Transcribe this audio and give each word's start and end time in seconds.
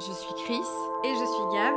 Je 0.00 0.12
suis 0.12 0.34
Chris 0.44 0.60
Et 1.04 1.14
je 1.14 1.24
suis 1.24 1.44
Gab 1.54 1.74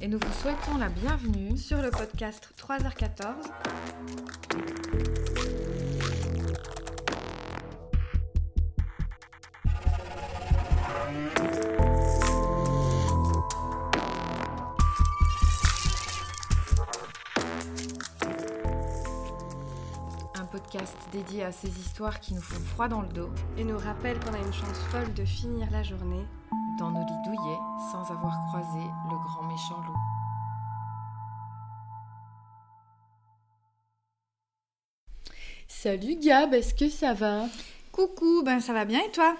et 0.00 0.08
nous 0.08 0.18
vous 0.18 0.32
souhaitons 0.40 0.78
la 0.78 0.88
bienvenue 0.88 1.56
sur 1.56 1.82
le 1.82 1.90
podcast 1.90 2.50
3h14. 2.58 3.50
Podcast 20.66 20.96
dédié 21.12 21.44
à 21.44 21.52
ces 21.52 21.68
histoires 21.68 22.18
qui 22.18 22.34
nous 22.34 22.40
font 22.40 22.60
froid 22.74 22.88
dans 22.88 23.00
le 23.00 23.08
dos 23.08 23.30
Et 23.56 23.62
nous 23.62 23.78
rappelle 23.78 24.18
qu'on 24.18 24.34
a 24.34 24.38
une 24.38 24.52
chance 24.52 24.78
folle 24.90 25.14
de 25.14 25.24
finir 25.24 25.70
la 25.70 25.84
journée 25.84 26.24
dans 26.80 26.90
nos 26.90 27.06
lits 27.06 27.22
douillets 27.24 27.58
sans 27.92 28.10
avoir 28.10 28.36
croisé 28.48 28.84
le 29.08 29.16
grand 29.24 29.44
méchant 29.44 29.80
loup. 29.86 29.96
Salut 35.68 36.16
Gab, 36.16 36.52
est-ce 36.52 36.74
que 36.74 36.88
ça 36.88 37.14
va? 37.14 37.44
Coucou, 37.92 38.42
ben 38.44 38.58
ça 38.58 38.72
va 38.72 38.84
bien 38.84 39.00
et 39.04 39.12
toi? 39.12 39.36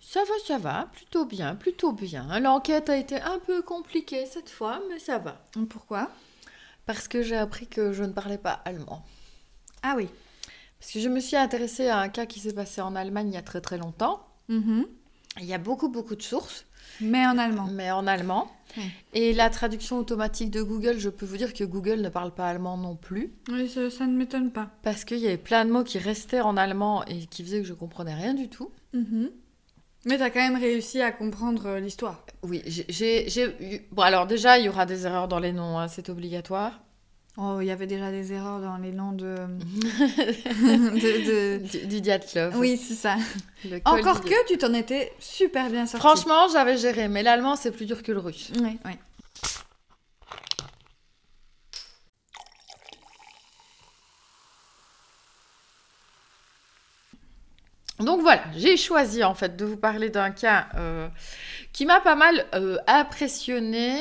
Ça 0.00 0.20
va, 0.20 0.34
ça 0.46 0.56
va, 0.58 0.88
plutôt 0.92 1.26
bien, 1.26 1.54
plutôt 1.54 1.92
bien. 1.92 2.40
L'enquête 2.40 2.88
a 2.88 2.96
été 2.96 3.20
un 3.20 3.38
peu 3.40 3.60
compliquée 3.60 4.24
cette 4.24 4.50
fois, 4.50 4.80
mais 4.88 4.98
ça 4.98 5.18
va. 5.18 5.44
Pourquoi? 5.68 6.08
Parce 6.86 7.08
que 7.08 7.22
j'ai 7.22 7.36
appris 7.36 7.66
que 7.66 7.92
je 7.92 8.04
ne 8.04 8.12
parlais 8.12 8.38
pas 8.38 8.62
allemand. 8.64 9.04
Ah 9.82 9.94
oui. 9.96 10.08
Parce 10.82 10.94
que 10.94 10.98
je 10.98 11.08
me 11.08 11.20
suis 11.20 11.36
intéressée 11.36 11.86
à 11.86 11.98
un 12.00 12.08
cas 12.08 12.26
qui 12.26 12.40
s'est 12.40 12.52
passé 12.52 12.80
en 12.80 12.96
Allemagne 12.96 13.28
il 13.28 13.34
y 13.34 13.36
a 13.36 13.42
très 13.42 13.60
très 13.60 13.78
longtemps. 13.78 14.26
Mhm. 14.48 14.84
Il 15.38 15.46
y 15.46 15.54
a 15.54 15.58
beaucoup 15.58 15.88
beaucoup 15.88 16.16
de 16.16 16.22
sources. 16.22 16.66
Mais 17.00 17.24
en 17.24 17.38
allemand. 17.38 17.68
Mais 17.70 17.92
en 17.92 18.04
allemand. 18.08 18.50
Et 19.14 19.32
la 19.32 19.48
traduction 19.48 19.96
automatique 19.96 20.50
de 20.50 20.60
Google, 20.60 20.98
je 20.98 21.08
peux 21.08 21.24
vous 21.24 21.36
dire 21.36 21.54
que 21.54 21.62
Google 21.62 22.00
ne 22.00 22.08
parle 22.08 22.34
pas 22.34 22.48
allemand 22.48 22.76
non 22.76 22.96
plus. 22.96 23.32
Oui, 23.48 23.68
ça, 23.68 23.90
ça 23.90 24.08
ne 24.08 24.16
m'étonne 24.16 24.50
pas. 24.50 24.70
Parce 24.82 25.04
qu'il 25.04 25.18
y 25.18 25.28
avait 25.28 25.36
plein 25.36 25.64
de 25.64 25.70
mots 25.70 25.84
qui 25.84 25.98
restaient 25.98 26.40
en 26.40 26.56
allemand 26.56 27.04
et 27.04 27.26
qui 27.26 27.44
faisaient 27.44 27.60
que 27.60 27.68
je 27.68 27.74
comprenais 27.74 28.14
rien 28.14 28.34
du 28.34 28.48
tout. 28.48 28.72
Mhm. 28.92 29.30
Mais 30.04 30.18
t'as 30.18 30.30
quand 30.30 30.40
même 30.40 30.60
réussi 30.60 31.00
à 31.00 31.12
comprendre 31.12 31.66
euh, 31.66 31.78
l'histoire. 31.78 32.26
Oui, 32.42 32.60
j'ai-. 32.66 33.86
Bon, 33.92 34.02
alors 34.02 34.26
déjà, 34.26 34.58
il 34.58 34.64
y 34.64 34.68
aura 34.68 34.84
des 34.84 35.06
erreurs 35.06 35.28
dans 35.28 35.38
les 35.38 35.52
noms, 35.52 35.78
hein, 35.78 35.86
c'est 35.86 36.08
obligatoire. 36.08 36.82
Oh, 37.38 37.58
il 37.62 37.66
y 37.66 37.70
avait 37.70 37.86
déjà 37.86 38.10
des 38.10 38.32
erreurs 38.34 38.60
dans 38.60 38.76
les 38.76 38.92
noms 38.92 39.12
de... 39.12 39.34
de, 39.36 41.26
de- 41.26 41.66
Du, 41.66 41.86
du 41.86 42.00
Dyatlov. 42.02 42.56
Oui, 42.58 42.76
c'est 42.76 42.94
ça. 42.94 43.16
Encore 43.86 44.20
que 44.20 44.46
tu 44.48 44.58
t'en 44.58 44.74
étais 44.74 45.12
super 45.18 45.70
bien 45.70 45.86
sorti. 45.86 46.06
Franchement, 46.06 46.48
j'avais 46.52 46.76
géré, 46.76 47.08
mais 47.08 47.22
l'allemand, 47.22 47.56
c'est 47.56 47.70
plus 47.70 47.86
dur 47.86 48.02
que 48.02 48.12
le 48.12 48.18
russe. 48.18 48.52
Oui, 48.60 48.78
oui. 48.84 48.92
Donc 58.00 58.20
voilà, 58.22 58.42
j'ai 58.56 58.76
choisi 58.76 59.22
en 59.22 59.34
fait 59.34 59.56
de 59.56 59.64
vous 59.64 59.76
parler 59.76 60.08
d'un 60.10 60.30
cas 60.30 60.66
euh, 60.76 61.08
qui 61.72 61.86
m'a 61.86 62.00
pas 62.00 62.14
mal 62.16 62.46
euh, 62.54 62.78
impressionné. 62.86 64.00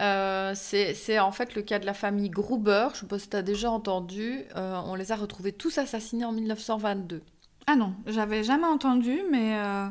Euh, 0.00 0.52
c'est 0.54 1.18
en 1.20 1.30
fait 1.32 1.54
le 1.54 1.62
cas 1.62 1.78
de 1.78 1.86
la 1.86 1.94
famille 1.94 2.30
Gruber. 2.30 2.88
Je 2.94 3.00
sais 3.00 3.06
pas 3.06 3.18
si 3.18 3.28
tu 3.28 3.36
as 3.36 3.42
déjà 3.42 3.70
entendu. 3.70 4.42
Euh, 4.56 4.80
on 4.86 4.94
les 4.94 5.12
a 5.12 5.16
retrouvés 5.16 5.52
tous 5.52 5.78
assassinés 5.78 6.24
en 6.24 6.32
1922. 6.32 7.22
Ah 7.66 7.76
non, 7.76 7.94
j'avais 8.06 8.42
jamais 8.44 8.66
entendu, 8.66 9.20
mais... 9.30 9.56
euh, 9.56 9.86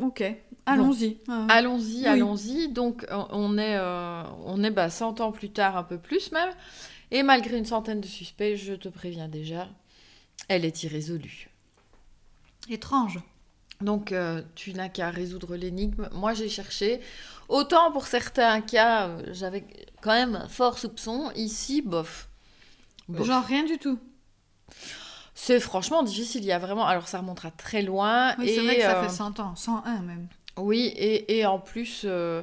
Ok, 0.00 0.24
allons-y. 0.64 1.18
Allons-y, 1.50 1.98
Oui. 2.00 2.06
allons-y. 2.06 2.68
Donc 2.68 3.04
on- 3.10 3.58
est, 3.58 3.78
on 3.78 4.62
est 4.64 4.70
bah, 4.70 4.88
100 4.88 5.20
ans 5.20 5.32
plus 5.32 5.50
tard, 5.50 5.76
un 5.76 5.82
peu 5.82 5.98
plus 5.98 6.32
même. 6.32 6.48
Et 7.10 7.22
malgré 7.22 7.58
une 7.58 7.66
centaine 7.66 8.00
de 8.00 8.06
suspects, 8.06 8.56
je 8.56 8.72
te 8.72 8.88
préviens 8.88 9.28
déjà, 9.28 9.68
elle 10.48 10.64
est 10.64 10.82
irrésolue. 10.84 11.50
Étrange. 12.70 13.20
Donc, 13.82 14.12
euh, 14.12 14.40
tu 14.54 14.72
n'as 14.74 14.88
qu'à 14.88 15.10
résoudre 15.10 15.56
l'énigme. 15.56 16.08
Moi, 16.12 16.32
j'ai 16.34 16.48
cherché. 16.48 17.00
Autant 17.48 17.92
pour 17.92 18.06
certains 18.06 18.60
cas, 18.60 19.08
euh, 19.08 19.22
j'avais 19.32 19.64
quand 20.00 20.12
même 20.12 20.36
un 20.36 20.48
fort 20.48 20.78
soupçon. 20.78 21.30
Ici, 21.34 21.82
bof. 21.82 22.28
Bof. 23.08 23.26
Genre 23.26 23.44
rien 23.44 23.64
du 23.64 23.78
tout. 23.78 23.98
C'est 25.34 25.60
franchement 25.60 26.02
difficile. 26.02 26.42
Il 26.42 26.46
y 26.46 26.52
a 26.52 26.58
vraiment. 26.58 26.86
Alors, 26.86 27.08
ça 27.08 27.18
remontera 27.18 27.50
très 27.50 27.82
loin. 27.82 28.34
Oui, 28.38 28.52
c'est 28.54 28.62
vrai 28.62 28.76
que 28.76 28.82
ça 28.82 28.98
euh, 28.98 29.02
fait 29.02 29.14
100 29.14 29.40
ans, 29.40 29.56
101 29.56 30.02
même. 30.02 30.28
Oui, 30.56 30.92
et, 30.96 31.38
et 31.38 31.46
en 31.46 31.58
plus, 31.58 32.02
euh, 32.04 32.42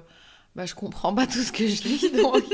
bah, 0.56 0.66
je 0.66 0.76
comprends 0.76 1.14
pas 1.14 1.28
tout 1.28 1.42
ce 1.42 1.52
que 1.52 1.68
je 1.68 1.84
lis. 1.84 2.12
Donc... 2.12 2.44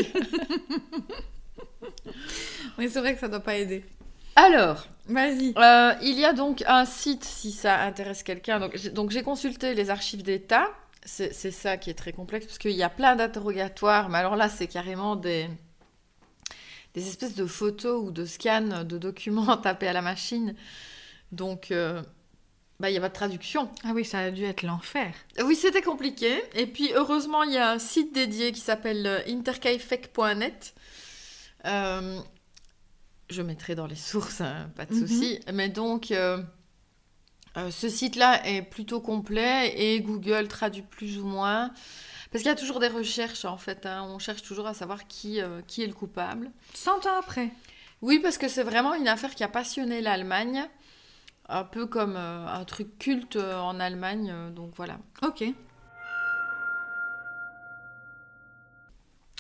Oui, 2.78 2.90
c'est 2.90 3.00
vrai 3.00 3.14
que 3.14 3.22
ça 3.22 3.30
doit 3.30 3.40
pas 3.40 3.56
aider. 3.56 3.86
Alors, 4.36 4.86
Vas-y. 5.08 5.54
Euh, 5.58 5.94
il 6.02 6.20
y 6.20 6.26
a 6.26 6.34
donc 6.34 6.64
un 6.68 6.86
site, 6.86 7.24
si 7.24 7.52
ça 7.52 7.80
intéresse 7.82 8.24
quelqu'un. 8.24 8.70
Donc 8.94 9.12
j'ai 9.12 9.22
consulté 9.22 9.74
les 9.74 9.90
archives 9.90 10.24
d'État. 10.24 10.68
C'est 11.06 11.52
ça 11.52 11.78
qui 11.78 11.90
est 11.92 11.94
très 11.96 12.12
complexe, 12.14 12.48
parce 12.48 12.58
qu'il 12.58 12.72
y 12.72 12.82
a 12.84 12.90
plein 12.90 13.16
d'interrogatoires. 13.16 14.10
Mais 14.10 14.18
alors 14.18 14.36
là, 14.36 14.50
c'est 14.50 14.68
carrément 14.68 15.16
des, 15.16 15.48
des 16.96 17.08
espèces 17.08 17.36
de 17.36 17.46
photos 17.46 18.04
ou 18.04 18.12
de 18.12 18.26
scans 18.26 18.84
de 18.84 18.98
documents 18.98 19.56
tapés 19.62 19.88
à 19.88 19.94
la 19.94 20.02
machine. 20.02 20.56
Donc, 21.32 21.70
euh, 21.72 22.02
bah, 22.80 22.90
il 22.90 22.94
n'y 22.94 22.98
a 22.98 23.02
pas 23.02 23.10
de 23.10 23.14
traduction. 23.14 23.70
Ah 23.84 23.92
oui, 23.94 24.04
ça 24.04 24.20
a 24.20 24.32
dû 24.32 24.44
être 24.46 24.64
l'enfer. 24.64 25.14
Oui, 25.44 25.56
c'était 25.56 25.82
compliqué. 25.84 26.42
Et 26.56 26.66
puis, 26.66 26.92
heureusement, 26.96 27.44
il 27.44 27.54
y 27.54 27.58
a 27.58 27.70
un 27.72 27.80
site 27.80 28.12
dédié 28.14 28.52
qui 28.52 28.60
s'appelle 28.62 29.06
euh, 29.06 29.20
intercaifec.net. 29.28 30.74
Euh, 31.66 32.20
je 33.30 33.42
mettrai 33.42 33.76
dans 33.76 33.88
les 33.88 33.96
sources, 33.96 34.42
hein, 34.42 34.70
pas 34.76 34.86
de 34.86 34.94
Mhm. 34.94 35.08
souci. 35.08 35.40
Mais 35.54 35.70
donc, 35.70 36.12
euh, 36.12 36.42
euh, 37.58 37.72
ce 37.72 37.90
site-là 37.90 38.46
est 38.48 38.62
plutôt 38.62 39.00
complet 39.02 39.74
et 39.78 40.00
Google 40.02 40.48
traduit 40.48 40.82
plus 40.84 41.20
ou 41.20 41.26
moins. 41.26 41.72
Parce 42.32 42.42
qu'il 42.44 42.50
y 42.50 42.54
a 42.54 42.58
toujours 42.58 42.80
des 42.80 42.88
recherches, 42.90 43.46
en 43.46 43.58
fait. 43.58 43.86
hein. 43.86 44.04
On 44.10 44.20
cherche 44.20 44.42
toujours 44.42 44.68
à 44.68 44.74
savoir 44.74 45.08
qui, 45.08 45.42
euh, 45.42 45.62
qui 45.68 45.84
est 45.84 45.88
le 45.88 45.94
coupable. 45.94 46.52
100 46.74 47.06
ans 47.06 47.18
après. 47.20 47.50
Oui, 48.02 48.20
parce 48.20 48.38
que 48.38 48.48
c'est 48.48 48.64
vraiment 48.64 48.94
une 48.94 49.08
affaire 49.08 49.36
qui 49.36 49.44
a 49.44 49.48
passionné 49.48 50.02
l'Allemagne. 50.02 50.66
Un 51.48 51.64
peu 51.64 51.86
comme 51.86 52.16
euh, 52.18 52.46
un 52.48 52.66
truc 52.66 52.98
culte 53.00 53.38
en 53.38 53.80
Allemagne. 53.80 54.34
donc 54.54 54.72
voilà. 54.76 54.98
Ok. 55.22 55.44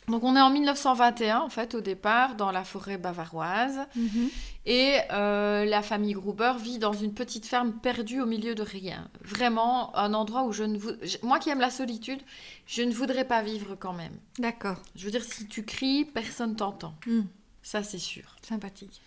Donc 0.08 0.24
on 0.24 0.36
est 0.36 0.42
en 0.42 0.52
1921 0.52 1.40
en 1.40 1.50
fait 1.50 1.74
au 1.74 1.82
départ 1.82 2.36
dans 2.36 2.52
la 2.52 2.64
forêt 2.64 2.98
bavaroise 3.00 3.80
et 4.68 4.98
euh, 5.12 5.66
la 5.66 5.82
famille 5.82 6.14
Gruber 6.14 6.54
vit 6.60 6.78
dans 6.78 6.94
une 6.94 7.14
petite 7.14 7.46
ferme 7.48 7.74
perdue 7.74 8.22
au 8.22 8.26
milieu 8.28 8.54
de 8.54 8.62
rien. 8.62 9.08
Vraiment 9.24 9.96
un 9.98 10.14
endroit 10.14 10.44
où 10.44 10.52
je 10.52 10.64
ne 10.64 10.78
vou- 10.78 10.92
moi 11.24 11.40
qui 11.40 11.50
aime 11.50 11.60
la 11.60 11.72
solitude, 11.72 12.20
je 12.68 12.84
ne 12.84 12.94
voudrais 12.94 13.26
pas 13.26 13.42
vivre 13.42 13.76
quand 13.76 13.94
même. 13.94 14.14
D'accord. 14.38 14.78
Je 14.96 15.06
veux 15.06 15.12
dire 15.12 15.24
si 15.24 15.48
tu 15.48 15.64
cries, 15.66 16.06
personne 16.06 16.56
t'entend. 16.56 16.94
Hmm, 17.08 17.22
Ça 17.64 17.82
c'est 17.82 17.98
sûr. 17.98 18.36
Sympathique. 18.44 19.02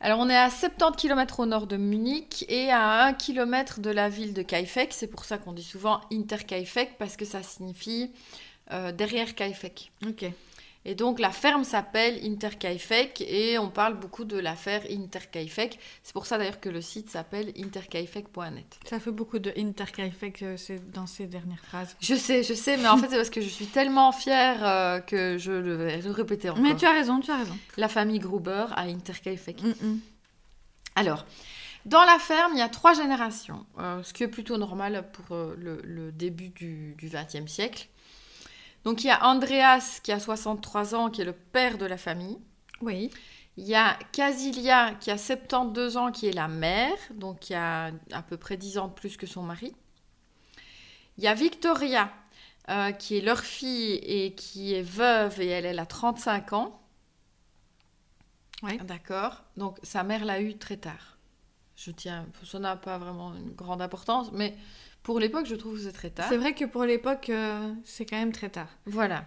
Alors 0.00 0.18
on 0.20 0.28
est 0.28 0.36
à 0.36 0.50
70 0.50 0.96
km 0.98 1.40
au 1.40 1.46
nord 1.46 1.66
de 1.66 1.78
Munich 1.78 2.44
et 2.50 2.70
à 2.70 3.04
1 3.06 3.14
km 3.14 3.80
de 3.80 3.88
la 3.88 4.10
ville 4.10 4.34
de 4.34 4.42
Kaifek. 4.42 4.92
C'est 4.92 5.06
pour 5.06 5.24
ça 5.24 5.38
qu'on 5.38 5.52
dit 5.54 5.62
souvent 5.62 6.02
Interkaifek 6.12 6.98
parce 6.98 7.16
que 7.16 7.24
ça 7.24 7.42
signifie 7.42 8.10
euh, 8.72 8.92
derrière 8.92 9.34
Kaifek. 9.34 9.92
Ok. 10.06 10.24
Et 10.88 10.94
donc 10.94 11.18
la 11.18 11.30
ferme 11.30 11.64
s'appelle 11.64 12.20
Interkaifek 12.24 13.20
et 13.20 13.58
on 13.58 13.70
parle 13.70 13.98
beaucoup 13.98 14.24
de 14.24 14.38
l'affaire 14.38 14.82
Interkaifek. 14.88 15.80
C'est 16.04 16.12
pour 16.12 16.26
ça 16.26 16.38
d'ailleurs 16.38 16.60
que 16.60 16.68
le 16.68 16.80
site 16.80 17.10
s'appelle 17.10 17.52
interkaifek.net. 17.58 18.78
Ça 18.88 19.00
fait 19.00 19.10
beaucoup 19.10 19.40
de 19.40 19.52
intercaifek 19.58 20.42
euh, 20.44 20.56
dans 20.94 21.08
ces 21.08 21.26
dernières 21.26 21.58
phrases. 21.58 21.96
Je 21.98 22.14
sais, 22.14 22.44
je 22.44 22.54
sais, 22.54 22.76
mais 22.76 22.86
en 22.86 22.98
fait 22.98 23.08
c'est 23.08 23.16
parce 23.16 23.30
que 23.30 23.40
je 23.40 23.48
suis 23.48 23.66
tellement 23.66 24.12
fière 24.12 24.64
euh, 24.64 25.00
que 25.00 25.38
je 25.38 25.50
le 25.50 25.74
vais 25.74 26.00
le 26.00 26.10
répéter 26.12 26.50
encore. 26.50 26.62
Mais 26.62 26.76
tu 26.76 26.86
as 26.86 26.92
raison, 26.92 27.18
tu 27.18 27.32
as 27.32 27.38
raison. 27.38 27.58
La 27.76 27.88
famille 27.88 28.20
Gruber 28.20 28.66
à 28.76 28.82
Interkaifek. 28.82 29.62
Mm, 29.64 29.74
mm. 29.88 30.00
Alors, 30.94 31.26
dans 31.86 32.04
la 32.04 32.18
ferme, 32.18 32.52
il 32.54 32.58
y 32.58 32.62
a 32.62 32.68
trois 32.68 32.94
générations, 32.94 33.64
euh, 33.78 34.02
ce 34.02 34.12
qui 34.12 34.24
est 34.24 34.28
plutôt 34.28 34.56
normal 34.56 35.04
pour 35.12 35.36
euh, 35.36 35.54
le, 35.56 35.80
le 35.84 36.10
début 36.10 36.48
du 36.48 36.96
XXe 37.00 37.46
siècle. 37.46 37.88
Donc 38.86 39.02
il 39.02 39.08
y 39.08 39.10
a 39.10 39.26
Andreas 39.26 39.98
qui 40.00 40.12
a 40.12 40.20
63 40.20 40.94
ans, 40.94 41.10
qui 41.10 41.20
est 41.20 41.24
le 41.24 41.32
père 41.32 41.76
de 41.76 41.86
la 41.86 41.98
famille. 41.98 42.38
Oui. 42.80 43.10
Il 43.56 43.64
y 43.64 43.74
a 43.74 43.98
Casilia 44.12 44.94
qui 45.00 45.10
a 45.10 45.18
72 45.18 45.96
ans, 45.96 46.12
qui 46.12 46.28
est 46.28 46.32
la 46.32 46.46
mère, 46.46 46.96
donc 47.12 47.40
qui 47.40 47.54
a 47.54 47.90
à 48.12 48.22
peu 48.22 48.36
près 48.36 48.56
10 48.56 48.78
ans 48.78 48.86
de 48.86 48.92
plus 48.92 49.16
que 49.16 49.26
son 49.26 49.42
mari. 49.42 49.74
Il 51.18 51.24
y 51.24 51.26
a 51.26 51.34
Victoria 51.34 52.12
euh, 52.70 52.92
qui 52.92 53.18
est 53.18 53.22
leur 53.22 53.40
fille 53.40 53.94
et 53.94 54.36
qui 54.36 54.74
est 54.74 54.82
veuve 54.82 55.40
et 55.40 55.48
elle, 55.48 55.66
elle 55.66 55.80
a 55.80 55.86
35 55.86 56.52
ans. 56.52 56.80
Ouais. 58.62 58.76
D'accord. 58.76 59.42
Donc 59.56 59.80
sa 59.82 60.04
mère 60.04 60.24
l'a 60.24 60.40
eu 60.40 60.58
très 60.58 60.76
tard. 60.76 61.18
Je 61.74 61.90
tiens, 61.90 62.24
ça 62.44 62.60
n'a 62.60 62.76
pas 62.76 62.98
vraiment 62.98 63.34
une 63.34 63.52
grande 63.52 63.82
importance, 63.82 64.30
mais 64.30 64.56
Pour 65.06 65.20
l'époque, 65.20 65.46
je 65.46 65.54
trouve 65.54 65.76
que 65.76 65.84
c'est 65.84 65.92
très 65.92 66.10
tard. 66.10 66.26
C'est 66.28 66.36
vrai 66.36 66.52
que 66.52 66.64
pour 66.64 66.82
l'époque, 66.84 67.30
euh, 67.30 67.72
c'est 67.84 68.04
quand 68.04 68.16
même 68.16 68.32
très 68.32 68.48
tard. 68.48 68.66
Voilà. 68.86 69.24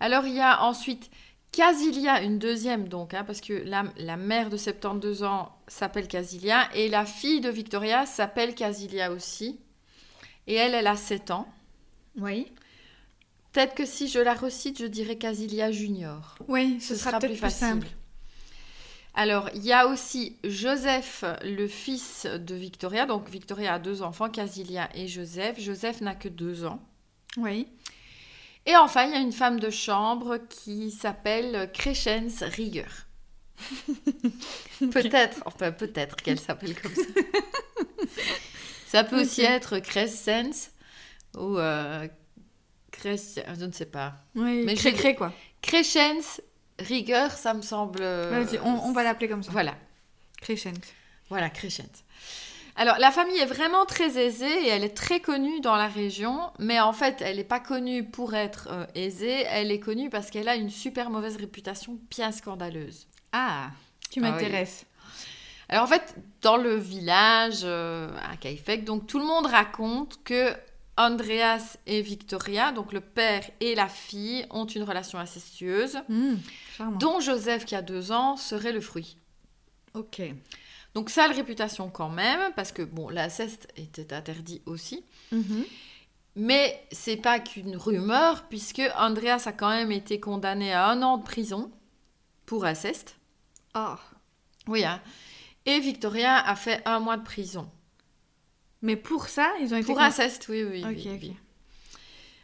Alors, 0.00 0.24
il 0.24 0.32
y 0.32 0.40
a 0.40 0.62
ensuite 0.62 1.10
Casilia, 1.52 2.22
une 2.22 2.38
deuxième 2.38 2.88
donc, 2.88 3.12
hein, 3.12 3.22
parce 3.26 3.42
que 3.42 3.52
la, 3.52 3.84
la 3.98 4.16
mère 4.16 4.48
de 4.48 4.56
72 4.56 5.22
ans 5.24 5.54
s'appelle 5.68 6.08
Casilia, 6.08 6.74
et 6.74 6.88
la 6.88 7.04
fille 7.04 7.42
de 7.42 7.50
Victoria 7.50 8.06
s'appelle 8.06 8.54
Casilia 8.54 9.12
aussi. 9.12 9.60
Et 10.46 10.54
elle, 10.54 10.72
elle 10.72 10.86
a 10.86 10.96
7 10.96 11.32
ans. 11.32 11.46
Oui. 12.16 12.50
Peut-être 13.52 13.74
que 13.74 13.84
si 13.84 14.08
je 14.08 14.20
la 14.20 14.32
recite, 14.32 14.80
je 14.80 14.86
dirais 14.86 15.16
Casilia 15.16 15.70
Junior. 15.70 16.36
Oui, 16.48 16.80
ce, 16.80 16.96
sera, 16.96 17.18
peut-être 17.18 17.38
plus, 17.38 17.50
simple. 17.50 17.88
Alors, 19.14 19.50
il 19.54 19.64
y 19.64 19.72
a 19.72 19.86
aussi 19.88 20.36
Joseph, 20.44 21.24
le 21.42 21.66
fils 21.66 22.26
de 22.26 22.54
Victoria. 22.54 23.06
Donc, 23.06 23.28
Victoria 23.28 23.74
a 23.74 23.78
deux 23.78 24.02
enfants, 24.02 24.30
Casilia 24.30 24.88
et 24.94 25.08
Joseph. 25.08 25.58
Joseph 25.60 26.00
n'a 26.00 26.14
que 26.14 26.28
deux 26.28 26.64
ans. 26.64 26.80
Oui. 27.36 27.66
Et 28.66 28.76
enfin, 28.76 29.04
il 29.04 29.12
y 29.12 29.14
a 29.14 29.20
une 29.20 29.32
femme 29.32 29.58
de 29.58 29.70
chambre 29.70 30.38
qui 30.48 30.90
s'appelle 30.90 31.70
Crescens 31.72 32.42
Rieger. 32.42 32.84
peut-être, 34.92 35.42
enfin 35.44 35.70
peut-être 35.72 36.16
qu'elle 36.16 36.40
s'appelle 36.40 36.74
comme 36.80 36.94
ça. 36.94 37.02
ça 38.86 39.04
peut 39.04 39.20
aussi 39.20 39.42
être 39.42 39.78
Crescens 39.80 40.70
ou 41.36 41.58
euh, 41.58 42.08
Cres- 42.92 43.42
je 43.58 43.64
ne 43.64 43.72
sais 43.72 43.86
pas. 43.86 44.14
Oui, 44.34 44.62
Mais 44.64 44.74
cré 44.74 44.92
cré 44.92 45.14
quoi. 45.14 45.32
Crescens 45.62 46.40
Rieger, 46.80 47.28
ça 47.36 47.54
me 47.54 47.62
semble. 47.62 48.00
Vas-y, 48.02 48.58
on, 48.64 48.86
on 48.86 48.92
va 48.92 49.02
l'appeler 49.02 49.28
comme 49.28 49.42
ça. 49.42 49.52
Voilà. 49.52 49.74
Crescent. 50.40 50.70
Voilà, 51.28 51.50
Crescent. 51.50 51.84
Alors, 52.76 52.96
la 52.98 53.10
famille 53.10 53.36
est 53.38 53.46
vraiment 53.46 53.84
très 53.84 54.16
aisée 54.18 54.64
et 54.64 54.68
elle 54.68 54.84
est 54.84 54.96
très 54.96 55.20
connue 55.20 55.60
dans 55.60 55.76
la 55.76 55.88
région, 55.88 56.50
mais 56.58 56.80
en 56.80 56.92
fait, 56.92 57.20
elle 57.20 57.36
n'est 57.36 57.44
pas 57.44 57.60
connue 57.60 58.04
pour 58.04 58.34
être 58.34 58.68
euh, 58.70 58.86
aisée, 58.94 59.44
elle 59.50 59.70
est 59.70 59.80
connue 59.80 60.08
parce 60.08 60.30
qu'elle 60.30 60.48
a 60.48 60.54
une 60.54 60.70
super 60.70 61.10
mauvaise 61.10 61.36
réputation 61.36 61.98
bien 62.10 62.32
scandaleuse. 62.32 63.06
Ah, 63.32 63.70
tu 64.10 64.20
Ah 64.20 64.26
oui. 64.26 64.30
m'intéresses. 64.30 64.86
Alors, 65.68 65.84
en 65.84 65.86
fait, 65.88 66.14
dans 66.42 66.56
le 66.56 66.74
village 66.76 67.60
euh, 67.64 68.08
à 68.32 68.36
Kaifek, 68.36 68.84
donc 68.84 69.06
tout 69.06 69.18
le 69.18 69.26
monde 69.26 69.46
raconte 69.46 70.18
que 70.24 70.54
Andreas 70.96 71.78
et 71.86 72.02
Victoria, 72.02 72.72
donc 72.72 72.92
le 72.92 73.00
père 73.00 73.48
et 73.60 73.74
la 73.74 73.88
fille, 73.88 74.46
ont 74.50 74.66
une 74.66 74.82
relation 74.82 75.18
incestueuse, 75.18 75.98
Hmm, 76.08 76.36
dont 76.98 77.20
Joseph, 77.20 77.64
qui 77.64 77.74
a 77.74 77.82
deux 77.82 78.12
ans, 78.12 78.36
serait 78.36 78.72
le 78.72 78.80
fruit. 78.80 79.16
Ok. 79.94 80.22
Donc 80.94 81.08
sale 81.10 81.32
réputation 81.32 81.88
quand 81.88 82.10
même, 82.10 82.52
parce 82.54 82.72
que 82.72 82.82
bon, 82.82 83.08
l'inceste 83.08 83.68
était 83.76 84.12
interdit 84.12 84.60
aussi. 84.66 85.04
Mhm. 85.32 85.64
Mais 86.36 86.86
c'est 86.92 87.16
pas 87.16 87.40
qu'une 87.40 87.76
rumeur, 87.76 88.44
puisque 88.48 88.82
Andreas 88.96 89.44
a 89.46 89.52
quand 89.52 89.70
même 89.70 89.92
été 89.92 90.20
condamné 90.20 90.72
à 90.72 90.88
un 90.88 91.02
an 91.02 91.18
de 91.18 91.24
prison 91.24 91.70
pour 92.46 92.64
inceste. 92.64 93.16
Ah. 93.74 93.98
Oui, 94.66 94.84
hein. 94.84 95.00
Et 95.66 95.80
Victoria 95.80 96.38
a 96.38 96.56
fait 96.56 96.82
un 96.86 97.00
mois 97.00 97.16
de 97.16 97.24
prison. 97.24 97.68
Mais 98.82 98.96
pour 98.96 99.28
ça, 99.28 99.50
ils 99.60 99.74
ont 99.74 99.76
été. 99.76 99.86
Pour 99.86 100.00
inceste, 100.00 100.46
oui, 100.48 100.64
oui. 100.64 100.82
Ok, 100.84 100.90
oui, 100.96 101.10
ok. 101.12 101.18
oui. 101.22 101.36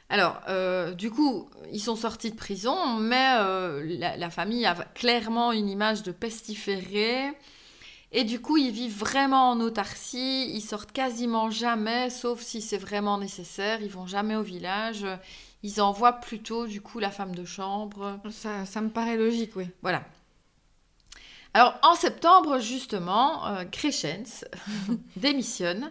Alors, 0.08 0.40
euh, 0.48 0.92
du 0.94 1.10
coup, 1.10 1.48
ils 1.72 1.80
sont 1.80 1.96
sortis 1.96 2.30
de 2.30 2.36
prison, 2.36 2.98
mais 2.98 3.36
euh, 3.40 3.82
la, 3.98 4.16
la 4.16 4.30
famille 4.30 4.64
a 4.64 4.74
clairement 4.94 5.50
une 5.52 5.68
image 5.68 6.02
de 6.02 6.12
pestiférés. 6.12 7.32
Et 8.12 8.22
du 8.22 8.40
coup, 8.40 8.56
ils 8.56 8.70
vivent 8.70 8.96
vraiment 8.96 9.50
en 9.50 9.60
autarcie. 9.60 10.48
Ils 10.54 10.60
sortent 10.60 10.92
quasiment 10.92 11.50
jamais, 11.50 12.08
sauf 12.08 12.40
si 12.40 12.62
c'est 12.62 12.78
vraiment 12.78 13.18
nécessaire. 13.18 13.82
Ils 13.82 13.90
vont 13.90 14.06
jamais 14.06 14.36
au 14.36 14.42
village. 14.42 15.04
Ils 15.64 15.80
envoient 15.80 16.12
plutôt, 16.12 16.66
du 16.68 16.80
coup, 16.80 17.00
la 17.00 17.10
femme 17.10 17.34
de 17.34 17.44
chambre. 17.44 18.20
Ça, 18.30 18.64
ça 18.64 18.80
me 18.80 18.90
paraît 18.90 19.16
logique, 19.16 19.56
oui. 19.56 19.66
Voilà. 19.82 20.04
Alors, 21.52 21.74
en 21.82 21.94
septembre, 21.96 22.60
justement, 22.60 23.46
euh, 23.48 23.64
Crescens 23.64 24.44
démissionne. 25.16 25.90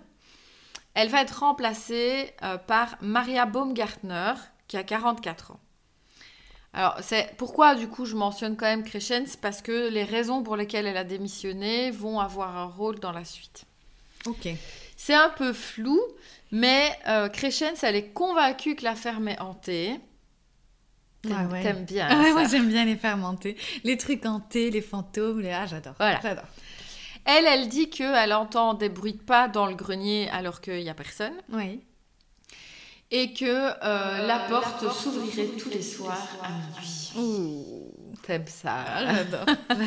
Elle 0.95 1.09
va 1.09 1.21
être 1.21 1.39
remplacée 1.41 2.33
euh, 2.41 2.57
par 2.57 2.95
Maria 3.01 3.45
Baumgartner, 3.45 4.33
qui 4.67 4.77
a 4.77 4.83
44 4.83 5.51
ans. 5.51 5.59
Alors, 6.73 6.97
c'est 7.01 7.35
pourquoi, 7.37 7.75
du 7.75 7.87
coup, 7.87 8.05
je 8.05 8.15
mentionne 8.15 8.57
quand 8.57 8.65
même 8.65 8.83
Crescens, 8.83 9.37
parce 9.37 9.61
que 9.61 9.89
les 9.89 10.03
raisons 10.03 10.43
pour 10.43 10.57
lesquelles 10.57 10.87
elle 10.87 10.97
a 10.97 11.03
démissionné 11.05 11.91
vont 11.91 12.19
avoir 12.19 12.57
un 12.57 12.65
rôle 12.65 12.99
dans 12.99 13.11
la 13.13 13.23
suite. 13.23 13.63
Ok. 14.25 14.49
C'est 14.97 15.13
un 15.13 15.29
peu 15.29 15.53
flou, 15.53 16.01
mais 16.51 16.89
euh, 17.07 17.29
Crescens, 17.29 17.83
elle 17.83 17.95
est 17.95 18.09
convaincue 18.09 18.75
que 18.75 18.83
la 18.83 18.95
ferme 18.95 19.27
est 19.29 19.39
hantée. 19.39 19.99
T'aimes 21.21 21.49
Ah 21.49 21.51
ouais. 21.51 21.73
bien 21.73 22.07
Ah 22.09 22.19
ouais, 22.19 22.27
ça. 22.27 22.33
moi 22.33 22.45
j'aime 22.45 22.67
bien 22.67 22.85
les 22.85 22.95
fermentés. 22.95 23.57
Les 23.83 23.97
trucs 23.97 24.25
hantés, 24.25 24.69
les 24.69 24.81
fantômes, 24.81 25.41
les... 25.41 25.51
Ah, 25.51 25.65
j'adore. 25.65 25.95
Voilà. 25.97 26.19
J'adore. 26.21 26.45
Elle, 27.25 27.45
elle 27.45 27.67
dit 27.67 27.89
qu'elle 27.89 28.33
entend 28.33 28.73
des 28.73 28.89
bruits 28.89 29.13
de 29.13 29.21
pas 29.21 29.47
dans 29.47 29.65
le 29.65 29.75
grenier 29.75 30.29
alors 30.29 30.61
qu'il 30.61 30.81
n'y 30.81 30.89
a 30.89 30.93
personne. 30.93 31.33
Oui. 31.51 31.81
Et 33.11 33.33
que 33.33 33.45
euh, 33.45 34.27
la 34.27 34.39
porte 34.49 34.91
s'ouvrirait 34.91 35.49
tous 35.57 35.69
les 35.69 35.81
soirs 35.81 36.27
à 36.43 36.49
minuit. 36.49 37.11
Ouh. 37.17 37.91
T'aimes 38.23 38.47
ça 38.47 38.85
j'adore. 39.05 39.45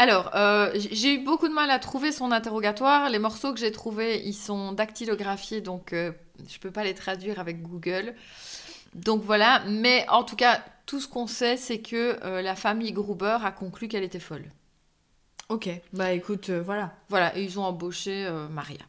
Alors, 0.00 0.30
euh, 0.34 0.70
j'ai 0.74 1.16
eu 1.16 1.18
beaucoup 1.18 1.46
de 1.46 1.52
mal 1.52 1.70
à 1.70 1.78
trouver 1.78 2.10
son 2.10 2.32
interrogatoire. 2.32 3.10
Les 3.10 3.18
morceaux 3.18 3.52
que 3.52 3.60
j'ai 3.60 3.70
trouvés, 3.70 4.22
ils 4.24 4.32
sont 4.32 4.72
dactylographiés, 4.72 5.60
donc 5.60 5.92
euh, 5.92 6.12
je 6.48 6.58
peux 6.58 6.70
pas 6.70 6.84
les 6.84 6.94
traduire 6.94 7.38
avec 7.38 7.60
Google. 7.60 8.14
Donc 8.94 9.22
voilà, 9.22 9.62
mais 9.68 10.06
en 10.08 10.24
tout 10.24 10.36
cas, 10.36 10.64
tout 10.86 11.00
ce 11.00 11.06
qu'on 11.06 11.26
sait, 11.26 11.58
c'est 11.58 11.80
que 11.80 12.18
euh, 12.24 12.40
la 12.40 12.56
famille 12.56 12.92
Gruber 12.92 13.36
a 13.44 13.52
conclu 13.52 13.88
qu'elle 13.88 14.02
était 14.02 14.20
folle. 14.20 14.46
Ok. 15.50 15.68
Bah 15.92 16.12
écoute, 16.12 16.50
euh, 16.50 16.62
voilà. 16.62 16.94
Voilà, 17.08 17.36
et 17.36 17.44
ils 17.44 17.58
ont 17.58 17.64
embauché 17.64 18.26
euh, 18.26 18.48
Maria. 18.48 18.80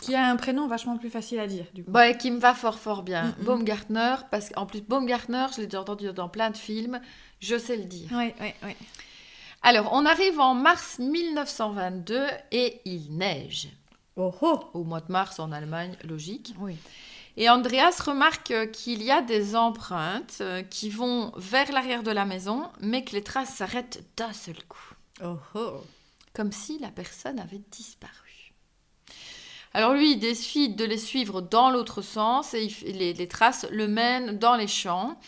Qui 0.00 0.14
a 0.14 0.26
un 0.26 0.36
prénom 0.36 0.66
vachement 0.68 0.96
plus 0.96 1.10
facile 1.10 1.40
à 1.40 1.46
dire, 1.46 1.66
du 1.74 1.84
coup. 1.84 1.90
Ouais, 1.90 2.16
qui 2.16 2.30
me 2.30 2.38
va 2.38 2.54
fort 2.54 2.78
fort 2.78 3.02
bien. 3.02 3.24
Mm, 3.24 3.28
mm. 3.28 3.44
Baumgartner, 3.44 4.14
parce 4.30 4.50
qu'en 4.50 4.66
plus, 4.66 4.80
Baumgartner, 4.80 5.46
je 5.54 5.60
l'ai 5.60 5.66
déjà 5.66 5.80
entendu 5.80 6.12
dans 6.12 6.28
plein 6.28 6.50
de 6.50 6.56
films, 6.56 7.00
je 7.40 7.58
sais 7.58 7.76
le 7.76 7.84
dire. 7.84 8.08
Oui, 8.12 8.32
oui, 8.40 8.52
oui. 8.62 8.76
Alors, 9.62 9.90
on 9.92 10.06
arrive 10.06 10.38
en 10.40 10.54
mars 10.54 10.98
1922 10.98 12.26
et 12.52 12.80
il 12.84 13.16
neige. 13.16 13.68
Oh 14.16 14.32
oh 14.42 14.60
Au 14.74 14.84
mois 14.84 15.00
de 15.00 15.10
mars 15.10 15.40
en 15.40 15.50
Allemagne, 15.52 15.96
logique. 16.04 16.54
Oui. 16.58 16.76
Et 17.36 17.48
Andreas 17.50 18.00
remarque 18.04 18.52
euh, 18.52 18.66
qu'il 18.66 19.02
y 19.02 19.10
a 19.10 19.22
des 19.22 19.56
empreintes 19.56 20.38
euh, 20.40 20.62
qui 20.62 20.88
vont 20.88 21.32
vers 21.36 21.72
l'arrière 21.72 22.04
de 22.04 22.12
la 22.12 22.24
maison, 22.24 22.70
mais 22.80 23.02
que 23.02 23.12
les 23.12 23.24
traces 23.24 23.54
s'arrêtent 23.54 24.04
d'un 24.16 24.32
seul 24.32 24.62
coup. 24.68 24.93
Oh 25.22 25.38
oh 25.54 25.84
Comme 26.32 26.52
si 26.52 26.78
la 26.78 26.88
personne 26.88 27.38
avait 27.38 27.62
disparu. 27.70 28.52
Alors 29.72 29.94
lui, 29.94 30.12
il 30.12 30.18
décide 30.18 30.76
de 30.76 30.84
les 30.84 30.98
suivre 30.98 31.40
dans 31.40 31.70
l'autre 31.70 32.02
sens 32.02 32.54
et 32.54 32.68
il 32.86 32.98
les 32.98 33.28
traces 33.28 33.66
le 33.70 33.88
mènent 33.88 34.38
dans 34.38 34.56
les 34.56 34.68
champs 34.68 35.18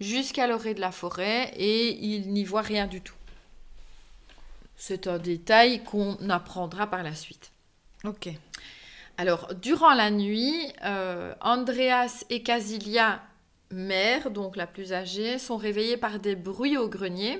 jusqu'à 0.00 0.46
l'orée 0.46 0.74
de 0.74 0.80
la 0.80 0.92
forêt 0.92 1.52
et 1.56 1.92
il 2.02 2.32
n'y 2.32 2.44
voit 2.44 2.62
rien 2.62 2.86
du 2.86 3.00
tout. 3.00 3.14
C'est 4.76 5.06
un 5.06 5.18
détail 5.18 5.84
qu'on 5.84 6.16
apprendra 6.30 6.86
par 6.86 7.02
la 7.02 7.14
suite. 7.14 7.52
Ok. 8.04 8.30
Alors, 9.18 9.54
durant 9.54 9.92
la 9.92 10.10
nuit, 10.10 10.72
euh, 10.84 11.34
Andreas 11.42 12.24
et 12.30 12.42
Casilia, 12.42 13.20
mère, 13.70 14.30
donc 14.30 14.56
la 14.56 14.66
plus 14.66 14.94
âgée, 14.94 15.38
sont 15.38 15.58
réveillés 15.58 15.98
par 15.98 16.18
des 16.18 16.34
bruits 16.34 16.78
au 16.78 16.88
grenier. 16.88 17.38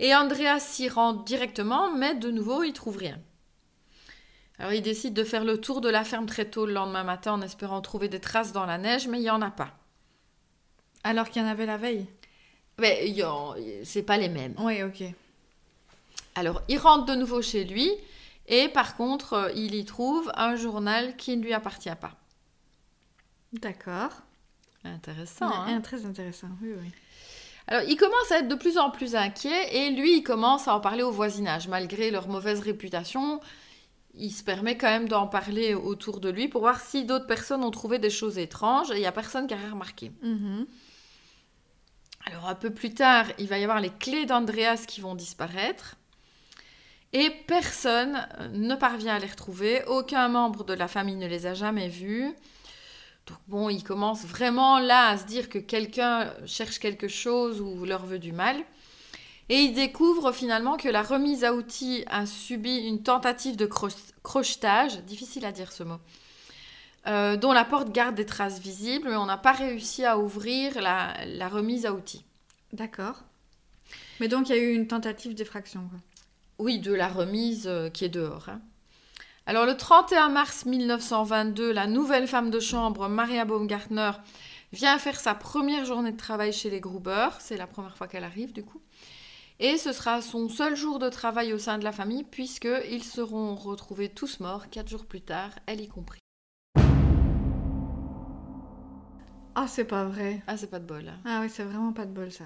Et 0.00 0.14
Andreas 0.14 0.60
s'y 0.60 0.88
rend 0.88 1.12
directement, 1.12 1.92
mais 1.92 2.14
de 2.14 2.30
nouveau, 2.30 2.62
il 2.62 2.72
trouve 2.72 2.98
rien. 2.98 3.18
Alors, 4.58 4.72
il 4.72 4.82
décide 4.82 5.14
de 5.14 5.24
faire 5.24 5.44
le 5.44 5.60
tour 5.60 5.80
de 5.80 5.88
la 5.88 6.04
ferme 6.04 6.26
très 6.26 6.44
tôt 6.44 6.66
le 6.66 6.72
lendemain 6.72 7.04
matin 7.04 7.32
en 7.32 7.42
espérant 7.42 7.80
trouver 7.80 8.08
des 8.08 8.20
traces 8.20 8.52
dans 8.52 8.66
la 8.66 8.78
neige, 8.78 9.06
mais 9.08 9.18
il 9.18 9.22
n'y 9.22 9.30
en 9.30 9.42
a 9.42 9.50
pas. 9.50 9.76
Alors 11.04 11.30
qu'il 11.30 11.42
y 11.42 11.44
en 11.44 11.48
avait 11.48 11.66
la 11.66 11.76
veille? 11.76 12.06
Mais 12.78 13.14
c'est 13.84 14.02
pas 14.02 14.18
les 14.18 14.28
mêmes. 14.28 14.54
Oui, 14.58 14.82
ok. 14.82 15.02
Alors, 16.34 16.62
il 16.68 16.78
rentre 16.78 17.06
de 17.06 17.14
nouveau 17.14 17.42
chez 17.42 17.64
lui, 17.64 17.90
et 18.46 18.68
par 18.68 18.96
contre, 18.96 19.32
euh, 19.32 19.52
il 19.54 19.74
y 19.74 19.84
trouve 19.84 20.30
un 20.34 20.56
journal 20.56 21.16
qui 21.16 21.36
ne 21.36 21.42
lui 21.42 21.52
appartient 21.52 21.94
pas. 22.00 22.16
D'accord. 23.52 24.10
Intéressant. 24.84 25.50
Hein, 25.52 25.80
Très 25.80 26.06
intéressant, 26.06 26.48
oui, 26.62 26.72
oui. 26.80 26.92
Alors, 27.70 27.86
il 27.86 27.96
commence 27.96 28.32
à 28.32 28.38
être 28.38 28.48
de 28.48 28.54
plus 28.54 28.78
en 28.78 28.90
plus 28.90 29.14
inquiet 29.14 29.76
et 29.76 29.90
lui, 29.90 30.16
il 30.16 30.22
commence 30.22 30.68
à 30.68 30.74
en 30.74 30.80
parler 30.80 31.02
au 31.02 31.10
voisinage. 31.10 31.68
Malgré 31.68 32.10
leur 32.10 32.26
mauvaise 32.26 32.60
réputation, 32.60 33.40
il 34.14 34.30
se 34.30 34.42
permet 34.42 34.78
quand 34.78 34.88
même 34.88 35.08
d'en 35.08 35.26
parler 35.26 35.74
autour 35.74 36.20
de 36.20 36.30
lui 36.30 36.48
pour 36.48 36.62
voir 36.62 36.80
si 36.80 37.04
d'autres 37.04 37.26
personnes 37.26 37.62
ont 37.62 37.70
trouvé 37.70 37.98
des 37.98 38.08
choses 38.08 38.38
étranges 38.38 38.90
et 38.90 38.94
il 38.94 39.00
n'y 39.00 39.06
a 39.06 39.12
personne 39.12 39.46
qui 39.46 39.52
a 39.52 39.58
rien 39.58 39.72
remarqué. 39.72 40.10
Mhm. 40.22 40.66
Alors, 42.24 42.48
un 42.48 42.54
peu 42.54 42.70
plus 42.70 42.94
tard, 42.94 43.26
il 43.38 43.48
va 43.48 43.58
y 43.58 43.62
avoir 43.62 43.80
les 43.80 43.90
clés 43.90 44.24
d'Andreas 44.24 44.84
qui 44.86 45.02
vont 45.02 45.14
disparaître. 45.14 45.96
Et 47.12 47.30
personne 47.46 48.26
ne 48.52 48.74
parvient 48.74 49.14
à 49.14 49.18
les 49.18 49.26
retrouver. 49.26 49.82
Aucun 49.86 50.28
membre 50.28 50.64
de 50.64 50.74
la 50.74 50.88
famille 50.88 51.16
ne 51.16 51.26
les 51.26 51.46
a 51.46 51.54
jamais 51.54 51.88
vus. 51.88 52.34
Donc 53.28 53.38
bon, 53.48 53.68
ils 53.68 53.84
commencent 53.84 54.24
vraiment 54.24 54.78
là 54.78 55.08
à 55.08 55.18
se 55.18 55.24
dire 55.24 55.48
que 55.48 55.58
quelqu'un 55.58 56.32
cherche 56.46 56.78
quelque 56.78 57.08
chose 57.08 57.60
ou 57.60 57.84
leur 57.84 58.04
veut 58.06 58.18
du 58.18 58.32
mal. 58.32 58.56
Et 59.48 59.60
ils 59.60 59.72
découvrent 59.72 60.32
finalement 60.32 60.76
que 60.76 60.88
la 60.88 61.02
remise 61.02 61.42
à 61.44 61.54
outils 61.54 62.04
a 62.08 62.26
subi 62.26 62.76
une 62.78 63.02
tentative 63.02 63.56
de 63.56 63.68
crochetage, 64.22 65.02
difficile 65.04 65.46
à 65.46 65.52
dire 65.52 65.72
ce 65.72 65.84
mot, 65.84 65.98
euh, 67.06 67.36
dont 67.36 67.52
la 67.52 67.64
porte 67.64 67.90
garde 67.90 68.14
des 68.14 68.26
traces 68.26 68.60
visibles, 68.60 69.08
mais 69.08 69.16
on 69.16 69.24
n'a 69.24 69.38
pas 69.38 69.52
réussi 69.52 70.04
à 70.04 70.18
ouvrir 70.18 70.82
la, 70.82 71.48
remise 71.48 71.86
à 71.86 71.94
outils. 71.94 72.26
D'accord. 72.74 73.22
Mais 74.20 74.28
donc 74.28 74.50
il 74.50 74.56
y 74.56 74.58
a 74.58 74.62
eu 74.62 74.74
une 74.74 74.86
tentative 74.86 75.34
d'effraction. 75.34 75.88
Oui, 76.58 76.78
de 76.78 76.92
la 76.92 77.08
remise 77.08 77.66
euh, 77.66 77.88
qui 77.88 78.04
est 78.04 78.10
dehors. 78.10 78.50
Hein. 78.50 78.60
Alors 79.48 79.64
le 79.64 79.78
31 79.78 80.28
mars 80.28 80.66
1922, 80.66 81.72
la 81.72 81.86
nouvelle 81.86 82.28
femme 82.28 82.50
de 82.50 82.60
chambre, 82.60 83.08
Maria 83.08 83.46
Baumgartner, 83.46 84.10
vient 84.74 84.98
faire 84.98 85.18
sa 85.18 85.34
première 85.34 85.86
journée 85.86 86.12
de 86.12 86.18
travail 86.18 86.52
chez 86.52 86.68
les 86.68 86.80
Gruber. 86.80 87.28
C'est 87.38 87.56
la 87.56 87.66
première 87.66 87.96
fois 87.96 88.08
qu'elle 88.08 88.24
arrive 88.24 88.52
du 88.52 88.62
coup. 88.62 88.82
Et 89.58 89.78
ce 89.78 89.92
sera 89.92 90.20
son 90.20 90.50
seul 90.50 90.76
jour 90.76 90.98
de 90.98 91.08
travail 91.08 91.54
au 91.54 91.58
sein 91.58 91.78
de 91.78 91.84
la 91.84 91.92
famille, 91.92 92.24
puisqu'ils 92.24 93.02
seront 93.02 93.54
retrouvés 93.54 94.10
tous 94.10 94.38
morts 94.40 94.68
quatre 94.68 94.90
jours 94.90 95.06
plus 95.06 95.22
tard, 95.22 95.52
elle 95.64 95.80
y 95.80 95.88
compris. 95.88 96.20
Ah, 99.54 99.66
c'est 99.66 99.86
pas 99.86 100.04
vrai. 100.04 100.42
Ah, 100.46 100.58
c'est 100.58 100.68
pas 100.68 100.78
de 100.78 100.84
bol. 100.84 101.08
Hein. 101.08 101.20
Ah 101.24 101.38
oui, 101.40 101.48
c'est 101.48 101.64
vraiment 101.64 101.94
pas 101.94 102.04
de 102.04 102.12
bol 102.12 102.30
ça. 102.30 102.44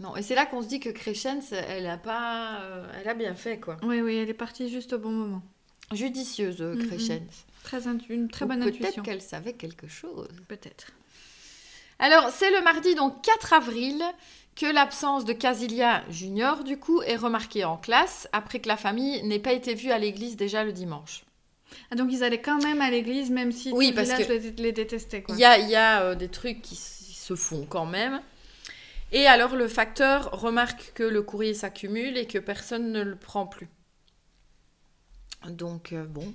Non, 0.00 0.16
et 0.16 0.22
c'est 0.22 0.34
là 0.34 0.46
qu'on 0.46 0.62
se 0.62 0.66
dit 0.66 0.80
que 0.80 0.90
Crescens, 0.90 1.52
elle 1.52 1.86
a 1.86 1.96
pas, 1.96 2.62
euh, 2.62 2.92
elle 3.00 3.08
a 3.08 3.14
bien 3.14 3.36
fait 3.36 3.60
quoi. 3.60 3.76
Oui, 3.84 4.00
oui, 4.00 4.16
elle 4.16 4.30
est 4.30 4.34
partie 4.34 4.68
juste 4.68 4.94
au 4.94 4.98
bon 4.98 5.12
moment. 5.12 5.42
Judicieuse, 5.92 6.60
euh, 6.60 6.76
Crescens. 6.86 7.46
Très 7.64 7.86
une 8.08 8.28
très 8.28 8.46
bonne 8.46 8.62
intuition. 8.62 8.84
Peut-être 8.84 9.02
qu'elle 9.02 9.22
savait 9.22 9.52
quelque 9.52 9.88
chose. 9.88 10.28
Peut-être. 10.48 10.92
Alors, 11.98 12.30
c'est 12.30 12.50
le 12.50 12.62
mardi, 12.62 12.94
donc 12.94 13.22
4 13.22 13.52
avril, 13.52 14.02
que 14.56 14.66
l'absence 14.66 15.24
de 15.24 15.32
Casilia 15.32 16.02
Junior, 16.10 16.64
du 16.64 16.78
coup, 16.78 17.02
est 17.02 17.16
remarquée 17.16 17.64
en 17.64 17.76
classe, 17.76 18.28
après 18.32 18.60
que 18.60 18.68
la 18.68 18.76
famille 18.76 19.22
n'ait 19.24 19.38
pas 19.38 19.52
été 19.52 19.74
vue 19.74 19.90
à 19.90 19.98
l'église 19.98 20.36
déjà 20.36 20.64
le 20.64 20.72
dimanche. 20.72 21.24
Ah, 21.90 21.96
donc 21.96 22.10
ils 22.10 22.24
allaient 22.24 22.40
quand 22.40 22.62
même 22.62 22.80
à 22.80 22.90
l'église, 22.90 23.30
même 23.30 23.52
si 23.52 23.70
oui, 23.72 23.92
parce 23.92 24.08
village 24.08 24.26
que 24.26 24.62
les, 24.62 24.72
détestait. 24.72 25.24
Il 25.28 25.36
y 25.36 25.44
a, 25.44 25.58
y 25.58 25.76
a 25.76 26.02
euh, 26.02 26.14
des 26.14 26.28
trucs 26.28 26.62
qui 26.62 26.74
se 26.74 27.36
font 27.36 27.66
quand 27.68 27.86
même. 27.86 28.20
Et 29.12 29.26
alors 29.26 29.56
le 29.56 29.68
facteur 29.68 30.30
remarque 30.32 30.92
que 30.94 31.02
le 31.02 31.22
courrier 31.22 31.54
s'accumule 31.54 32.16
et 32.16 32.26
que 32.26 32.38
personne 32.38 32.92
ne 32.92 33.02
le 33.02 33.16
prend 33.16 33.46
plus. 33.46 33.68
Donc 35.48 35.92
euh, 35.92 36.04
bon. 36.04 36.34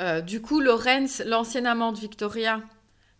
Euh, 0.00 0.20
du 0.20 0.40
coup, 0.40 0.60
Lorenz, 0.60 1.22
l'ancienne 1.24 1.66
amant 1.66 1.92
de 1.92 1.98
Victoria, 1.98 2.60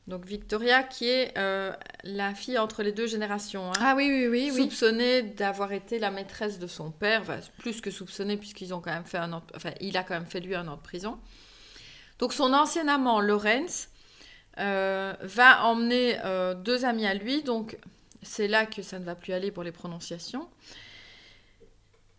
donc 0.06 0.24
Victoria, 0.24 0.82
qui 0.82 1.08
est 1.08 1.36
euh, 1.36 1.72
la 2.04 2.34
fille 2.34 2.58
entre 2.58 2.82
les 2.82 2.92
deux 2.92 3.06
générations. 3.06 3.70
Hein. 3.70 3.80
ah 3.80 3.94
oui, 3.96 4.08
oui, 4.10 4.50
oui. 4.50 4.56
Soupçonnée 4.56 5.22
d'avoir 5.22 5.72
été 5.72 5.98
la 5.98 6.10
maîtresse 6.10 6.58
de 6.58 6.66
son 6.66 6.90
père, 6.90 7.22
plus 7.58 7.80
que 7.80 7.90
soupçonnée 7.90 8.36
puisqu'ils 8.36 8.72
ont 8.72 8.80
quand 8.80 8.92
même 8.92 9.04
fait 9.04 9.18
un 9.18 9.32
an, 9.32 9.42
enfin, 9.54 9.72
il 9.80 9.96
a 9.96 10.04
quand 10.04 10.14
même 10.14 10.26
fait 10.26 10.40
lui 10.40 10.54
un 10.54 10.66
an 10.68 10.76
de 10.76 10.82
prison. 10.82 11.18
Donc 12.18 12.32
son 12.32 12.52
ancien 12.52 12.88
amant, 12.88 13.20
Lorenz, 13.20 13.88
va 14.56 15.64
emmener 15.64 16.18
deux 16.64 16.84
amis 16.84 17.06
à 17.06 17.14
lui. 17.14 17.42
Donc 17.42 17.76
c'est 18.22 18.48
là 18.48 18.66
que 18.66 18.82
ça 18.82 18.98
ne 18.98 19.04
va 19.04 19.14
plus 19.14 19.32
aller 19.32 19.50
pour 19.50 19.62
les 19.62 19.72
prononciations. 19.72 20.48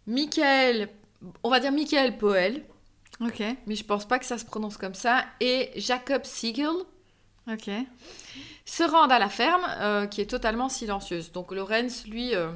Michael, 0.07 0.89
on 1.43 1.49
va 1.49 1.59
dire 1.59 1.71
Michael 1.71 2.17
Poel. 2.17 2.63
Ok. 3.21 3.43
Mais 3.65 3.75
je 3.75 3.83
pense 3.83 4.07
pas 4.07 4.19
que 4.19 4.25
ça 4.25 4.37
se 4.37 4.45
prononce 4.45 4.77
comme 4.77 4.93
ça. 4.93 5.25
Et 5.39 5.71
Jacob 5.75 6.23
Siegel. 6.23 6.69
Ok. 7.51 7.69
Se 8.65 8.83
rendent 8.83 9.11
à 9.11 9.19
la 9.19 9.29
ferme, 9.29 9.65
euh, 9.79 10.05
qui 10.05 10.21
est 10.21 10.29
totalement 10.29 10.69
silencieuse. 10.69 11.31
Donc 11.31 11.51
Lorenz, 11.51 12.05
lui, 12.07 12.35
euh, 12.35 12.51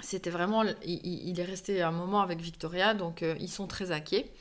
c'était 0.00 0.30
vraiment... 0.30 0.62
Il, 0.84 1.38
est 1.38 1.44
resté 1.44 1.82
un 1.82 1.90
moment 1.90 2.20
avec 2.20 2.40
Victoria, 2.40 2.94
donc 2.94 3.22
euh, 3.22 3.34
ils 3.40 3.50
sont 3.50 3.66
très 3.66 3.90
inquiets. 3.90 4.32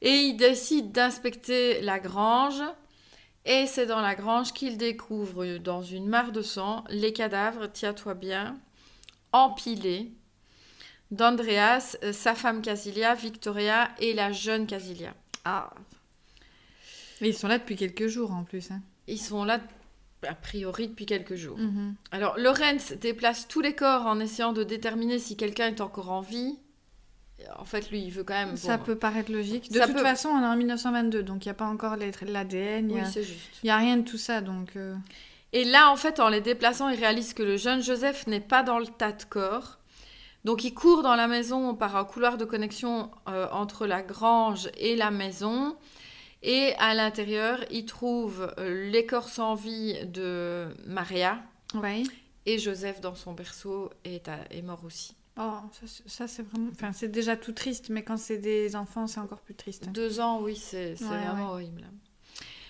Et 0.00 0.10
il 0.10 0.36
décide 0.36 0.90
d'inspecter 0.92 1.80
la 1.82 1.98
grange. 2.00 2.62
Et 3.44 3.66
c'est 3.66 3.86
dans 3.86 4.00
la 4.00 4.14
grange 4.14 4.52
qu'il 4.52 4.78
découvre, 4.78 5.58
dans 5.58 5.82
une 5.82 6.06
mare 6.06 6.32
de 6.32 6.42
sang, 6.42 6.84
les 6.88 7.12
cadavres, 7.12 7.66
tiens-toi 7.66 8.14
bien, 8.14 8.56
empilés, 9.32 10.12
d'Andreas, 11.12 11.96
sa 12.12 12.34
femme 12.34 12.60
Casilia, 12.62 13.14
Victoria 13.14 13.90
et 14.00 14.12
la 14.14 14.32
jeune 14.32 14.66
Casilia. 14.66 15.14
Ah, 15.44 15.70
mais 17.22 17.28
ils 17.28 17.34
sont 17.34 17.46
là 17.46 17.58
depuis 17.58 17.76
quelques 17.76 18.08
jours 18.08 18.32
en 18.32 18.42
plus. 18.42 18.72
Hein. 18.72 18.80
Ils 19.06 19.18
sont 19.18 19.44
là 19.44 19.60
a 20.26 20.34
priori 20.34 20.88
depuis 20.88 21.06
quelques 21.06 21.36
jours. 21.36 21.56
Mhm. 21.56 21.94
Alors 22.10 22.36
Lorenz 22.36 22.94
déplace 23.00 23.46
tous 23.46 23.60
les 23.60 23.74
corps 23.74 24.06
en 24.06 24.18
essayant 24.18 24.52
de 24.52 24.64
déterminer 24.64 25.20
si 25.20 25.36
quelqu'un 25.36 25.68
est 25.68 25.80
encore 25.80 26.10
en 26.10 26.20
vie. 26.20 26.58
En 27.58 27.64
fait, 27.64 27.90
lui, 27.90 28.02
il 28.02 28.10
veut 28.10 28.22
quand 28.22 28.34
même. 28.34 28.56
Ça 28.56 28.78
peut 28.78 28.94
paraître 28.94 29.32
logique. 29.32 29.72
De 29.72 29.80
toute 29.80 29.98
façon, 29.98 30.28
on 30.28 30.42
est 30.42 30.46
en 30.46 30.56
1922, 30.56 31.24
donc 31.24 31.44
il 31.44 31.48
n'y 31.48 31.50
a 31.50 31.54
pas 31.54 31.66
encore 31.66 31.96
l'ADN. 31.96 32.92
Oui, 32.92 33.00
c'est 33.12 33.24
juste. 33.24 33.58
Il 33.64 33.66
n'y 33.66 33.70
a 33.70 33.78
rien 33.78 33.96
de 33.96 34.08
tout 34.08 34.18
ça, 34.18 34.40
donc. 34.40 34.76
Euh. 34.76 34.94
Et 35.52 35.64
là, 35.64 35.90
en 35.90 35.96
fait, 35.96 36.20
en 36.20 36.28
les 36.28 36.40
déplaçant, 36.40 36.88
il 36.88 36.98
réalise 37.00 37.34
que 37.34 37.42
le 37.42 37.56
jeune 37.56 37.82
Joseph 37.82 38.28
n'est 38.28 38.40
pas 38.40 38.62
dans 38.62 38.78
le 38.78 38.86
tas 38.86 39.10
de 39.10 39.24
corps. 39.24 39.78
Donc, 40.44 40.64
il 40.64 40.74
court 40.74 41.02
dans 41.02 41.14
la 41.14 41.28
maison 41.28 41.74
par 41.74 41.96
un 41.96 42.04
couloir 42.04 42.36
de 42.36 42.44
connexion 42.44 43.10
euh, 43.28 43.48
entre 43.52 43.86
la 43.86 44.02
grange 44.02 44.70
et 44.76 44.96
la 44.96 45.10
maison. 45.10 45.76
Et 46.42 46.74
à 46.78 46.94
l'intérieur, 46.94 47.64
il 47.70 47.84
trouve 47.84 48.52
euh, 48.58 48.90
l'écorce 48.90 49.38
en 49.38 49.54
vie 49.54 50.04
de 50.06 50.74
Maria. 50.86 51.40
Et 52.44 52.58
Joseph, 52.58 53.00
dans 53.00 53.14
son 53.14 53.32
berceau, 53.32 53.90
est, 54.04 54.28
est 54.50 54.62
mort 54.62 54.84
aussi. 54.84 55.14
Oh, 55.38 55.60
ça, 56.06 56.26
c'est 56.26 56.42
vraiment. 56.42 56.68
Enfin, 56.72 56.92
c'est 56.92 57.08
déjà 57.08 57.36
tout 57.36 57.52
triste, 57.52 57.88
mais 57.88 58.02
quand 58.02 58.18
c'est 58.18 58.38
des 58.38 58.76
enfants, 58.76 59.06
c'est 59.06 59.20
encore 59.20 59.40
plus 59.40 59.54
triste. 59.54 59.88
Deux 59.90 60.20
ans, 60.20 60.40
oui, 60.42 60.56
c'est 60.56 60.94
vraiment 60.94 61.52
horrible. 61.52 61.86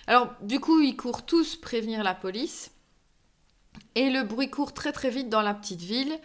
Alors, 0.07 0.33
du 0.41 0.59
coup, 0.59 0.79
ils 0.79 0.95
courent 0.95 1.25
tous 1.25 1.55
prévenir 1.55 2.03
la 2.03 2.13
police. 2.13 2.71
Et 3.95 4.09
le 4.09 4.23
bruit 4.23 4.49
court 4.49 4.73
très 4.73 4.91
très 4.91 5.09
vite 5.09 5.29
dans 5.29 5.41
la 5.41 5.53
petite 5.53 5.81
ville. 5.81 6.17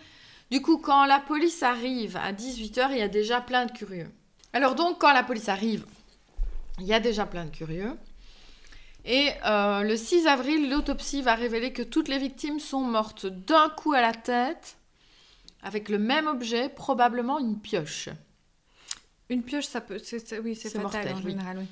Du 0.50 0.62
coup, 0.62 0.78
quand 0.78 1.04
la 1.04 1.20
police 1.20 1.62
arrive 1.62 2.16
à 2.16 2.32
18h, 2.32 2.88
il 2.92 2.98
y 2.98 3.02
a 3.02 3.08
déjà 3.08 3.40
plein 3.40 3.66
de 3.66 3.72
curieux. 3.72 4.10
Alors 4.52 4.74
donc, 4.74 4.98
quand 4.98 5.12
la 5.12 5.22
police 5.22 5.48
arrive, 5.48 5.84
il 6.78 6.86
y 6.86 6.94
a 6.94 7.00
déjà 7.00 7.26
plein 7.26 7.44
de 7.44 7.50
curieux. 7.50 7.92
Et 9.04 9.30
euh, 9.46 9.82
le 9.82 9.96
6 9.96 10.26
avril, 10.26 10.70
l'autopsie 10.70 11.22
va 11.22 11.34
révéler 11.34 11.72
que 11.72 11.82
toutes 11.82 12.08
les 12.08 12.18
victimes 12.18 12.60
sont 12.60 12.80
mortes 12.80 13.26
d'un 13.26 13.68
coup 13.70 13.92
à 13.92 14.00
la 14.00 14.12
tête, 14.12 14.76
avec 15.62 15.88
le 15.88 15.98
même 15.98 16.26
objet, 16.26 16.68
probablement 16.68 17.38
une 17.38 17.58
pioche. 17.58 18.08
Une 19.28 19.42
pioche, 19.42 19.66
ça 19.66 19.80
peut, 19.80 20.00
oui, 20.42 20.56
c'est 20.56 20.70
fatal 20.70 21.14
en 21.14 21.22
général. 21.22 21.58
Oui. 21.58 21.66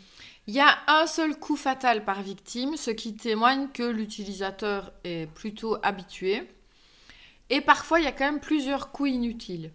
Il 0.49 0.55
y 0.55 0.61
a 0.61 0.79
un 0.87 1.07
seul 1.07 1.37
coup 1.37 1.57
fatal 1.57 2.05
par 2.05 2.23
victime, 2.23 2.77
ce 2.77 2.91
qui 2.91 3.17
témoigne 3.17 3.69
que 3.69 3.83
l'utilisateur 3.83 4.93
est 5.03 5.29
plutôt 5.33 5.77
habitué. 5.83 6.49
Et 7.51 7.61
parfois, 7.61 8.01
il 8.01 8.05
y 8.05 8.09
a 8.09 8.13
quand 8.13 8.25
même 8.25 8.41
plusieurs 8.41 8.91
coups 8.93 9.11
inutiles. 9.11 9.73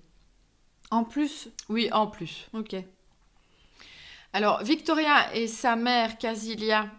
En 0.89 1.03
plus 1.03 1.49
Oui, 1.69 1.89
en 1.91 2.07
plus. 2.07 2.47
Ok. 2.53 2.75
Alors, 4.33 4.63
Victoria 4.63 5.33
et 5.35 5.47
sa 5.47 5.75
mère 5.75 6.17
Casilia, 6.17 6.89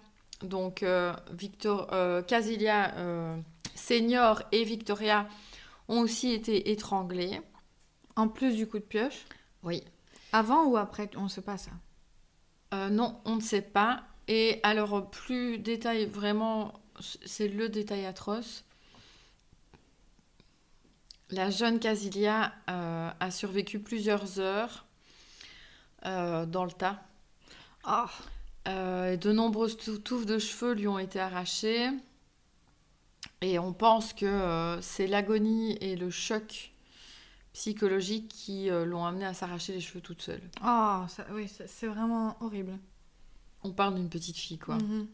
donc 0.43 0.83
euh, 0.83 1.15
Victor, 1.31 1.89
euh, 1.93 2.23
Casilia 2.23 2.95
euh, 2.97 3.37
senior 3.75 4.43
et 4.53 4.65
Victoria 4.65 5.29
ont 5.89 6.01
aussi 6.01 6.33
été 6.33 6.71
étranglés. 6.71 7.41
En 8.17 8.29
plus 8.29 8.57
du 8.57 8.67
coup 8.67 8.79
de 8.79 8.85
pioche 8.85 9.25
Oui. 9.63 9.83
Avant 10.33 10.67
ou 10.67 10.77
après 10.77 11.11
On 11.17 11.25
ne 11.25 11.29
sait 11.29 11.43
pas 11.43 11.57
ça. 11.59 11.71
non, 12.91 13.21
on 13.25 13.37
ne 13.37 13.41
sait 13.41 13.63
pas. 13.63 14.05
Et 14.29 14.61
alors, 14.63 15.11
plus 15.11 15.59
détail, 15.59 16.07
vraiment, 16.07 16.73
c'est 17.01 17.49
le 17.49 17.69
détail 17.69 18.07
atroce. 18.07 18.65
La 21.33 21.51
jeune 21.51 21.81
Casilia 21.81 22.53
a 22.67 23.31
survécu 23.31 23.81
plusieurs 23.81 24.39
heures 24.39 24.87
dans 26.05 26.65
le 26.65 26.73
tas 26.73 27.03
ah. 27.85 28.09
Euh, 28.69 29.17
de 29.17 29.33
nombreuses 29.33 29.77
touffes 30.05 30.27
de 30.27 30.39
cheveux 30.39 30.75
lui 30.75 30.87
ont 30.87 30.99
été 30.99 31.19
arrachées. 31.19 31.91
Et 33.41 33.59
on 33.59 33.73
pense 33.73 34.13
que 34.13 34.25
euh, 34.25 34.81
c'est 34.81 35.09
l'agonie 35.09 35.77
et 35.81 35.97
le 35.97 36.11
choc 36.11 36.73
psychologique 37.53 38.29
qui 38.29 38.71
euh, 38.71 38.85
l'ont 38.85 39.05
amené 39.05 39.25
à 39.25 39.35
s'arracher 39.35 39.73
les 39.73 39.81
cheveux 39.81 40.01
toute 40.01 40.23
seule. 40.23 40.41
Ah, 40.61 41.07
oui, 41.33 41.49
c'est 41.49 41.87
vraiment 41.87 42.37
horrible. 42.41 42.79
On 43.65 43.73
parle 43.73 43.97
d'une 43.97 44.09
petite 44.09 44.37
fille, 44.37 44.59
quoi. 44.59 44.77
Mhm. 44.77 45.09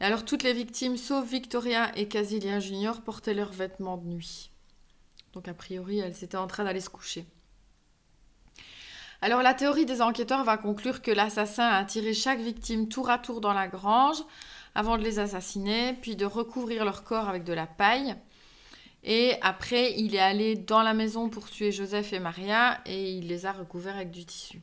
Et 0.00 0.04
alors 0.04 0.24
toutes 0.24 0.42
les 0.42 0.52
victimes, 0.52 0.96
sauf 0.96 1.28
Victoria 1.28 1.96
et 1.96 2.08
Casilien 2.08 2.60
Junior, 2.60 3.00
portaient 3.02 3.34
leurs 3.34 3.52
vêtements 3.52 3.96
de 3.96 4.06
nuit. 4.06 4.50
Donc 5.32 5.48
a 5.48 5.54
priori, 5.54 5.98
elles 5.98 6.24
étaient 6.24 6.36
en 6.36 6.46
train 6.46 6.64
d'aller 6.64 6.80
se 6.80 6.90
coucher. 6.90 7.26
Alors 9.20 9.42
la 9.42 9.54
théorie 9.54 9.86
des 9.86 10.00
enquêteurs 10.00 10.44
va 10.44 10.56
conclure 10.56 11.02
que 11.02 11.10
l'assassin 11.10 11.68
a 11.68 11.84
tiré 11.84 12.14
chaque 12.14 12.38
victime 12.38 12.88
tour 12.88 13.10
à 13.10 13.18
tour 13.18 13.40
dans 13.40 13.52
la 13.52 13.66
grange 13.66 14.22
avant 14.76 14.96
de 14.96 15.02
les 15.02 15.18
assassiner, 15.18 15.94
puis 15.94 16.14
de 16.14 16.24
recouvrir 16.24 16.84
leur 16.84 17.02
corps 17.02 17.28
avec 17.28 17.42
de 17.42 17.52
la 17.52 17.66
paille. 17.66 18.14
Et 19.02 19.34
après, 19.42 19.94
il 19.98 20.14
est 20.14 20.20
allé 20.20 20.54
dans 20.54 20.82
la 20.82 20.94
maison 20.94 21.28
pour 21.28 21.50
tuer 21.50 21.72
Joseph 21.72 22.12
et 22.12 22.20
Maria 22.20 22.80
et 22.86 23.12
il 23.12 23.26
les 23.26 23.46
a 23.46 23.52
recouverts 23.52 23.96
avec 23.96 24.12
du 24.12 24.24
tissu. 24.24 24.62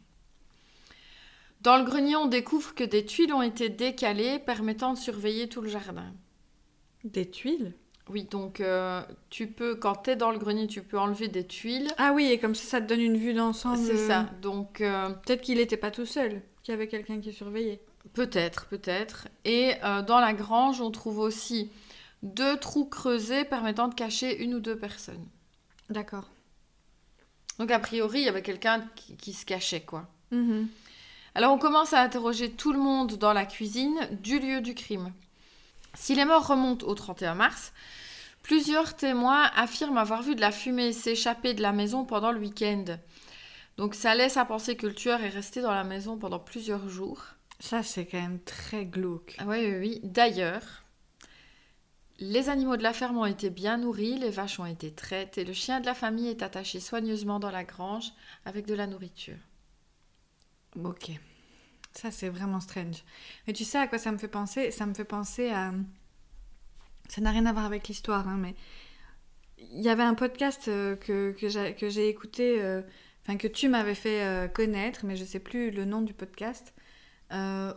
Dans 1.66 1.78
le 1.78 1.84
grenier, 1.84 2.16
on 2.16 2.28
découvre 2.28 2.76
que 2.76 2.84
des 2.84 3.04
tuiles 3.06 3.34
ont 3.34 3.42
été 3.42 3.70
décalées 3.70 4.38
permettant 4.38 4.94
de 4.94 5.00
surveiller 5.00 5.50
tout 5.50 5.62
le 5.62 5.68
jardin. 5.68 6.14
Des 7.04 7.28
tuiles? 7.28 7.74
Oui, 8.08 8.26
donc 8.26 8.62
euh, 8.62 9.02
tu 9.32 9.48
peux, 9.48 9.74
quand 9.74 9.96
tu 10.04 10.12
es 10.12 10.16
dans 10.16 10.30
le 10.30 10.38
grenier, 10.38 10.68
tu 10.68 10.84
peux 10.84 11.00
enlever 11.00 11.28
des 11.28 11.44
tuiles. 11.48 11.88
Ah 11.98 12.14
oui, 12.14 12.26
et 12.26 12.38
comme 12.38 12.54
ça, 12.54 12.68
ça 12.68 12.82
te 12.82 12.86
donne 12.86 13.02
une 13.02 13.18
vue 13.18 13.34
d'ensemble. 13.34 13.80
C'est 13.84 13.98
ça. 13.98 14.30
Donc 14.44 14.80
euh, 14.80 15.10
Peut-être 15.10 15.42
qu'il 15.42 15.58
n'était 15.58 15.76
pas 15.76 15.90
tout 15.90 16.06
seul, 16.06 16.44
qu'il 16.62 16.72
y 16.72 16.76
avait 16.76 16.88
quelqu'un 16.88 17.20
qui 17.20 17.34
surveillait. 17.34 17.82
peut-être, 18.14 18.68
peut-être. 18.68 19.28
Et 19.44 19.72
euh, 19.84 20.04
dans 20.04 20.20
la 20.20 20.34
grange, 20.34 20.82
on 20.82 20.92
trouve 20.92 21.18
aussi 21.18 21.72
deux 22.22 22.58
trous 22.58 22.86
creusés 22.86 23.44
permettant 23.44 23.88
de 23.88 23.96
cacher 23.96 24.40
une 24.44 24.54
ou 24.54 24.60
deux 24.60 24.78
personnes. 24.78 25.26
D'accord. 25.90 26.30
Donc 27.58 27.72
a 27.72 27.80
priori, 27.80 28.20
il 28.20 28.26
y 28.26 28.30
avait 28.30 28.44
quelqu'un 28.44 28.88
qui, 28.96 29.18
qui 29.18 29.34
se 29.34 29.48
cachait, 29.48 29.82
quoi. 29.82 30.08
Mhm. 30.30 30.68
Alors 31.38 31.51
on 31.51 31.58
commence 31.58 31.92
à 31.92 32.00
interroger 32.00 32.50
tout 32.50 32.72
le 32.72 32.80
monde 32.80 33.18
dans 33.18 33.34
la 33.34 33.46
cuisine 33.46 34.00
du 34.24 34.39
lieu 34.39 34.62
du 34.62 34.74
crime. 34.74 35.12
Si 35.94 36.15
les 36.15 36.24
morts 36.24 36.48
remontent 36.48 36.88
au 36.88 36.96
31 36.96 37.36
mars, 37.36 37.74
plusieurs 38.42 38.96
témoins 38.96 39.51
affirment 39.54 39.98
avoir 39.98 40.22
vu 40.22 40.36
de 40.36 40.39
la 40.39 40.54
fumée 40.54 40.94
s'échapper 40.94 41.54
de 41.54 41.62
la 41.62 41.74
maison 41.74 42.06
pendant 42.06 42.32
le 42.32 42.39
week-end. 42.39 42.86
Donc 43.75 43.96
ça 43.96 44.15
laisse 44.15 44.38
à 44.38 44.46
penser 44.46 44.77
que 44.77 44.88
le 44.88 44.96
tueur 44.96 45.22
est 45.24 45.30
resté 45.30 45.60
dans 45.60 45.74
la 45.74 45.84
maison 45.84 46.18
pendant 46.18 46.39
plusieurs 46.39 46.88
jours. 46.88 47.22
Ça, 47.60 47.84
c'est 47.84 48.06
quand 48.06 48.22
même 48.22 48.39
très 48.39 48.86
glauque. 48.86 49.36
Ah 49.38 49.44
oui, 49.46 49.58
oui, 49.60 49.77
oui. 49.77 50.00
D'ailleurs, 50.04 50.86
les 52.20 52.48
animaux 52.48 52.77
de 52.77 52.84
la 52.84 52.94
ferme 52.94 53.18
ont 53.18 53.25
été 53.25 53.50
bien 53.50 53.75
nourris, 53.75 54.18
les 54.18 54.30
vaches 54.30 54.62
ont 54.62 54.65
été 54.65 54.94
traites 54.94 55.38
et 55.38 55.44
le 55.44 55.51
chien 55.51 55.82
de 55.82 55.86
la 55.86 55.96
famille 55.96 56.30
est 56.30 56.44
attaché 56.44 56.80
soigneusement 56.80 57.39
dans 57.39 57.51
la 57.51 57.65
grange 57.65 58.13
avec 58.46 58.65
de 58.68 58.74
la 58.74 58.88
nourriture. 58.88 59.36
Ok. 60.84 61.12
Ça, 61.94 62.12
c'est 62.12 62.29
vraiment 62.29 62.60
strange. 62.60 63.03
Mais 63.48 63.53
tu 63.53 63.63
sais 63.63 63.77
à 63.77 63.88
quoi 63.88 63.98
ça 63.98 64.12
me 64.12 64.17
fait 64.17 64.27
penser? 64.27 64.72
Ça 64.72 64.86
me 64.86 64.94
fait 64.94 65.05
penser 65.05 65.50
à... 65.50 65.74
Ça 67.08 67.22
n'a 67.22 67.32
rien 67.32 67.46
à 67.46 67.53
voir 67.53 67.65
avec 67.65 67.88
l'histoire, 67.88 68.27
hein, 68.27 68.38
mais... 68.38 68.55
Il 69.72 69.82
y 69.82 69.89
avait 69.89 70.03
un 70.03 70.13
podcast 70.13 70.67
euh, 70.67 70.96
que, 70.96 71.32
que 71.32 71.89
j'ai 71.89 72.10
écouté, 72.10 72.62
euh, 72.62 72.82
enfin 73.24 73.38
que 73.38 73.48
tu 73.48 73.70
m'avais 73.70 73.96
fait 73.96 74.24
euh, 74.24 74.48
connaître, 74.48 75.05
mais 75.05 75.15
je 75.15 75.24
sais 75.24 75.39
plus 75.39 75.72
le 75.72 75.86
nom 75.86 76.01
du 76.01 76.13
podcast, 76.13 76.74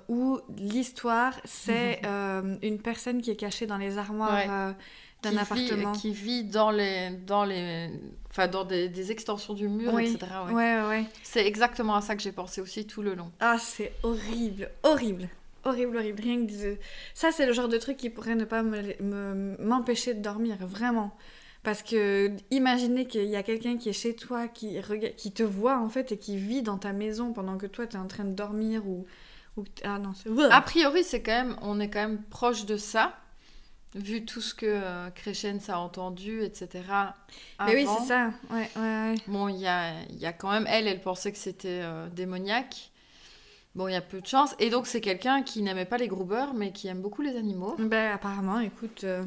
où 0.08 0.38
l'histoire, 0.56 1.40
c'est 1.44 2.02
une 2.62 2.80
personne 2.82 3.22
qui 3.22 3.30
est 3.30 3.36
cachée 3.36 3.66
dans 3.66 3.78
les 3.78 3.96
armoires 3.96 4.34
Ouais. 4.34 4.74
D'un 5.22 5.30
qui 5.30 5.38
appartement. 5.38 5.92
Vit, 5.92 6.00
qui 6.00 6.10
vit 6.12 6.44
dans 6.44 6.70
les, 6.70 7.10
dans 7.26 7.44
les, 7.44 7.90
enfin 8.30 8.46
dans 8.46 8.64
des, 8.64 8.88
des 8.88 9.10
extensions 9.10 9.54
du 9.54 9.68
mur, 9.68 9.92
Oui. 9.94 10.04
etc. 10.14 10.30
ouais. 10.46 10.52
Ouais, 10.54 10.88
ouais. 10.88 11.04
C'est 11.22 11.46
exactement 11.46 11.96
à 11.96 12.00
ça 12.00 12.14
que 12.16 12.22
j'ai 12.22 12.32
pensé 12.32 12.60
aussi 12.60 12.86
tout 12.86 13.02
le 13.02 13.14
long. 13.14 13.30
Ah, 13.40 13.56
c'est 13.58 13.92
horrible, 14.02 14.70
horrible, 14.84 15.28
horrible, 15.64 15.96
horrible. 15.96 16.22
Rien 16.22 16.46
que 16.46 16.50
de- 16.52 16.76
ça, 17.14 17.32
c'est 17.32 17.46
le 17.46 17.52
genre 17.52 17.68
de 17.68 17.78
truc 17.78 17.96
qui 17.96 18.10
pourrait 18.10 18.36
ne 18.36 18.44
pas 18.44 18.62
me- 18.62 18.94
me- 19.02 19.56
m'empêcher 19.58 20.14
de 20.14 20.20
dormir, 20.22 20.56
vraiment. 20.60 21.16
Parce 21.64 21.82
que 21.82 22.30
imaginer 22.52 23.06
qu'il 23.06 23.24
y 23.24 23.34
a 23.34 23.42
quelqu'un 23.42 23.76
qui 23.76 23.88
est 23.88 23.92
chez 23.92 24.14
toi, 24.14 24.46
qui, 24.46 24.76
qui 25.16 25.32
te 25.32 25.42
voit 25.42 25.78
en 25.80 25.88
fait 25.88 26.12
et 26.12 26.16
qui 26.16 26.36
vit 26.36 26.62
dans 26.62 26.78
ta 26.78 26.92
maison 26.92 27.32
pendant 27.32 27.58
que 27.58 27.66
toi 27.66 27.86
tu 27.88 27.96
es 27.96 27.98
en 27.98 28.06
train 28.06 28.24
de 28.24 28.32
dormir 28.32 28.86
ou. 28.86 29.04
ou 29.56 29.64
ah 29.82 29.98
non, 29.98 30.12
c'est. 30.14 30.30
A 30.52 30.60
priori, 30.62 31.02
c'est 31.02 31.20
quand 31.20 31.32
même, 31.32 31.56
on 31.60 31.80
est 31.80 31.90
quand 31.90 31.98
même 31.98 32.22
proche 32.30 32.64
de 32.64 32.76
ça, 32.76 33.16
vu 33.94 34.24
tout 34.24 34.40
ce 34.40 34.54
que 34.54 34.66
euh, 34.66 35.10
Crescens 35.10 35.68
a 35.70 35.78
entendu, 35.78 36.42
etc. 36.42 36.84
Mais 37.66 37.74
oui, 37.74 37.86
c'est 37.98 38.06
ça. 38.06 38.30
Ouais, 38.50 38.70
ouais, 38.76 38.82
ouais. 38.82 39.14
Bon, 39.26 39.48
il 39.48 39.56
y 39.58 39.66
a, 39.66 39.92
y 40.10 40.26
a 40.26 40.32
quand 40.32 40.50
même, 40.50 40.66
elle, 40.68 40.86
elle 40.86 41.00
pensait 41.00 41.32
que 41.32 41.38
c'était 41.38 41.80
euh, 41.82 42.08
démoniaque. 42.08 42.90
Bon, 43.74 43.88
il 43.88 43.92
y 43.92 43.96
a 43.96 44.00
peu 44.00 44.20
de 44.20 44.26
chance. 44.26 44.54
Et 44.58 44.70
donc, 44.70 44.86
c'est 44.86 45.00
quelqu'un 45.00 45.42
qui 45.42 45.62
n'aimait 45.62 45.84
pas 45.84 45.98
les 45.98 46.08
groubeurs, 46.08 46.52
mais 46.54 46.72
qui 46.72 46.88
aime 46.88 47.00
beaucoup 47.00 47.22
les 47.22 47.36
animaux. 47.36 47.76
Ben, 47.78 48.12
apparemment, 48.12 48.58
écoute. 48.60 49.04
euh, 49.04 49.24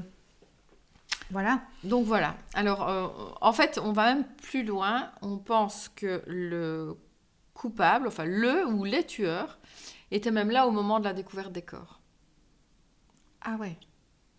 Voilà. 1.29 1.61
Donc 1.83 2.05
voilà. 2.05 2.35
Alors, 2.53 2.87
euh, 2.89 3.07
en 3.39 3.53
fait, 3.53 3.79
on 3.81 3.93
va 3.93 4.13
même 4.13 4.25
plus 4.41 4.63
loin. 4.63 5.09
On 5.21 5.37
pense 5.37 5.89
que 5.89 6.21
le 6.27 6.95
coupable, 7.53 8.07
enfin 8.07 8.25
le 8.25 8.65
ou 8.67 8.83
les 8.83 9.05
tueurs, 9.05 9.57
étaient 10.11 10.31
même 10.31 10.51
là 10.51 10.67
au 10.67 10.71
moment 10.71 10.99
de 10.99 11.05
la 11.05 11.13
découverte 11.13 11.51
des 11.51 11.61
corps. 11.61 11.99
Ah 13.41 13.55
ouais. 13.59 13.77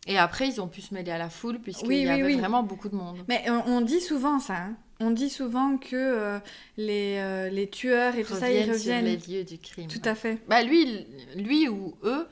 Et 0.07 0.19
après, 0.19 0.49
ils 0.49 0.61
ont 0.61 0.67
pu 0.69 0.81
se 0.81 0.93
mêler 0.95 1.13
à 1.13 1.19
la 1.19 1.31
foule, 1.31 1.61
puisqu'il 1.61 1.87
Oui, 1.89 2.01
y 2.03 2.07
oui, 2.07 2.09
avait 2.11 2.23
oui. 2.25 2.37
vraiment 2.37 2.63
beaucoup 2.63 2.89
de 2.89 2.97
monde. 2.97 3.25
Mais 3.29 3.45
on, 3.49 3.77
on 3.77 3.81
dit 3.81 4.01
souvent 4.01 4.41
ça. 4.41 4.57
hein. 4.57 4.77
On 5.01 5.11
dit 5.11 5.31
souvent 5.31 5.79
que 5.79 5.95
euh, 5.97 6.39
les, 6.77 7.17
euh, 7.19 7.49
les 7.51 7.69
tueurs 7.69 8.17
et 8.17 8.25
tout 8.25 8.35
ça, 8.35 8.51
ils 8.51 8.61
Reviennent 8.71 8.79
sur 8.79 9.01
les 9.03 9.17
lieux 9.17 9.45
du 9.45 9.59
crime. 9.59 9.89
Tout 9.89 10.01
à 10.05 10.15
fait. 10.15 10.39
Bah, 10.49 10.63
lui, 10.63 11.07
lui 11.37 11.69
ou 11.69 11.97
eux 12.05 12.27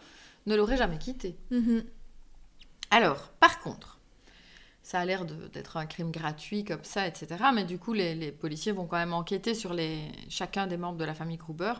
ne 0.46 0.54
l'auraient 0.56 0.76
jamais 0.76 0.98
quitté. 0.98 1.36
Mhm. 1.50 1.84
Alors, 2.90 3.28
par 3.40 3.60
contre, 3.60 3.98
ça 4.82 4.98
a 5.00 5.04
l'air 5.04 5.24
d'être 5.24 5.76
un 5.76 5.86
crime 5.86 6.10
gratuit 6.10 6.64
comme 6.64 6.82
ça, 6.84 7.06
etc. 7.06 7.28
Mais 7.54 7.64
du 7.64 7.78
coup, 7.78 7.92
les, 7.92 8.14
les 8.16 8.32
policiers 8.32 8.72
vont 8.72 8.86
quand 8.86 8.96
même 8.98 9.12
enquêter 9.14 9.54
sur 9.54 9.74
les, 9.74 9.98
chacun 10.28 10.66
des 10.66 10.76
membres 10.76 10.98
de 10.98 11.04
la 11.04 11.14
famille 11.14 11.36
Gruber. 11.36 11.74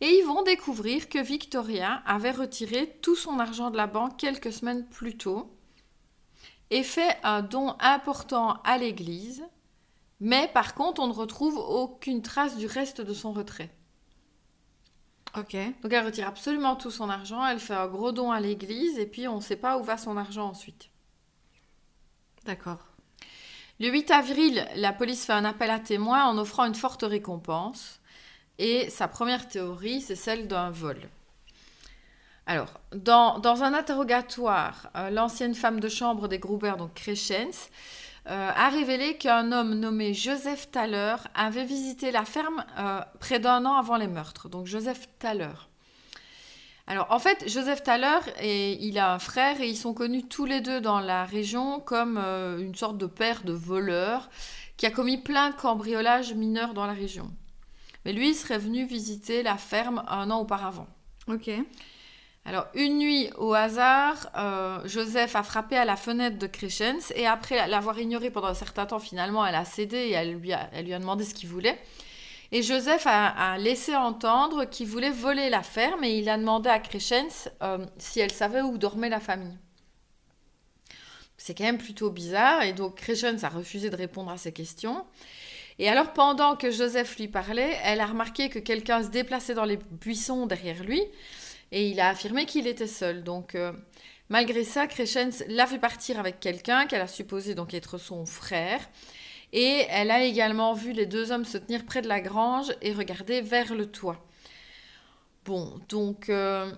Et 0.00 0.18
ils 0.18 0.24
vont 0.24 0.42
découvrir 0.42 1.08
que 1.08 1.18
Victoria 1.18 2.02
avait 2.06 2.30
retiré 2.30 2.98
tout 3.02 3.16
son 3.16 3.38
argent 3.38 3.70
de 3.70 3.76
la 3.76 3.86
banque 3.86 4.16
quelques 4.16 4.52
semaines 4.52 4.86
plus 4.88 5.16
tôt 5.16 5.54
et 6.70 6.82
fait 6.82 7.18
un 7.22 7.42
don 7.42 7.76
important 7.80 8.54
à 8.64 8.78
l'église. 8.78 9.44
Mais 10.20 10.48
par 10.54 10.74
contre, 10.74 11.02
on 11.02 11.08
ne 11.08 11.12
retrouve 11.12 11.56
aucune 11.56 12.22
trace 12.22 12.56
du 12.56 12.66
reste 12.66 13.00
de 13.00 13.12
son 13.12 13.32
retrait. 13.32 13.70
Ok. 15.36 15.56
Donc 15.82 15.92
elle 15.92 16.04
retire 16.04 16.28
absolument 16.28 16.76
tout 16.76 16.90
son 16.90 17.08
argent, 17.08 17.44
elle 17.46 17.60
fait 17.60 17.74
un 17.74 17.86
gros 17.86 18.12
don 18.12 18.32
à 18.32 18.40
l'église 18.40 18.98
et 18.98 19.06
puis 19.06 19.28
on 19.28 19.36
ne 19.36 19.40
sait 19.40 19.56
pas 19.56 19.78
où 19.78 19.82
va 19.82 19.96
son 19.96 20.16
argent 20.16 20.48
ensuite. 20.48 20.90
D'accord. 22.44 22.86
Le 23.78 23.88
8 23.88 24.10
avril, 24.10 24.68
la 24.74 24.92
police 24.92 25.24
fait 25.24 25.32
un 25.32 25.44
appel 25.44 25.70
à 25.70 25.78
témoins 25.78 26.24
en 26.24 26.36
offrant 26.36 26.64
une 26.64 26.74
forte 26.74 27.02
récompense. 27.02 27.99
Et 28.62 28.90
sa 28.90 29.08
première 29.08 29.48
théorie, 29.48 30.02
c'est 30.02 30.14
celle 30.14 30.46
d'un 30.46 30.70
vol. 30.70 30.98
Alors, 32.44 32.68
dans, 32.92 33.62
un 33.62 33.72
interrogatoire, 33.72 34.90
euh, 34.96 35.08
l'ancienne 35.08 35.54
femme 35.54 35.80
de 35.80 35.88
chambre 35.88 36.28
des 36.28 36.38
Gruber, 36.38 36.74
donc 36.76 36.92
Crescens, 36.92 37.70
euh, 38.28 38.50
a 38.54 38.68
révélé 38.68 39.16
qu'un 39.16 39.50
homme 39.50 39.76
nommé 39.76 40.12
Joseph 40.12 40.70
Thaler 40.70 41.14
avait 41.34 41.64
visité 41.64 42.10
la 42.10 42.26
ferme 42.26 42.62
euh, 42.78 43.00
près 43.18 43.38
d'un 43.38 43.64
an 43.64 43.76
avant 43.76 43.96
les 43.96 44.08
meurtres. 44.08 44.50
Donc 44.50 44.66
Joseph 44.66 45.08
Thaler. 45.18 45.56
Alors 46.86 47.06
en 47.08 47.18
fait, 47.18 47.48
Joseph 47.48 47.82
Thaler, 47.82 48.18
et, 48.42 48.72
il 48.84 48.98
a 48.98 49.14
un 49.14 49.18
frère 49.18 49.62
et 49.62 49.70
ils 49.70 49.76
sont 49.76 49.94
connus 49.94 50.24
tous 50.24 50.44
les 50.44 50.60
deux 50.60 50.82
dans 50.82 51.00
la 51.00 51.24
région 51.24 51.80
comme 51.80 52.18
une 52.18 52.74
sorte 52.74 52.98
de 52.98 53.06
père 53.06 53.42
de 53.42 53.54
voleur 53.54 54.28
qui 54.76 54.84
a 54.84 54.90
commis 54.90 55.16
plein 55.16 55.48
de 55.48 55.54
cambriolages 55.54 56.34
mineurs 56.34 56.74
dans 56.74 56.86
la 56.86 56.92
région. 56.92 57.30
Mais 58.04 58.12
lui, 58.12 58.30
il 58.30 58.34
serait 58.34 58.58
venu 58.58 58.84
visiter 58.84 59.42
la 59.42 59.56
ferme 59.56 60.04
un 60.08 60.30
an 60.30 60.40
auparavant. 60.40 60.86
Ok. 61.28 61.50
Alors, 62.46 62.66
une 62.74 62.98
nuit, 62.98 63.30
au 63.36 63.52
hasard, 63.52 64.30
euh, 64.36 64.80
Joseph 64.86 65.36
a 65.36 65.42
frappé 65.42 65.76
à 65.76 65.84
la 65.84 65.96
fenêtre 65.96 66.38
de 66.38 66.46
Crescens 66.46 67.12
et 67.14 67.26
après 67.26 67.68
l'avoir 67.68 67.98
ignoré 67.98 68.30
pendant 68.30 68.48
un 68.48 68.54
certain 68.54 68.86
temps, 68.86 68.98
finalement, 68.98 69.44
elle 69.44 69.54
a 69.54 69.66
cédé 69.66 69.96
et 69.96 70.12
elle 70.12 70.34
lui 70.34 70.52
a, 70.52 70.70
elle 70.72 70.86
lui 70.86 70.94
a 70.94 70.98
demandé 70.98 71.24
ce 71.24 71.34
qu'il 71.34 71.50
voulait. 71.50 71.78
Et 72.50 72.62
Joseph 72.62 73.06
a, 73.06 73.28
a 73.28 73.58
laissé 73.58 73.94
entendre 73.94 74.64
qu'il 74.64 74.88
voulait 74.88 75.10
voler 75.10 75.50
la 75.50 75.62
ferme 75.62 76.02
et 76.02 76.18
il 76.18 76.28
a 76.28 76.38
demandé 76.38 76.70
à 76.70 76.78
Crescens 76.78 77.50
euh, 77.62 77.84
si 77.98 78.20
elle 78.20 78.32
savait 78.32 78.62
où 78.62 78.78
dormait 78.78 79.10
la 79.10 79.20
famille. 79.20 79.56
C'est 81.36 81.54
quand 81.54 81.64
même 81.64 81.78
plutôt 81.78 82.10
bizarre 82.10 82.62
et 82.62 82.72
donc 82.72 82.96
Crescens 82.96 83.44
a 83.44 83.48
refusé 83.48 83.90
de 83.90 83.96
répondre 83.96 84.30
à 84.30 84.38
ces 84.38 84.52
questions. 84.52 85.06
Et 85.80 85.88
alors, 85.88 86.12
pendant 86.12 86.56
que 86.56 86.70
Joseph 86.70 87.16
lui 87.16 87.26
parlait, 87.26 87.74
elle 87.82 88.00
a 88.00 88.06
remarqué 88.06 88.50
que 88.50 88.58
quelqu'un 88.58 89.02
se 89.02 89.08
déplaçait 89.08 89.54
dans 89.54 89.64
les 89.64 89.78
buissons 89.78 90.44
derrière 90.44 90.84
lui 90.84 91.02
et 91.72 91.88
il 91.88 92.00
a 92.00 92.10
affirmé 92.10 92.44
qu'il 92.44 92.66
était 92.66 92.86
seul. 92.86 93.24
Donc, 93.24 93.54
euh, 93.54 93.72
malgré 94.28 94.62
ça, 94.62 94.86
Crescens 94.86 95.42
l'a 95.48 95.64
vu 95.64 95.78
partir 95.78 96.20
avec 96.20 96.38
quelqu'un 96.38 96.84
qu'elle 96.84 97.00
a 97.00 97.06
supposé 97.06 97.54
donc 97.54 97.72
être 97.72 97.96
son 97.96 98.26
frère. 98.26 98.90
Et 99.54 99.86
elle 99.88 100.10
a 100.10 100.22
également 100.22 100.74
vu 100.74 100.92
les 100.92 101.06
deux 101.06 101.32
hommes 101.32 101.46
se 101.46 101.56
tenir 101.56 101.86
près 101.86 102.02
de 102.02 102.08
la 102.08 102.20
grange 102.20 102.74
et 102.82 102.92
regarder 102.92 103.40
vers 103.40 103.74
le 103.74 103.86
toit. 103.86 104.22
Bon, 105.46 105.80
donc 105.88 106.28
euh, 106.28 106.70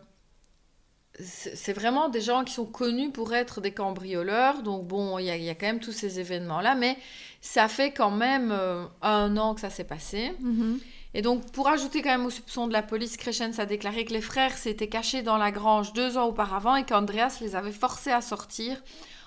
c'est 1.25 1.73
vraiment 1.73 2.09
des 2.09 2.21
gens 2.21 2.45
qui 2.45 2.53
sont 2.55 2.67
connus 2.67 3.11
pour 3.11 3.35
être 3.35 3.61
des 3.61 3.73
cambrioleurs. 3.73 4.63
Donc 4.63 4.87
bon, 4.87 5.19
il 5.19 5.27
y, 5.27 5.31
a- 5.31 5.37
il 5.37 5.43
y 5.45 5.51
a 5.51 5.55
quand 5.55 5.67
même 5.67 5.81
tous 5.81 5.93
ces 5.93 6.21
événements-là, 6.21 6.75
mais 6.75 6.97
ça 7.41 7.69
fait 7.69 7.93
quand 7.93 8.11
même 8.11 8.51
euh, 8.53 8.85
un 9.03 9.37
an 9.37 9.55
que 9.55 9.61
ça 9.61 9.71
s'est 9.71 9.85
passé. 9.85 10.33
Mhm. 10.41 10.79
Et 11.15 11.21
donc, 11.23 11.51
pour 11.53 11.69
ajouter 11.69 12.01
quand 12.03 12.11
même 12.11 12.25
aux 12.27 12.31
soupçons 12.31 12.67
de 12.67 12.73
la 12.73 12.83
police, 12.83 13.17
Crescens 13.19 13.59
a 13.59 13.67
déclaré 13.67 14.05
que 14.07 14.13
les 14.15 14.23
frères 14.23 14.57
s'étaient 14.57 14.89
cachés 14.89 15.23
dans 15.23 15.37
la 15.37 15.51
grange 15.51 15.93
deux 15.93 16.17
ans 16.17 16.27
auparavant 16.27 16.75
et 16.77 16.85
qu'Andreas 16.85 17.39
les 17.43 17.55
avait 17.55 17.71
forcés 17.73 18.13
à 18.13 18.23
sortir 18.23 18.83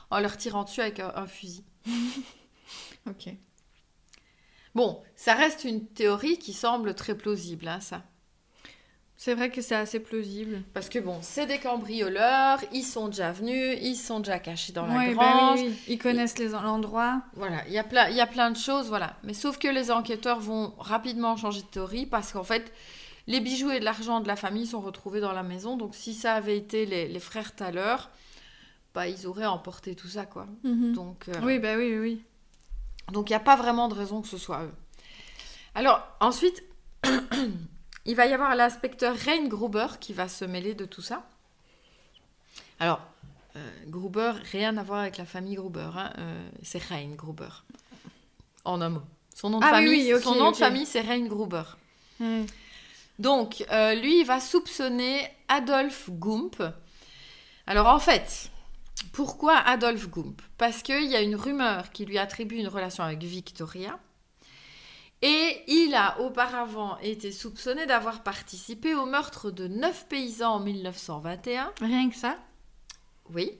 en 0.09 0.19
leur 0.19 0.35
tirant 0.37 0.63
dessus 0.63 0.81
avec 0.81 0.99
un, 0.99 1.11
un 1.15 1.27
fusil. 1.27 1.63
Ok. 3.07 3.29
Bon, 4.73 5.01
ça 5.15 5.33
reste 5.33 5.63
une 5.63 5.87
théorie 5.87 6.37
qui 6.37 6.53
semble 6.53 6.95
très 6.95 7.15
plausible, 7.15 7.67
hein, 7.67 7.79
ça. 7.79 8.03
C'est 9.17 9.33
vrai 9.33 9.49
que 9.49 9.61
c'est 9.61 9.75
assez 9.75 9.99
plausible. 10.01 10.61
Parce 10.73 10.89
que 10.89 10.99
bon, 10.99 11.19
c'est 11.21 11.45
des 11.45 11.57
cambrioleurs, 11.57 12.59
ils 12.73 12.83
sont 12.83 13.07
déjà 13.07 13.31
venus, 13.31 13.77
ils 13.81 13.95
sont 13.95 14.19
déjà 14.19 14.39
cachés 14.39 14.73
dans 14.73 14.85
la 14.85 14.93
Ouais, 14.95 15.15
bah 15.15 15.31
grange. 15.31 15.61
oui. 15.61 15.73
Ils 15.87 15.97
connaissent 15.97 16.37
l'endroit. 16.37 17.21
Voilà, 17.33 17.65
il 17.67 17.73
y, 17.73 17.77
a 17.77 17.83
plein, 17.85 18.09
il 18.09 18.15
y 18.15 18.21
a 18.21 18.27
plein 18.27 18.51
de 18.51 18.57
choses, 18.57 18.87
voilà. 18.89 19.15
Mais 19.23 19.33
sauf 19.33 19.57
que 19.57 19.69
les 19.69 19.89
enquêteurs 19.89 20.39
vont 20.41 20.73
rapidement 20.79 21.37
changer 21.37 21.61
de 21.61 21.67
théorie 21.67 22.05
parce 22.05 22.33
qu'en 22.33 22.43
fait, 22.43 22.73
les 23.27 23.39
bijoux 23.39 23.71
et 23.71 23.79
de 23.79 23.85
l'argent 23.85 24.19
de 24.19 24.27
la 24.27 24.35
famille 24.35 24.67
sont 24.67 24.81
retrouvés 24.81 25.21
dans 25.21 25.31
la 25.31 25.43
maison. 25.43 25.77
Donc 25.77 25.95
si 25.95 26.13
ça 26.13 26.33
avait 26.33 26.57
été 26.57 26.85
les, 26.85 27.07
les 27.07 27.19
frères 27.21 27.55
Thaler, 27.55 27.95
bah, 28.93 29.07
ils 29.07 29.25
auraient 29.27 29.45
emporté 29.45 29.95
tout 29.95 30.09
ça, 30.09 30.25
quoi. 30.25 30.45
Mhm. 30.63 30.93
Donc 30.93 31.29
euh, 31.29 31.33
Oui, 31.41 31.57
bah 31.59 31.75
oui, 31.77 31.89
oui, 31.93 31.99
oui. 31.99 32.21
donc 33.13 33.29
il 33.29 33.31
n'y 33.33 33.37
a 33.37 33.39
pas 33.39 33.55
vraiment 33.55 33.87
de 33.87 33.93
raison 33.93 34.21
que 34.21 34.27
ce 34.27 34.37
soit 34.37 34.63
eux. 34.63 34.73
Alors 35.73 36.05
ensuite, 36.19 36.63
il 38.05 38.15
va 38.15 38.25
y 38.27 38.33
avoir 38.33 38.55
l'inspecteur 38.55 39.15
Rein 39.15 39.47
Gruber 39.47 39.87
qui 39.99 40.13
va 40.13 40.27
se 40.27 40.45
mêler 40.45 40.75
de 40.75 40.85
tout 40.85 41.01
ça. 41.01 41.23
Alors, 42.79 43.01
euh, 43.55 43.69
Gruber, 43.87 44.33
rien 44.51 44.77
à 44.77 44.83
voir 44.83 44.99
avec 45.01 45.17
la 45.17 45.25
famille 45.25 45.55
Gruber, 45.55 45.89
hein, 45.95 46.13
euh, 46.17 46.49
c'est 46.61 46.83
Rein 46.83 47.15
Gruber. 47.15 47.63
En 48.63 48.81
un 48.81 48.89
mot. 48.89 49.01
Son 49.33 49.49
nom 49.49 49.59
de 49.59 49.65
Ah 49.65 49.69
famille, 49.69 50.05
oui, 50.07 50.13
ok, 50.13 50.21
son 50.21 50.35
nom 50.35 50.45
de 50.51 50.55
ok. 50.55 50.59
famille 50.59 50.85
c'est 50.85 51.01
Rein 51.01 51.25
Gruber. 51.25 51.63
Ouais. 52.19 52.45
Donc, 53.19 53.63
euh, 53.71 53.93
lui, 53.95 54.21
il 54.21 54.25
va 54.25 54.39
soupçonner 54.39 55.21
Adolf 55.47 56.09
Gump. 56.09 56.61
Alors, 57.67 57.87
en 57.87 57.99
fait, 57.99 58.49
pourquoi 59.13 59.57
Adolf 59.57 60.09
Gump 60.09 60.41
Parce 60.57 60.81
qu'il 60.83 61.05
y 61.05 61.15
a 61.15 61.21
une 61.21 61.35
rumeur 61.35 61.91
qui 61.91 62.05
lui 62.05 62.17
attribue 62.17 62.55
une 62.57 62.67
relation 62.67 63.03
avec 63.03 63.23
Victoria. 63.23 63.97
Et 65.21 65.63
il 65.67 65.95
a 65.95 66.19
auparavant 66.21 66.97
été 66.99 67.31
soupçonné 67.31 67.85
d'avoir 67.85 68.23
participé 68.23 68.93
au 68.93 69.05
meurtre 69.05 69.49
de 69.49 69.67
neuf 69.67 70.07
paysans 70.07 70.55
en 70.55 70.59
1921. 70.59 71.73
Rien 71.81 72.09
que 72.09 72.15
ça 72.15 72.37
Oui. 73.33 73.57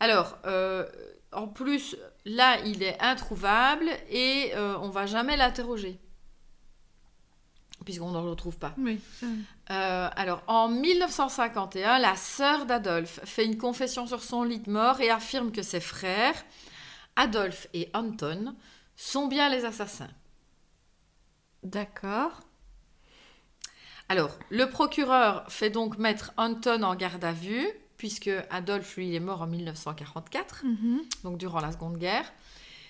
Alors, 0.00 0.38
euh, 0.46 0.86
en 1.32 1.48
plus, 1.48 1.96
là, 2.24 2.58
il 2.64 2.82
est 2.82 3.00
introuvable 3.02 3.88
et 4.08 4.52
euh, 4.54 4.78
on 4.80 4.88
va 4.88 5.06
jamais 5.06 5.36
l'interroger. 5.36 5.98
Puisqu'on 7.84 8.10
ne 8.10 8.20
le 8.22 8.30
retrouve 8.30 8.58
pas. 8.58 8.74
Oui. 8.78 9.00
Euh, 9.22 10.08
alors, 10.14 10.42
en 10.46 10.68
1951, 10.68 11.98
la 11.98 12.16
sœur 12.16 12.66
d'Adolphe 12.66 13.20
fait 13.24 13.44
une 13.44 13.56
confession 13.56 14.06
sur 14.06 14.22
son 14.22 14.42
lit 14.42 14.60
de 14.60 14.70
mort 14.70 15.00
et 15.00 15.10
affirme 15.10 15.52
que 15.52 15.62
ses 15.62 15.80
frères, 15.80 16.44
Adolphe 17.16 17.66
et 17.74 17.88
Anton, 17.94 18.54
sont 18.96 19.26
bien 19.26 19.48
les 19.48 19.64
assassins. 19.64 20.10
D'accord. 21.62 22.40
Alors, 24.08 24.30
le 24.50 24.66
procureur 24.70 25.44
fait 25.50 25.70
donc 25.70 25.98
mettre 25.98 26.32
Anton 26.36 26.82
en 26.82 26.94
garde 26.94 27.24
à 27.24 27.32
vue, 27.32 27.66
puisque 27.98 28.30
Adolphe, 28.50 28.96
lui, 28.96 29.08
il 29.08 29.14
est 29.14 29.20
mort 29.20 29.42
en 29.42 29.46
1944, 29.46 30.64
Mhm. 30.64 31.00
donc 31.24 31.36
durant 31.38 31.60
la 31.60 31.72
Seconde 31.72 31.98
Guerre. 31.98 32.32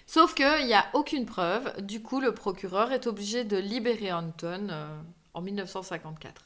Sauf 0.06 0.34
qu'il 0.34 0.66
n'y 0.66 0.74
a 0.74 0.86
aucune 0.94 1.26
preuve, 1.26 1.74
du 1.82 2.02
coup, 2.02 2.20
le 2.20 2.32
procureur 2.32 2.92
est 2.92 3.06
obligé 3.06 3.44
de 3.44 3.56
libérer 3.56 4.12
Anton 4.12 4.68
euh, 4.70 4.98
en 5.34 5.40
1954. 5.42 6.44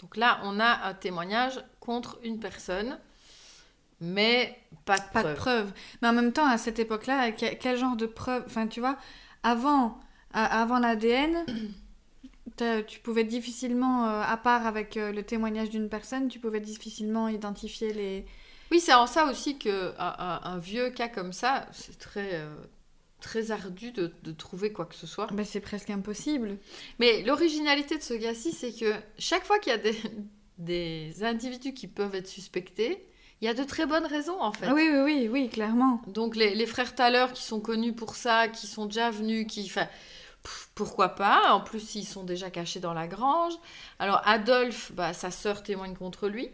Donc 0.00 0.16
là, 0.16 0.40
on 0.44 0.58
a 0.58 0.86
un 0.88 0.94
témoignage 0.94 1.62
contre 1.78 2.18
une 2.24 2.40
personne, 2.40 2.98
mais 4.00 4.58
pas 4.84 4.98
de 4.98 5.02
Pas 5.12 5.20
preuve. 5.20 5.30
de 5.34 5.36
preuves. 5.36 5.72
Mais 6.00 6.08
en 6.08 6.12
même 6.12 6.32
temps, 6.32 6.46
à 6.48 6.58
cette 6.58 6.78
époque-là, 6.80 7.30
que- 7.32 7.54
quel 7.54 7.76
genre 7.78 7.96
de 7.96 8.06
preuves 8.06 8.42
Enfin, 8.46 8.66
tu 8.66 8.80
vois, 8.80 8.96
avant, 9.44 10.00
avant 10.34 10.78
l'ADN, 10.78 11.44
tu 12.86 13.00
pouvais 13.00 13.24
difficilement, 13.24 14.06
euh, 14.06 14.22
à 14.22 14.36
part 14.36 14.66
avec 14.66 14.96
euh, 14.96 15.12
le 15.12 15.22
témoignage 15.22 15.70
d'une 15.70 15.88
personne, 15.88 16.28
tu 16.28 16.38
pouvais 16.38 16.60
difficilement 16.60 17.28
identifier 17.28 17.92
les. 17.92 18.24
Oui, 18.70 18.80
c'est 18.80 18.94
en 18.94 19.06
ça 19.06 19.26
aussi 19.30 19.58
que 19.58 19.92
un, 19.98 20.14
un- 20.18 20.40
un 20.44 20.58
vieux 20.58 20.90
cas 20.90 21.08
comme 21.08 21.32
ça, 21.32 21.66
c'est 21.72 21.98
très, 21.98 22.34
euh, 22.34 22.54
très 23.20 23.50
ardu 23.50 23.92
de, 23.92 24.12
de 24.22 24.32
trouver 24.32 24.72
quoi 24.72 24.86
que 24.86 24.94
ce 24.94 25.06
soit. 25.06 25.26
Ben, 25.32 25.44
c'est 25.44 25.60
presque 25.60 25.90
impossible. 25.90 26.58
Mais 26.98 27.22
l'originalité 27.22 27.98
de 27.98 28.02
ce 28.02 28.14
gars-ci, 28.14 28.52
c'est 28.52 28.72
que 28.72 28.92
chaque 29.18 29.44
fois 29.44 29.58
qu'il 29.58 29.72
y 29.72 29.74
a 29.74 29.78
des, 29.78 29.96
des 30.58 31.24
individus 31.24 31.74
qui 31.74 31.86
peuvent 31.86 32.14
être 32.14 32.28
suspectés, 32.28 33.06
il 33.40 33.46
y 33.46 33.48
a 33.48 33.54
de 33.54 33.64
très 33.64 33.86
bonnes 33.86 34.06
raisons 34.06 34.40
en 34.40 34.52
fait. 34.52 34.66
Ah 34.68 34.74
oui, 34.74 34.88
oui, 34.90 35.00
oui, 35.04 35.28
oui, 35.30 35.48
clairement. 35.48 36.00
Donc 36.06 36.36
les, 36.36 36.54
les 36.54 36.66
frères 36.66 36.94
Thaler 36.94 37.26
qui 37.34 37.42
sont 37.42 37.60
connus 37.60 37.92
pour 37.92 38.14
ça, 38.14 38.48
qui 38.48 38.66
sont 38.66 38.86
déjà 38.86 39.10
venus, 39.10 39.46
qui... 39.48 39.70
pourquoi 40.74 41.10
pas? 41.10 41.52
En 41.52 41.60
plus, 41.60 41.94
ils 41.94 42.04
sont 42.04 42.24
déjà 42.24 42.50
cachés 42.50 42.80
dans 42.80 42.94
la 42.94 43.06
grange. 43.06 43.52
Alors 43.98 44.20
Adolphe, 44.24 44.92
bah, 44.92 45.12
sa 45.12 45.30
sœur 45.30 45.62
témoigne 45.62 45.94
contre 45.94 46.28
lui. 46.28 46.50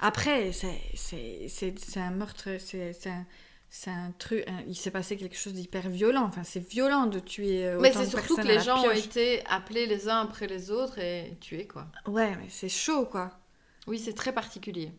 Après, 0.00 0.52
c'est 0.52 0.80
c'est- 0.94 1.48
c'est- 1.48 1.78
c'est 1.78 2.00
un 2.00 2.10
meurtre, 2.10 2.48
c'est 2.58 2.92
c'est 2.92 3.10
un, 3.10 3.26
c'est 3.70 3.90
un 3.90 4.12
truc. 4.18 4.44
il 4.66 4.74
s'est 4.76 4.90
passé 4.90 5.16
quelque 5.16 5.36
chose 5.36 5.54
d'hyper 5.54 5.88
violent. 5.88 6.24
Enfin, 6.24 6.44
c'est 6.44 6.60
violent 6.66 7.06
de 7.06 7.18
tuer. 7.18 7.66
euh, 7.66 7.78
Mais 7.80 7.90
autant 7.90 8.00
c'est 8.00 8.06
de 8.06 8.10
surtout 8.10 8.36
que 8.36 8.42
les 8.42 8.60
gens 8.60 8.78
ont 8.84 8.90
été 8.90 9.44
appelés 9.46 9.86
les 9.86 10.08
uns 10.08 10.20
après 10.20 10.46
les 10.46 10.70
autres 10.70 10.98
et 10.98 11.36
tués, 11.40 11.66
quoi. 11.66 11.86
Ouais, 12.06 12.36
mais 12.36 12.48
c'est 12.48 12.68
chaud, 12.68 13.06
quoi. 13.06 13.30
Oui, 13.86 13.98
c'est 13.98 14.12
très 14.14 14.32
particulier. 14.32 14.92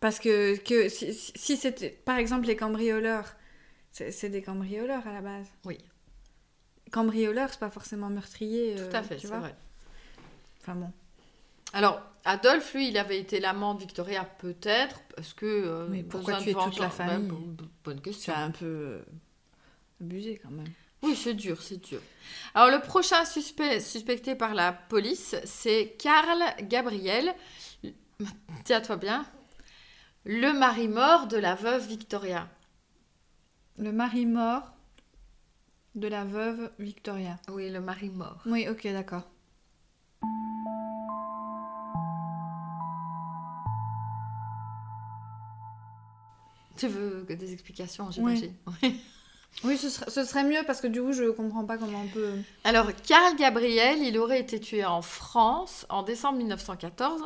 Parce 0.00 0.18
que, 0.18 0.56
que 0.56 0.88
si, 0.88 1.56
c'était, 1.56 1.90
par 1.90 2.18
exemple, 2.18 2.46
les 2.46 2.56
cambrioleurs, 2.56 3.34
c'est 3.92 4.28
des 4.30 4.42
cambrioleurs 4.42 5.06
à 5.06 5.12
la 5.12 5.20
base. 5.22 5.46
Oui. 5.64 5.78
Cambrioleurs, 6.90 7.50
c'est 7.50 7.60
pas 7.60 7.70
forcément 7.70 8.08
meurtrier. 8.08 8.74
Tout 8.76 8.82
euh, 8.82 8.98
à 8.98 9.02
fait, 9.02 9.16
tu 9.16 9.22
c'est 9.22 9.28
vois. 9.28 9.40
vrai. 9.40 9.54
Enfin 10.60 10.74
bon. 10.74 10.90
Alors, 11.72 12.00
Adolphe, 12.24 12.74
lui, 12.74 12.88
il 12.88 12.98
avait 12.98 13.18
été 13.18 13.40
l'amant 13.40 13.74
de 13.74 13.80
Victoria, 13.80 14.24
peut-être, 14.24 15.00
parce 15.14 15.34
que... 15.34 15.46
euh, 15.46 15.86
Mais 15.90 16.02
pourquoi 16.02 16.38
de 16.38 16.42
tuer 16.42 16.54
toute 16.54 16.78
la 16.78 16.90
famille? 16.90 17.30
Bonne 17.84 18.00
question. 18.00 18.32
C'est 18.34 18.40
un 18.40 18.50
peu 18.50 18.66
euh, 18.66 19.02
abusé 20.00 20.40
quand 20.42 20.50
même. 20.50 20.68
Oui, 21.02 21.14
c'est 21.14 21.34
dur, 21.34 21.62
c'est 21.62 21.76
dur. 21.76 22.00
Alors, 22.54 22.76
le 22.76 22.82
prochain 22.84 23.24
suspect, 23.24 23.80
suspecté 23.80 24.34
par 24.34 24.54
la 24.54 24.72
police, 24.72 25.36
c'est 25.44 25.94
Karl 25.98 26.42
Gabriel. 26.62 27.34
Tiens-toi 28.64 28.96
bien. 28.96 29.24
Le 30.24 30.52
mari 30.52 30.88
mort 30.88 31.28
de 31.28 31.36
la 31.36 31.54
veuve 31.54 31.86
Victoria. 31.86 32.48
Le 33.78 33.92
mari 33.92 34.26
mort 34.26 34.72
de 35.98 36.08
la 36.08 36.24
veuve 36.24 36.70
Victoria. 36.78 37.36
Oui, 37.50 37.70
le 37.70 37.80
mari 37.80 38.10
mort. 38.10 38.42
Oui, 38.46 38.66
ok, 38.68 38.84
d'accord. 38.92 39.28
Tu 46.76 46.86
veux 46.86 47.24
que 47.26 47.32
des 47.32 47.52
explications, 47.52 48.10
j'imagine 48.10 48.54
Oui. 48.82 49.00
Oui, 49.64 49.76
ce 49.76 49.88
serait, 49.88 50.10
ce 50.10 50.24
serait 50.24 50.44
mieux 50.44 50.60
parce 50.66 50.80
que 50.80 50.86
du 50.86 51.02
coup, 51.02 51.12
je 51.12 51.30
comprends 51.30 51.64
pas 51.64 51.76
comment 51.78 52.02
on 52.04 52.08
peut. 52.08 52.34
Alors, 52.64 52.90
Karl 53.06 53.36
Gabriel, 53.36 53.98
il 54.02 54.16
aurait 54.18 54.40
été 54.40 54.60
tué 54.60 54.84
en 54.84 55.02
France 55.02 55.84
en 55.88 56.02
décembre 56.02 56.38
1914 56.38 57.22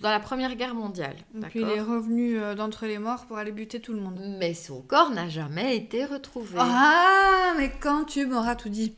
dans 0.00 0.10
la 0.10 0.20
Première 0.20 0.56
Guerre 0.56 0.74
mondiale. 0.74 1.16
Et 1.36 1.40
puis 1.46 1.60
il 1.60 1.68
est 1.68 1.80
revenu 1.80 2.38
euh, 2.38 2.54
d'entre 2.54 2.86
les 2.86 2.98
morts 2.98 3.26
pour 3.26 3.36
aller 3.38 3.52
buter 3.52 3.80
tout 3.80 3.92
le 3.92 4.00
monde. 4.00 4.18
Mais 4.38 4.54
son 4.54 4.80
corps 4.80 5.10
n'a 5.10 5.28
jamais 5.28 5.76
été 5.76 6.04
retrouvé. 6.04 6.58
Ah, 6.58 7.52
mais 7.58 7.70
quand 7.80 8.04
tu 8.04 8.26
m'auras 8.26 8.56
tout 8.56 8.70
dit. 8.70 8.94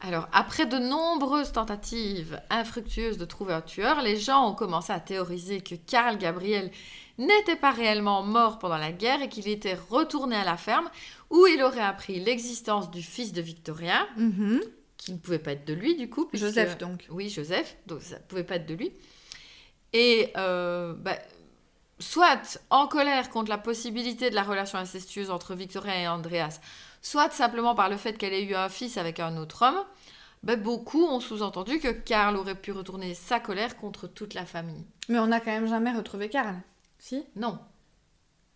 Alors, 0.00 0.28
après 0.32 0.64
de 0.66 0.78
nombreuses 0.78 1.50
tentatives 1.52 2.40
infructueuses 2.50 3.18
de 3.18 3.24
trouver 3.24 3.52
un 3.54 3.60
tueur, 3.60 4.00
les 4.00 4.16
gens 4.16 4.48
ont 4.48 4.54
commencé 4.54 4.92
à 4.92 5.00
théoriser 5.00 5.60
que 5.60 5.74
Karl 5.74 6.18
Gabriel 6.18 6.70
n'était 7.18 7.56
pas 7.56 7.72
réellement 7.72 8.22
mort 8.22 8.60
pendant 8.60 8.76
la 8.78 8.92
guerre 8.92 9.22
et 9.22 9.28
qu'il 9.28 9.48
était 9.48 9.76
retourné 9.90 10.36
à 10.36 10.44
la 10.44 10.56
ferme 10.56 10.88
où 11.30 11.46
il 11.48 11.60
aurait 11.64 11.80
appris 11.80 12.20
l'existence 12.20 12.92
du 12.92 13.02
fils 13.02 13.32
de 13.32 13.42
Victoria, 13.42 14.06
Mhm. 14.16 14.60
qui 14.98 15.12
ne 15.12 15.18
pouvait 15.18 15.40
pas 15.40 15.52
être 15.52 15.66
de 15.66 15.74
lui 15.74 15.96
du 15.96 16.08
coup. 16.08 16.26
puisque- 16.26 16.44
Joseph, 16.46 16.78
donc. 16.78 17.06
Oui, 17.10 17.28
Joseph, 17.28 17.76
donc 17.86 18.02
ça 18.02 18.16
ne 18.18 18.22
pouvait 18.22 18.44
pas 18.44 18.54
être 18.56 18.66
de 18.66 18.74
lui. 18.74 18.92
Et 19.92 20.30
euh, 20.36 20.94
bah, 20.96 21.18
soit 21.98 22.60
en 22.70 22.86
colère 22.86 23.30
contre 23.30 23.48
la 23.50 23.58
possibilité 23.58 24.30
de 24.30 24.36
la 24.36 24.44
relation 24.44 24.78
incestueuse 24.78 25.30
entre 25.30 25.54
Victoria 25.56 26.02
et 26.02 26.06
Andreas, 26.06 26.60
soit 27.02 27.30
simplement 27.32 27.74
par 27.74 27.88
le 27.88 27.96
fait 27.96 28.14
qu'elle 28.18 28.32
ait 28.32 28.44
eu 28.44 28.54
un 28.54 28.68
fils 28.68 28.96
avec 28.96 29.20
un 29.20 29.36
autre 29.36 29.64
homme, 29.66 29.82
ben, 30.42 30.60
beaucoup 30.60 31.04
ont 31.04 31.20
sous-entendu 31.20 31.80
que 31.80 31.88
Karl 31.88 32.36
aurait 32.36 32.54
pu 32.54 32.72
retourner 32.72 33.14
sa 33.14 33.40
colère 33.40 33.76
contre 33.76 34.06
toute 34.06 34.34
la 34.34 34.46
famille. 34.46 34.84
Mais 35.08 35.18
on 35.18 35.26
n'a 35.26 35.40
quand 35.40 35.50
même 35.50 35.66
jamais 35.68 35.92
retrouvé 35.92 36.28
Karl. 36.28 36.54
Si? 36.98 37.24
Non. 37.36 37.58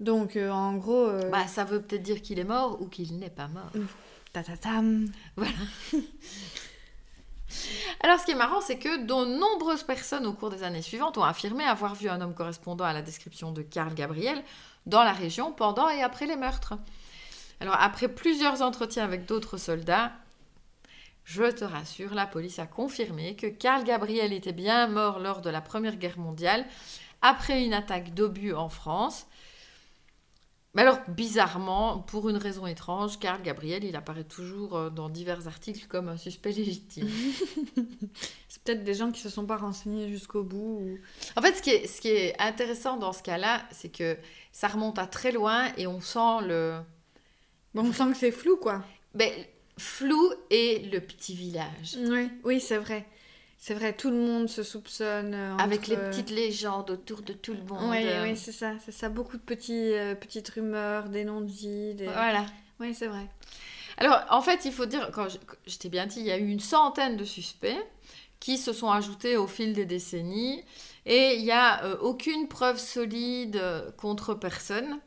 Donc, 0.00 0.36
euh, 0.36 0.50
en 0.50 0.74
gros. 0.74 1.06
euh, 1.06 1.30
Bah, 1.30 1.46
ça 1.46 1.64
veut 1.64 1.82
peut-être 1.82 2.02
dire 2.02 2.22
qu'il 2.22 2.38
est 2.38 2.44
mort 2.44 2.80
ou 2.80 2.86
qu'il 2.88 3.18
n'est 3.18 3.30
pas 3.30 3.48
mort. 3.48 3.70
tatatam. 4.32 5.06
Voilà. 5.36 5.50
Alors, 8.00 8.18
ce 8.18 8.24
qui 8.24 8.30
est 8.30 8.36
marrant, 8.36 8.60
c'est 8.62 8.78
que 8.78 9.04
de 9.04 9.38
nombreuses 9.38 9.82
personnes 9.82 10.26
au 10.26 10.32
cours 10.32 10.48
des 10.50 10.62
années 10.62 10.80
suivantes 10.82 11.18
ont 11.18 11.22
affirmé 11.22 11.64
avoir 11.64 11.94
vu 11.94 12.08
un 12.08 12.20
homme 12.20 12.34
correspondant 12.34 12.84
à 12.84 12.92
la 12.94 13.02
description 13.02 13.52
de 13.52 13.60
Karl 13.62 13.92
Gabriel 13.94 14.42
dans 14.86 15.02
la 15.04 15.12
région 15.12 15.52
pendant 15.52 15.88
et 15.90 16.02
après 16.02 16.26
les 16.26 16.36
meurtres. 16.36 16.74
Alors, 17.62 17.76
après 17.78 18.08
plusieurs 18.08 18.60
entretiens 18.60 19.04
avec 19.04 19.24
d'autres 19.24 19.56
soldats, 19.56 20.10
je 21.24 21.44
te 21.44 21.64
rassure, 21.64 22.12
la 22.12 22.26
police 22.26 22.58
a 22.58 22.66
confirmé 22.66 23.36
que 23.36 23.46
Karl 23.46 23.84
Gabriel 23.84 24.32
était 24.32 24.52
bien 24.52 24.88
mort 24.88 25.20
lors 25.20 25.40
de 25.42 25.48
la 25.48 25.60
Première 25.60 25.94
Guerre 25.94 26.18
mondiale 26.18 26.66
après 27.22 27.64
une 27.64 27.72
attaque 27.72 28.14
d'obus 28.14 28.52
en 28.52 28.68
France. 28.68 29.26
Mais 30.74 30.82
alors, 30.82 30.98
bizarrement, 31.06 32.00
pour 32.00 32.28
une 32.30 32.36
raison 32.36 32.66
étrange, 32.66 33.20
Karl 33.20 33.40
Gabriel, 33.42 33.84
il 33.84 33.94
apparaît 33.94 34.24
toujours 34.24 34.74
euh, 34.76 34.90
dans 34.90 35.08
divers 35.08 35.46
articles 35.46 35.86
comme 35.86 36.08
un 36.08 36.16
suspect 36.16 36.50
légitime. 36.50 37.08
C'est 38.48 38.62
peut-être 38.64 38.82
des 38.82 38.94
gens 38.94 39.12
qui 39.12 39.20
se 39.20 39.28
sont 39.28 39.46
pas 39.46 39.58
renseignés 39.58 40.08
jusqu'au 40.08 40.42
bout. 40.42 40.80
ou- 40.80 40.98
En 41.36 41.42
fait, 41.42 41.54
ce 41.54 41.62
qui 41.62 41.70
est, 41.70 41.86
ce 41.86 42.00
qui 42.00 42.08
est 42.08 42.34
intéressant 42.40 42.96
dans 42.96 43.12
ce 43.12 43.22
cas-là, 43.22 43.62
c'est 43.70 43.90
que 43.90 44.16
ça 44.50 44.66
remonte 44.66 44.98
à 44.98 45.06
très 45.06 45.30
loin 45.30 45.70
et 45.76 45.86
on 45.86 46.00
sent 46.00 46.40
le 46.42 46.80
Bon, 47.74 47.82
on 47.86 47.92
sent 47.92 48.10
que 48.12 48.16
c'est 48.16 48.30
flou, 48.32 48.56
quoi. 48.56 48.82
ben, 49.14 49.30
flou 49.78 50.32
et 50.50 50.80
le 50.92 51.00
petit 51.00 51.34
village. 51.34 51.96
Oui, 51.98 52.30
oui 52.44 52.60
c'est 52.60 52.76
vrai. 52.78 53.06
C'est 53.58 53.74
vrai, 53.74 53.92
tout 53.92 54.10
le 54.10 54.16
monde 54.16 54.48
se 54.48 54.62
soupçonne. 54.64 55.34
euh, 55.34 55.56
Avec 55.56 55.86
les 55.86 55.96
petites 55.96 56.30
légendes 56.30 56.90
autour 56.90 57.22
de 57.22 57.32
tout 57.32 57.52
le 57.54 57.62
monde. 57.62 57.90
Oui, 57.90 57.98
euh, 58.02 58.24
oui, 58.24 58.36
c'est 58.36 58.50
ça, 58.52 58.72
c'est 58.84 58.90
ça. 58.92 59.08
Beaucoup 59.08 59.36
de 59.36 59.42
petits, 59.42 59.92
euh, 59.94 60.16
petites 60.16 60.48
rumeurs, 60.48 61.08
des 61.08 61.24
noms 61.24 61.40
de 61.40 61.50
vie. 61.50 61.94
Des... 61.94 62.06
Voilà. 62.06 62.44
Oui, 62.80 62.92
c'est 62.92 63.06
vrai. 63.06 63.24
Alors, 63.98 64.18
en 64.30 64.42
fait, 64.42 64.64
il 64.64 64.72
faut 64.72 64.86
dire, 64.86 65.10
quand 65.12 65.28
je, 65.28 65.38
je 65.68 65.78
t'ai 65.78 65.88
bien 65.88 66.06
dit, 66.06 66.18
il 66.20 66.26
y 66.26 66.32
a 66.32 66.38
eu 66.38 66.48
une 66.48 66.58
centaine 66.60 67.16
de 67.16 67.24
suspects 67.24 67.76
qui 68.40 68.58
se 68.58 68.72
sont 68.72 68.90
ajoutés 68.90 69.36
au 69.36 69.46
fil 69.46 69.72
des 69.74 69.84
décennies 69.84 70.64
et 71.06 71.34
il 71.36 71.44
n'y 71.44 71.52
a 71.52 71.84
euh, 71.84 71.96
aucune 72.00 72.48
preuve 72.48 72.78
solide 72.78 73.56
euh, 73.56 73.92
contre 73.92 74.34
personne. 74.34 74.98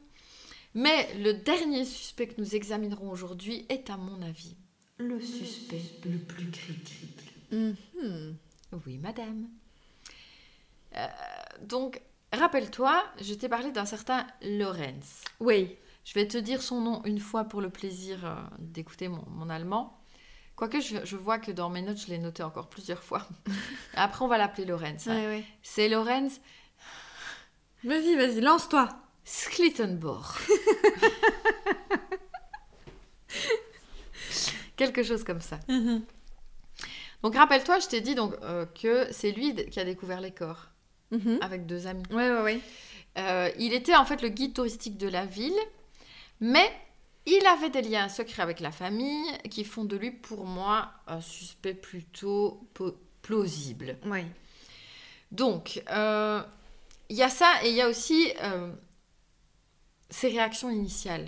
Mais 0.75 1.13
le 1.15 1.33
dernier 1.33 1.85
suspect 1.85 2.27
que 2.27 2.39
nous 2.39 2.55
examinerons 2.55 3.09
aujourd'hui 3.09 3.65
est, 3.69 3.89
à 3.89 3.97
mon 3.97 4.21
avis, 4.21 4.55
le 4.97 5.19
suspect 5.21 5.81
le 6.05 6.17
plus 6.19 6.51
crédible. 6.51 7.23
Mhm. 7.51 8.35
Oui, 8.85 8.97
madame. 8.97 9.47
Euh, 10.95 11.07
donc, 11.61 12.01
rappelle-toi, 12.33 13.03
je 13.21 13.33
t'ai 13.33 13.49
parlé 13.49 13.71
d'un 13.71 13.85
certain 13.85 14.27
Lorenz. 14.41 15.23
Oui. 15.39 15.75
Je 16.03 16.13
vais 16.13 16.27
te 16.27 16.37
dire 16.37 16.61
son 16.61 16.81
nom 16.81 17.01
une 17.05 17.19
fois 17.19 17.45
pour 17.45 17.61
le 17.61 17.69
plaisir 17.69 18.25
euh, 18.25 18.35
d'écouter 18.59 19.07
mon, 19.07 19.23
mon 19.29 19.49
allemand. 19.49 19.99
Quoique 20.55 20.79
je, 20.79 20.97
je 21.03 21.15
vois 21.17 21.39
que 21.39 21.51
dans 21.51 21.69
mes 21.69 21.81
notes, 21.81 21.97
je 21.97 22.07
l'ai 22.07 22.17
noté 22.19 22.43
encore 22.43 22.69
plusieurs 22.69 23.03
fois. 23.03 23.27
Après, 23.95 24.23
on 24.23 24.27
va 24.27 24.37
l'appeler 24.37 24.65
Lorenz. 24.65 25.07
hein. 25.07 25.41
C'est 25.63 25.89
Lorenz 25.89 26.39
Vas-y, 27.83 28.15
vas-y, 28.15 28.41
lance-toi. 28.41 28.89
Sklittenborg. 29.25 30.37
Quelque 34.77 35.03
chose 35.03 35.23
comme 35.23 35.41
ça. 35.41 35.59
Donc, 37.23 37.35
rappelle-toi, 37.35 37.79
je 37.79 37.87
t'ai 37.87 38.01
dit 38.01 38.13
donc 38.15 38.33
euh, 38.43 38.65
que 38.79 39.07
c'est 39.11 39.31
lui 39.31 39.55
qui 39.69 39.79
a 39.79 39.85
découvert 39.85 40.21
les 40.21 40.31
corps 40.31 40.67
Mhm. 41.11 41.37
avec 41.41 41.65
deux 41.67 41.85
amis. 41.87 42.03
Ouais, 42.09 42.29
ouais, 42.31 42.41
ouais. 42.41 42.59
Euh, 43.19 43.49
il 43.59 43.73
était 43.73 43.95
en 43.95 44.05
fait 44.05 44.21
le 44.23 44.29
guide 44.29 44.53
touristique 44.55 44.97
de 44.97 45.07
la 45.07 45.25
ville, 45.25 45.53
mais 46.41 46.67
il 47.27 47.45
avait 47.45 47.69
des 47.69 47.83
liens 47.83 48.09
secrets 48.09 48.41
avec 48.41 48.59
la 48.59 48.71
famille 48.71 49.23
qui 49.51 49.63
font 49.63 49.85
de 49.85 49.95
lui, 49.95 50.09
pour 50.11 50.45
moi, 50.45 50.89
un 51.07 51.21
suspect 51.21 51.75
plutôt 51.75 52.59
plausible. 53.21 53.97
Ouais. 54.05 54.25
Donc, 55.31 55.81
euh, 55.91 56.41
il 57.09 57.15
y 57.17 57.23
a 57.23 57.29
ça 57.29 57.51
et 57.63 57.69
il 57.69 57.75
y 57.75 57.81
a 57.81 57.87
aussi 57.87 58.33
euh, 58.43 58.71
ses 60.15 60.29
réactions 60.29 60.69
initiales. 60.69 61.27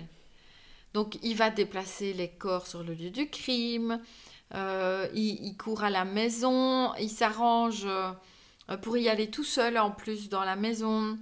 Donc, 0.94 1.18
il 1.22 1.36
va 1.36 1.50
déplacer 1.50 2.14
les 2.14 2.30
corps 2.30 2.66
sur 2.66 2.82
le 2.82 2.94
lieu 2.94 3.10
du 3.10 3.28
crime, 3.28 4.00
euh, 4.54 5.06
il, 5.14 5.54
court 5.58 5.84
à 5.84 5.90
la 5.90 6.06
maison, 6.06 6.94
il 6.94 7.10
s'arrange 7.10 7.84
euh, 7.84 8.76
pour 8.80 8.96
y 8.96 9.10
aller 9.10 9.30
tout 9.30 9.44
seul 9.44 9.76
en 9.76 9.90
plus 9.90 10.30
dans 10.30 10.42
la 10.42 10.56
maison. 10.56 11.18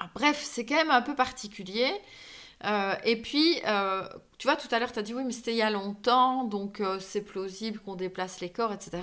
Ah, 0.00 0.10
bref, 0.12 0.42
c'est 0.42 0.66
quand 0.66 0.74
même 0.74 0.90
un 0.90 1.02
peu 1.02 1.14
particulier. 1.14 1.88
Euh, 2.64 2.94
et 3.04 3.22
puis, 3.22 3.60
tu 4.38 4.48
vois, 4.48 4.56
tout 4.56 4.68
à 4.72 4.80
l'heure, 4.80 4.90
tu 4.90 4.98
as 4.98 5.02
dit 5.02 5.14
oui, 5.14 5.22
mais 5.24 5.32
c'était 5.32 5.52
il 5.52 5.58
y 5.58 5.62
a 5.62 5.70
longtemps, 5.70 6.44
donc 6.44 6.82
c'est 6.98 7.22
plausible 7.22 7.78
qu'on 7.78 7.94
déplace 7.94 8.40
les 8.40 8.50
corps, 8.50 8.72
etc. 8.72 8.98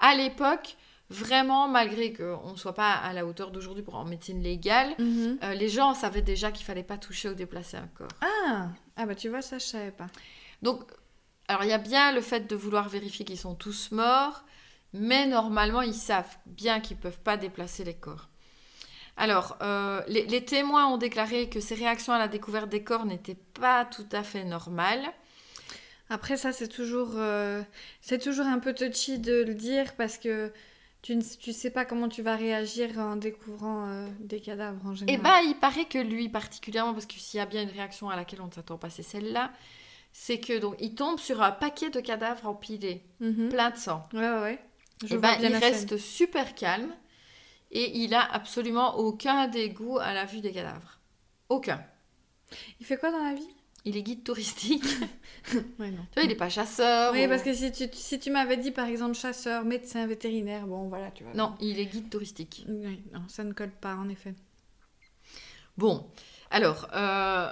À 0.00 0.14
l'époque, 0.16 0.76
vraiment, 1.10 1.68
malgré 1.68 2.12
qu'on 2.12 2.52
ne 2.52 2.56
soit 2.56 2.74
pas 2.74 2.92
à 2.92 3.12
la 3.12 3.26
hauteur 3.26 3.50
d'aujourd'hui 3.50 3.82
pour 3.82 3.94
en 3.96 4.04
médecine 4.04 4.42
légale, 4.42 4.94
Mhm. 4.98 5.38
euh, 5.42 5.54
les 5.54 5.68
gens 5.68 5.94
savaient 5.94 6.22
déjà 6.22 6.50
qu'il 6.50 6.64
fallait 6.64 6.82
pas 6.82 6.96
toucher 6.98 7.28
ou 7.28 7.34
déplacer 7.34 7.76
un 7.76 7.88
corps. 7.88 8.08
Ah. 8.20 8.68
ah, 8.96 9.06
bah 9.06 9.14
tu 9.14 9.28
vois, 9.28 9.42
ça, 9.42 9.58
je 9.58 9.64
savais 9.66 9.90
pas. 9.90 10.06
Donc, 10.62 10.80
alors 11.48 11.62
il 11.64 11.68
y 11.70 11.72
a 11.74 11.78
bien 11.78 12.12
le 12.12 12.20
fait 12.20 12.46
de 12.48 12.56
vouloir 12.56 12.88
vérifier 12.88 13.24
qu'ils 13.24 13.38
sont 13.38 13.54
tous 13.54 13.90
morts, 13.92 14.44
mais 14.92 15.26
normalement, 15.26 15.82
ils 15.82 15.94
savent 15.94 16.36
bien 16.46 16.80
qu'ils 16.80 16.96
peuvent 16.96 17.20
pas 17.20 17.36
déplacer 17.36 17.84
les 17.84 17.94
corps. 17.94 18.28
Alors, 19.16 19.56
euh, 19.62 20.02
les, 20.08 20.24
les 20.26 20.44
témoins 20.44 20.86
ont 20.88 20.96
déclaré 20.96 21.48
que 21.48 21.60
ces 21.60 21.74
réactions 21.76 22.12
à 22.12 22.18
la 22.18 22.26
découverte 22.28 22.68
des 22.68 22.82
corps 22.82 23.04
n'étaient 23.06 23.36
pas 23.60 23.84
tout 23.84 24.06
à 24.10 24.22
fait 24.24 24.42
normales. 24.44 25.04
Après, 26.10 26.36
ça, 26.36 26.52
c'est 26.52 26.68
toujours, 26.68 27.12
euh, 27.16 27.62
c'est 28.00 28.18
toujours 28.18 28.46
un 28.46 28.58
peu 28.58 28.74
touchy 28.74 29.18
de 29.18 29.42
le 29.44 29.54
dire 29.54 29.94
parce 29.96 30.18
que 30.18 30.52
tu 31.04 31.14
ne 31.16 31.22
tu 31.22 31.52
sais 31.52 31.70
pas 31.70 31.84
comment 31.84 32.08
tu 32.08 32.22
vas 32.22 32.34
réagir 32.36 32.98
en 32.98 33.16
découvrant 33.16 33.88
euh, 33.88 34.08
des 34.20 34.40
cadavres 34.40 34.84
en 34.86 34.94
Et 35.06 35.06
général. 35.06 35.22
bah, 35.22 35.42
il 35.44 35.54
paraît 35.56 35.84
que 35.84 35.98
lui 35.98 36.28
particulièrement, 36.28 36.92
parce 36.94 37.06
que 37.06 37.14
s'il 37.14 37.38
y 37.38 37.40
a 37.40 37.46
bien 37.46 37.62
une 37.62 37.70
réaction 37.70 38.08
à 38.10 38.16
laquelle 38.16 38.40
on 38.40 38.46
ne 38.46 38.52
s'attend 38.52 38.78
pas, 38.78 38.90
c'est 38.90 39.02
celle-là, 39.02 39.52
c'est 40.12 40.40
que 40.40 40.58
donc 40.58 40.76
il 40.80 40.94
tombe 40.94 41.18
sur 41.18 41.42
un 41.42 41.52
paquet 41.52 41.90
de 41.90 42.00
cadavres 42.00 42.46
empilés, 42.48 43.02
Mhm. 43.20 43.48
plein 43.50 43.70
de 43.70 43.76
sang. 43.76 44.08
Ouais, 44.14 44.20
ouais, 44.20 44.40
ouais. 44.40 44.58
Je 45.04 45.14
Et 45.14 45.18
vois 45.18 45.32
ben, 45.32 45.38
bien 45.38 45.50
il 45.50 45.56
reste 45.56 45.90
scène. 45.90 45.98
super 45.98 46.54
calme 46.54 46.94
et 47.72 47.98
il 47.98 48.14
a 48.14 48.22
absolument 48.32 48.96
aucun 48.98 49.48
dégoût 49.48 49.98
à 49.98 50.14
la 50.14 50.24
vue 50.26 50.40
des 50.40 50.52
cadavres. 50.52 51.00
Aucun. 51.48 51.84
Il 52.80 52.86
fait 52.86 52.96
quoi 52.96 53.10
dans 53.10 53.22
la 53.22 53.34
vie? 53.34 53.53
Il 53.84 53.96
est 53.96 54.02
guide 54.02 54.24
touristique. 54.24 54.82
tu 55.44 55.56
Ouais, 55.78 55.90
non. 55.90 56.06
vois, 56.14 56.22
il 56.22 56.28
n'est 56.28 56.34
pas 56.34 56.48
chasseur. 56.48 57.12
Oui, 57.12 57.26
ou- 57.26 57.28
parce 57.28 57.42
que 57.42 57.52
si 57.52 57.70
tu, 57.70 57.84
si 57.92 58.18
tu 58.18 58.30
m'avais 58.30 58.56
dit 58.56 58.70
par 58.70 58.86
exemple 58.86 59.14
chasseur, 59.14 59.64
médecin, 59.64 60.06
vétérinaire, 60.06 60.66
bon 60.66 60.88
voilà, 60.88 61.10
tu 61.10 61.24
vois. 61.24 61.34
Non, 61.34 61.54
il 61.60 61.78
est 61.78 61.86
guide 61.86 62.08
touristique. 62.10 62.64
Oui, 62.68 63.02
non, 63.12 63.22
ça 63.28 63.44
ne 63.44 63.52
colle 63.52 63.70
pas 63.72 63.94
en 63.96 64.08
effet. 64.08 64.34
Bon, 65.76 66.06
alors, 66.50 66.88
euh, 66.94 67.50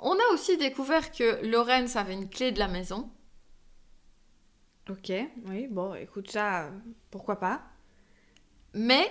on 0.00 0.14
a 0.14 0.32
aussi 0.34 0.56
découvert 0.56 1.12
que 1.12 1.44
Lorenz 1.46 1.96
avait 1.96 2.14
une 2.14 2.28
clé 2.28 2.50
de 2.50 2.58
la 2.58 2.68
maison. 2.68 3.10
Ok, 4.90 5.12
oui, 5.46 5.66
bon, 5.68 5.94
écoute, 5.94 6.30
ça, 6.30 6.70
pourquoi 7.10 7.38
pas 7.38 7.62
Mais 8.74 9.10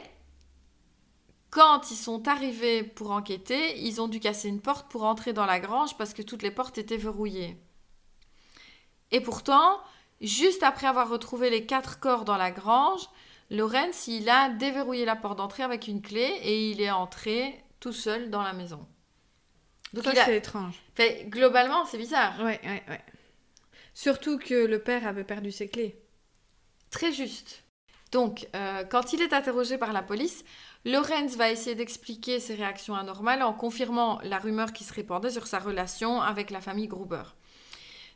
quand 1.50 1.92
ils 1.92 1.96
sont 1.98 2.28
arrivés 2.28 2.84
pour 2.84 3.12
enquêter, 3.12 3.80
ils 3.80 4.02
ont 4.02 4.08
dû 4.08 4.20
casser 4.20 4.50
une 4.50 4.62
porte 4.62 4.90
pour 4.92 5.04
entrer 5.04 5.34
dans 5.34 5.46
la 5.46 5.60
grange 5.60 5.98
parce 5.98 6.14
que 6.14 6.22
toutes 6.22 6.44
les 6.44 6.52
portes 6.52 6.78
étaient 6.78 6.98
verrouillées. 6.98 7.58
Et 9.12 9.22
pourtant, 9.22 9.80
juste 10.22 10.64
après 10.64 10.88
avoir 10.88 11.10
retrouvé 11.10 11.50
les 11.50 11.66
quatre 11.66 12.00
corps 12.00 12.26
dans 12.26 12.38
la 12.38 12.52
grange, 12.52 13.08
Lorenz, 13.50 14.08
il 14.08 14.30
a 14.30 14.50
déverrouillé 14.50 15.06
la 15.06 15.16
porte 15.16 15.38
d'entrée 15.38 15.64
avec 15.64 15.88
une 15.88 16.02
clé 16.02 16.24
et 16.44 16.70
il 16.72 16.82
est 16.82 16.92
entré 16.92 17.64
tout 17.80 17.94
seul 17.94 18.30
dans 18.30 18.42
la 18.44 18.52
maison. 18.54 18.86
Donc 19.94 20.04
Ça, 20.04 20.12
a- 20.12 20.26
c'est 20.26 20.38
étrange. 20.38 20.76
fait, 20.96 21.26
globalement, 21.30 21.86
c'est 21.86 21.98
bizarre. 21.98 22.38
Ouais, 22.40 22.60
ouais, 22.66 22.84
ouais. 22.90 23.02
Surtout 23.94 24.38
que 24.38 24.54
le 24.54 24.80
père 24.80 25.08
avait 25.08 25.24
perdu 25.24 25.52
ses 25.52 25.70
clés. 25.70 25.98
Très 26.92 27.14
juste. 27.14 27.64
Donc, 28.12 28.48
euh, 28.56 28.84
quand 28.84 29.14
il 29.14 29.22
est 29.22 29.34
interrogé 29.34 29.78
par 29.78 29.94
la 29.94 30.02
police, 30.02 30.44
Lorenz 30.88 31.36
va 31.38 31.52
essayer 31.52 31.76
d'expliquer 31.76 32.40
ses 32.40 32.56
réactions 32.56 32.96
anormales 32.96 33.44
en 33.44 33.54
confirmant 33.54 34.20
la 34.24 34.40
rumeur 34.40 34.74
qui 34.74 34.84
se 34.84 34.94
répandait 34.94 35.30
sur 35.32 35.46
sa 35.46 35.60
relation 35.60 36.22
avec 36.22 36.50
la 36.50 36.62
famille 36.62 36.88
Gruber. 36.88 37.24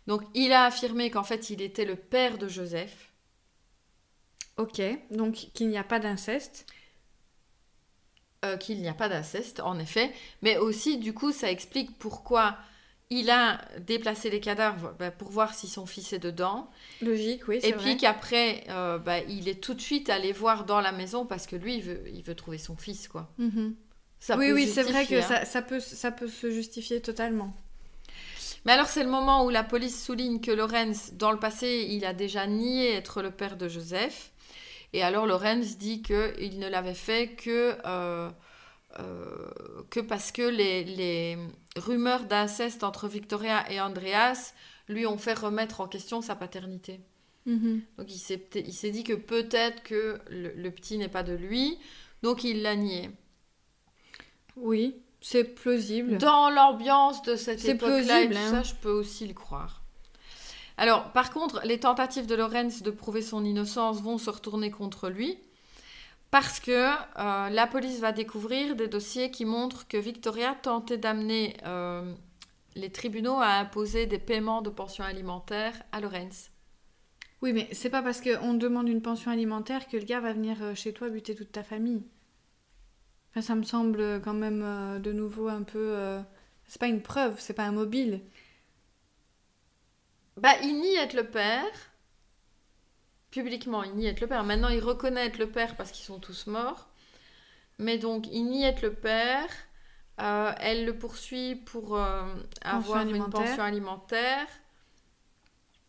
Donc, 0.07 0.23
il 0.33 0.51
a 0.53 0.65
affirmé 0.65 1.11
qu'en 1.11 1.23
fait, 1.23 1.49
il 1.51 1.61
était 1.61 1.85
le 1.85 1.95
père 1.95 2.37
de 2.39 2.47
Joseph. 2.47 3.11
Ok, 4.57 4.81
donc 5.11 5.33
qu'il 5.53 5.69
n'y 5.69 5.77
a 5.77 5.83
pas 5.83 5.99
d'inceste. 5.99 6.65
euh, 8.45 8.57
qu'il 8.57 8.81
n'y 8.81 8.89
a 8.89 8.93
pas 8.93 9.09
d'inceste, 9.09 9.59
en 9.59 9.77
effet, 9.79 10.11
mais 10.41 10.57
aussi, 10.57 10.97
du 10.97 11.13
coup, 11.13 11.31
ça 11.31 11.51
explique 11.51 11.97
pourquoi 11.99 12.57
il 13.11 13.29
a 13.29 13.61
déplacé 13.79 14.29
les 14.29 14.39
cadavres 14.39 14.95
bah, 14.97 15.11
pour 15.11 15.29
voir 15.29 15.53
si 15.53 15.67
son 15.67 15.85
fils 15.85 16.13
est 16.13 16.19
dedans. 16.19 16.71
Logique, 17.01 17.47
oui, 17.49 17.59
Et 17.61 17.73
puis 17.73 17.97
qu'après, 17.97 18.63
euh, 18.69 18.97
bah, 18.97 19.19
il 19.19 19.49
est 19.49 19.61
tout 19.61 19.73
de 19.73 19.81
suite 19.81 20.09
allé 20.09 20.31
voir 20.31 20.65
dans 20.65 20.79
la 20.79 20.93
maison 20.93 21.25
parce 21.25 21.45
que 21.45 21.57
lui, 21.57 21.75
il 21.75 21.83
veut, 21.83 22.01
il 22.13 22.23
veut 22.23 22.35
trouver 22.35 22.57
son 22.57 22.77
fils, 22.77 23.09
quoi. 23.09 23.29
Mhm. 23.37 23.75
Ça 24.21 24.37
oui, 24.37 24.51
oui, 24.51 24.67
c'est 24.67 24.83
vrai 24.83 25.05
que 25.05 25.15
hein. 25.15 25.21
ça, 25.21 25.45
ça, 25.45 25.61
peut, 25.61 25.79
ça 25.79 26.11
peut 26.11 26.27
se 26.27 26.49
justifier 26.51 27.01
totalement. 27.01 27.53
Mais 28.65 28.71
alors, 28.71 28.87
c'est 28.87 29.03
le 29.03 29.09
moment 29.09 29.43
où 29.45 29.49
la 29.49 29.63
police 29.63 30.01
souligne 30.01 30.39
que 30.39 30.51
Lorenz, 30.51 31.13
dans 31.13 31.31
le 31.31 31.39
passé, 31.39 31.87
il 31.89 32.05
a 32.05 32.13
déjà 32.13 32.47
nié 32.47 32.93
être 32.93 33.21
le 33.21 33.31
père 33.31 33.57
de 33.57 33.67
Joseph. 33.67 34.31
Et 34.93 35.03
alors, 35.03 35.25
Lorenz 35.25 35.77
dit 35.77 36.01
qu'il 36.01 36.59
ne 36.59 36.69
l'avait 36.69 36.93
fait 36.93 37.29
que, 37.29 37.75
euh, 37.85 38.29
que 39.89 39.99
parce 39.99 40.31
que 40.31 40.41
les, 40.41 40.83
les 40.83 41.37
rumeurs 41.75 42.25
d'inceste 42.25 42.83
entre 42.83 43.07
Victoria 43.07 43.69
et 43.71 43.79
Andreas 43.79 44.53
lui 44.87 45.05
ont 45.05 45.17
fait 45.17 45.33
remettre 45.33 45.81
en 45.81 45.87
question 45.87 46.21
sa 46.21 46.35
paternité. 46.35 46.99
Mhm. 47.45 47.81
Donc, 47.97 48.13
il 48.13 48.19
s'est 48.19 48.47
il 48.55 48.73
s'est 48.73 48.91
dit 48.91 49.03
que 49.03 49.13
peut-être 49.13 49.81
que 49.83 50.19
le, 50.29 50.51
le 50.55 50.71
petit 50.71 50.97
n'est 50.97 51.07
pas 51.07 51.23
de 51.23 51.33
lui. 51.33 51.77
Donc, 52.21 52.43
il 52.43 52.61
l'a 52.61 52.75
nié. 52.75 53.09
Oui, 54.57 54.95
c'est 55.21 55.43
plausible. 55.43 56.17
Dans 56.17 56.49
l'ambiance 56.49 57.21
de 57.23 57.35
cette 57.35 57.63
époque-là 57.65 58.23
hein. 58.23 58.49
ça, 58.49 58.63
je 58.63 58.75
peux 58.75 58.91
aussi 58.91 59.27
le 59.27 59.33
croire. 59.33 59.81
Alors, 60.77 61.11
par 61.11 61.31
contre, 61.31 61.61
les 61.63 61.79
tentatives 61.79 62.25
de 62.25 62.35
Lorenz 62.35 62.81
de 62.81 62.91
prouver 62.91 63.21
son 63.21 63.45
innocence 63.45 64.01
vont 64.01 64.17
se 64.17 64.29
retourner 64.29 64.71
contre 64.71 65.09
lui 65.09 65.37
parce 66.31 66.61
que 66.61 66.71
euh, 66.71 67.49
la 67.49 67.67
police 67.67 67.99
va 67.99 68.13
découvrir 68.13 68.77
des 68.77 68.87
dossiers 68.87 69.31
qui 69.31 69.43
montrent 69.43 69.87
que 69.87 69.97
Victoria 69.97 70.55
tentait 70.55 70.97
d'amener 70.97 71.57
euh, 71.65 72.15
les 72.75 72.89
tribunaux 72.89 73.35
à 73.35 73.57
imposer 73.59 74.05
des 74.05 74.17
paiements 74.17 74.61
de 74.61 74.69
pension 74.69 75.03
alimentaire 75.03 75.73
à 75.91 75.99
Lorenz. 75.99 76.49
Oui, 77.41 77.51
mais 77.51 77.67
c'est 77.73 77.89
pas 77.89 78.01
parce 78.01 78.21
qu'on 78.21 78.53
demande 78.53 78.87
une 78.87 79.01
pension 79.01 79.29
alimentaire 79.29 79.87
que 79.87 79.97
le 79.97 80.05
gars 80.05 80.21
va 80.21 80.31
venir 80.31 80.57
euh, 80.61 80.73
chez 80.73 80.93
toi 80.93 81.09
buter 81.09 81.35
toute 81.35 81.51
ta 81.51 81.63
famille. 81.63 82.03
Enfin, 83.31 83.41
ça 83.41 83.55
me 83.55 83.63
semble 83.63 84.21
quand 84.21 84.33
même 84.33 84.61
euh, 84.63 84.99
de 84.99 85.11
nouveau 85.11 85.49
un 85.49 85.63
peu. 85.63 86.17
C'est 86.65 86.79
pas 86.79 86.87
une 86.87 87.01
preuve, 87.01 87.35
c'est 87.39 87.53
pas 87.53 87.65
un 87.65 87.73
mobile. 87.73 88.21
Bah, 90.37 90.53
il 90.63 90.79
nie 90.79 90.95
être 90.95 91.13
le 91.13 91.25
père. 91.25 91.90
Publiquement, 93.31 93.83
il 93.83 93.95
nie 93.95 94.07
être 94.07 94.21
le 94.21 94.27
père. 94.27 94.43
Maintenant, 94.43 94.69
il 94.69 94.79
reconnaît 94.81 95.27
être 95.27 95.37
le 95.37 95.49
père 95.49 95.75
parce 95.77 95.91
qu'ils 95.91 96.05
sont 96.05 96.19
tous 96.19 96.47
morts. 96.47 96.89
Mais 97.79 97.97
donc, 97.97 98.27
il 98.31 98.43
nie 98.45 98.63
être 98.65 98.81
le 98.81 98.93
père. 98.93 99.47
Euh, 100.19 100.51
elle 100.59 100.85
le 100.85 100.97
poursuit 100.97 101.55
pour 101.55 101.97
euh, 101.97 102.23
avoir 102.61 103.01
une 103.07 103.29
pension 103.29 103.63
alimentaire. 103.63 104.47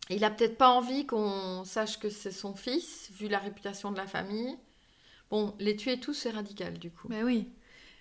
Il 0.09 0.23
a 0.23 0.29
peut-être 0.31 0.57
pas 0.57 0.69
envie 0.69 1.05
qu'on 1.05 1.63
sache 1.65 1.99
que 1.99 2.09
c'est 2.09 2.31
son 2.31 2.55
fils, 2.55 3.09
vu 3.11 3.27
la 3.27 3.39
réputation 3.39 3.91
de 3.91 3.97
la 3.97 4.07
famille. 4.07 4.57
Bon, 5.29 5.55
les 5.59 5.75
tuer 5.75 5.99
tous, 5.99 6.13
c'est 6.13 6.31
radical, 6.31 6.77
du 6.77 6.91
coup. 6.91 7.07
Mais 7.09 7.23
oui. 7.23 7.49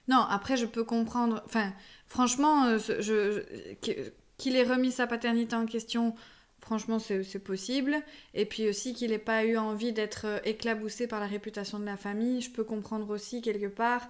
Non, 0.08 0.20
après, 0.28 0.56
je 0.56 0.66
peux 0.66 0.84
comprendre. 0.84 1.42
Enfin, 1.46 1.72
franchement, 2.06 2.64
euh, 2.66 2.78
je, 2.78 3.00
je- 3.00 4.10
qu'il 4.36 4.56
ait 4.56 4.64
remis 4.64 4.90
sa 4.90 5.06
paternité 5.06 5.54
en 5.54 5.66
question, 5.66 6.14
franchement, 6.62 6.98
c'est 6.98 7.44
possible. 7.44 7.96
Et 8.34 8.46
puis 8.46 8.68
aussi 8.68 8.94
qu'il 8.94 9.10
n'ait 9.10 9.18
pas 9.18 9.44
eu 9.44 9.58
envie 9.58 9.92
d'être 9.92 10.26
euh, 10.26 10.40
éclaboussé 10.44 11.06
par 11.08 11.20
la 11.20 11.26
réputation 11.26 11.78
de 11.78 11.84
la 11.86 11.98
famille, 11.98 12.40
je 12.42 12.50
peux 12.50 12.64
comprendre 12.64 13.10
aussi, 13.10 13.42
quelque 13.42 13.66
part, 13.68 14.08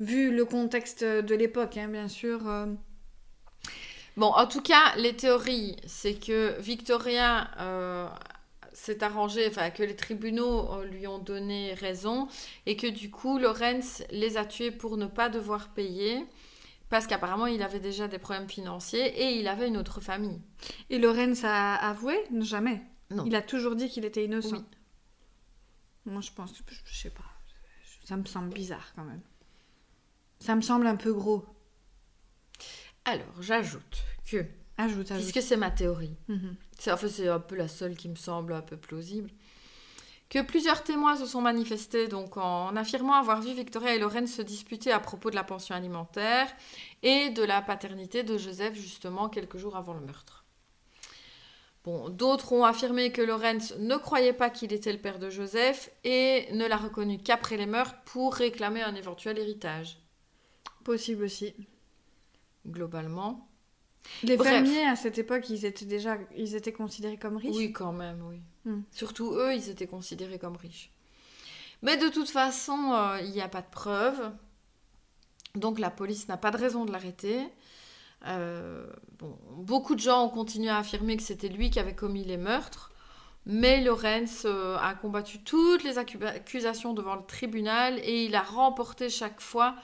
vu 0.00 0.30
le 0.34 0.44
contexte 0.44 1.04
de 1.04 1.34
l'époque, 1.34 1.76
hein, 1.78 1.88
bien 1.88 2.08
sûr. 2.08 2.48
euh, 2.48 2.66
Bon, 4.16 4.28
en 4.28 4.46
tout 4.46 4.62
cas, 4.62 4.94
les 4.96 5.14
théories, 5.14 5.76
c'est 5.86 6.14
que 6.14 6.58
Victoria 6.60 7.50
euh, 7.60 8.08
s'est 8.72 9.02
arrangé, 9.04 9.46
enfin 9.48 9.70
que 9.70 9.82
les 9.82 9.94
tribunaux 9.96 10.82
lui 10.84 11.06
ont 11.06 11.18
donné 11.18 11.74
raison 11.74 12.28
et 12.64 12.76
que 12.76 12.86
du 12.86 13.10
coup, 13.10 13.38
Lorenz 13.38 14.04
les 14.10 14.38
a 14.38 14.46
tués 14.46 14.70
pour 14.70 14.96
ne 14.96 15.06
pas 15.06 15.28
devoir 15.28 15.68
payer 15.68 16.24
parce 16.88 17.06
qu'apparemment, 17.06 17.46
il 17.46 17.62
avait 17.62 17.80
déjà 17.80 18.08
des 18.08 18.18
problèmes 18.18 18.48
financiers 18.48 19.06
et 19.20 19.38
il 19.38 19.48
avait 19.48 19.68
une 19.68 19.76
autre 19.76 20.00
famille. 20.00 20.40
Et 20.90 20.98
Lorenz 20.98 21.44
a 21.44 21.74
avoué 21.74 22.16
Jamais. 22.40 22.82
Non. 23.10 23.24
Il 23.24 23.34
a 23.34 23.42
toujours 23.42 23.76
dit 23.76 23.88
qu'il 23.88 24.04
était 24.04 24.24
innocent. 24.24 24.56
Oui. 24.56 24.64
Moi, 26.06 26.20
je 26.20 26.30
pense, 26.30 26.52
je, 26.84 26.96
sais 26.96 27.10
pas. 27.10 27.24
Ça 28.04 28.16
me 28.16 28.24
semble 28.24 28.52
bizarre 28.52 28.92
quand 28.94 29.04
même. 29.04 29.22
Ça 30.38 30.54
me 30.54 30.60
semble 30.60 30.86
un 30.86 30.96
peu 30.96 31.12
gros. 31.12 31.44
Alors, 33.04 33.42
j'ajoute 33.42 34.04
que, 34.28 34.44
Ajoute, 34.76 35.10
ajoute. 35.10 35.24
puisque 35.24 35.46
c'est 35.46 35.56
ma 35.56 35.70
théorie, 35.70 36.16
c'est 36.78 36.92
enfin, 36.92 37.08
c'est 37.08 37.28
un 37.28 37.40
peu 37.40 37.56
la 37.56 37.68
seule 37.68 37.96
qui 37.96 38.08
me 38.08 38.16
semble 38.16 38.52
un 38.52 38.62
peu 38.62 38.76
plausible, 38.76 39.30
que 40.28 40.42
plusieurs 40.42 40.82
témoins 40.82 41.16
se 41.16 41.26
sont 41.26 41.40
manifestés 41.40 42.08
donc 42.08 42.36
en 42.36 42.74
affirmant 42.76 43.14
avoir 43.14 43.40
vu 43.40 43.52
Victoria 43.52 43.94
et 43.94 43.98
Lorraine 43.98 44.26
se 44.26 44.42
disputer 44.42 44.90
à 44.90 44.98
propos 44.98 45.30
de 45.30 45.36
la 45.36 45.44
pension 45.44 45.74
alimentaire 45.74 46.48
et 47.02 47.30
de 47.30 47.42
la 47.44 47.62
paternité 47.62 48.22
de 48.22 48.36
Joseph 48.36 48.74
justement 48.74 49.28
quelques 49.28 49.58
jours 49.58 49.76
avant 49.76 49.94
le 49.94 50.00
meurtre. 50.00 50.44
Bon, 51.84 52.08
d'autres 52.08 52.52
ont 52.52 52.64
affirmé 52.64 53.12
que 53.12 53.22
Lorenz 53.22 53.76
ne 53.78 53.94
croyait 53.94 54.32
pas 54.32 54.50
qu'il 54.50 54.72
était 54.72 54.92
le 54.92 54.98
père 54.98 55.20
de 55.20 55.30
Joseph 55.30 55.92
et 56.02 56.48
ne 56.52 56.66
l'a 56.66 56.76
reconnu 56.76 57.18
qu'après 57.18 57.56
les 57.56 57.66
meurtres 57.66 57.94
pour 58.06 58.34
réclamer 58.34 58.82
un 58.82 58.96
éventuel 58.96 59.38
héritage. 59.38 59.96
Possible 60.82 61.22
aussi. 61.22 61.54
Globalement, 62.66 63.48
Les 64.24 64.36
Bref. 64.36 64.48
fermiers 64.48 64.84
à 64.84 64.96
cette 64.96 65.18
époque, 65.18 65.48
ils 65.48 65.64
étaient 65.64 65.84
déjà, 65.84 66.18
ils 66.36 66.56
étaient 66.56 66.72
considérés 66.72 67.18
comme 67.18 67.36
riches? 67.36 67.54
Oui, 67.54 67.72
quand 67.72 67.92
même, 67.92 68.20
oui. 68.26 68.40
Hmm. 68.66 68.82
Surtout 68.90 69.32
eux, 69.34 69.54
ils 69.54 69.70
étaient 69.70 69.86
considérés 69.86 70.38
comme 70.38 70.56
riches. 70.56 70.90
Mais 71.82 71.96
de 71.96 72.08
toute 72.08 72.28
façon, 72.28 72.92
euh, 72.92 73.20
il 73.22 73.30
n'y 73.30 73.40
a 73.40 73.48
pas 73.48 73.62
de 73.62 73.70
preuves. 73.70 74.32
Donc 75.54 75.78
la 75.78 75.88
police 75.90 76.28
n'a 76.28 76.36
pas 76.36 76.50
de 76.50 76.58
raison 76.58 76.84
de 76.84 76.92
l'arrêter. 76.92 77.48
Euh, 78.26 78.86
beaucoup 79.52 79.94
de 79.94 80.00
gens 80.00 80.24
ont 80.24 80.28
continué 80.30 80.68
à 80.68 80.78
affirmer 80.78 81.16
que 81.16 81.22
c'était 81.22 81.48
lui 81.48 81.70
qui 81.70 81.78
avait 81.78 81.94
commis 81.94 82.24
les 82.24 82.36
meurtres. 82.36 82.90
Mais 83.48 83.80
Lorenz 83.84 84.42
euh, 84.44 84.76
a 84.78 84.94
combattu 84.94 85.38
toutes 85.44 85.84
les 85.84 85.96
accu- 85.96 86.26
accusations 86.26 86.92
devant 86.92 87.14
le 87.14 87.24
tribunal 87.24 88.00
et 88.00 88.24
il 88.24 88.34
a 88.34 88.42
remporté 88.42 89.08
chaque 89.08 89.40
fois 89.40 89.76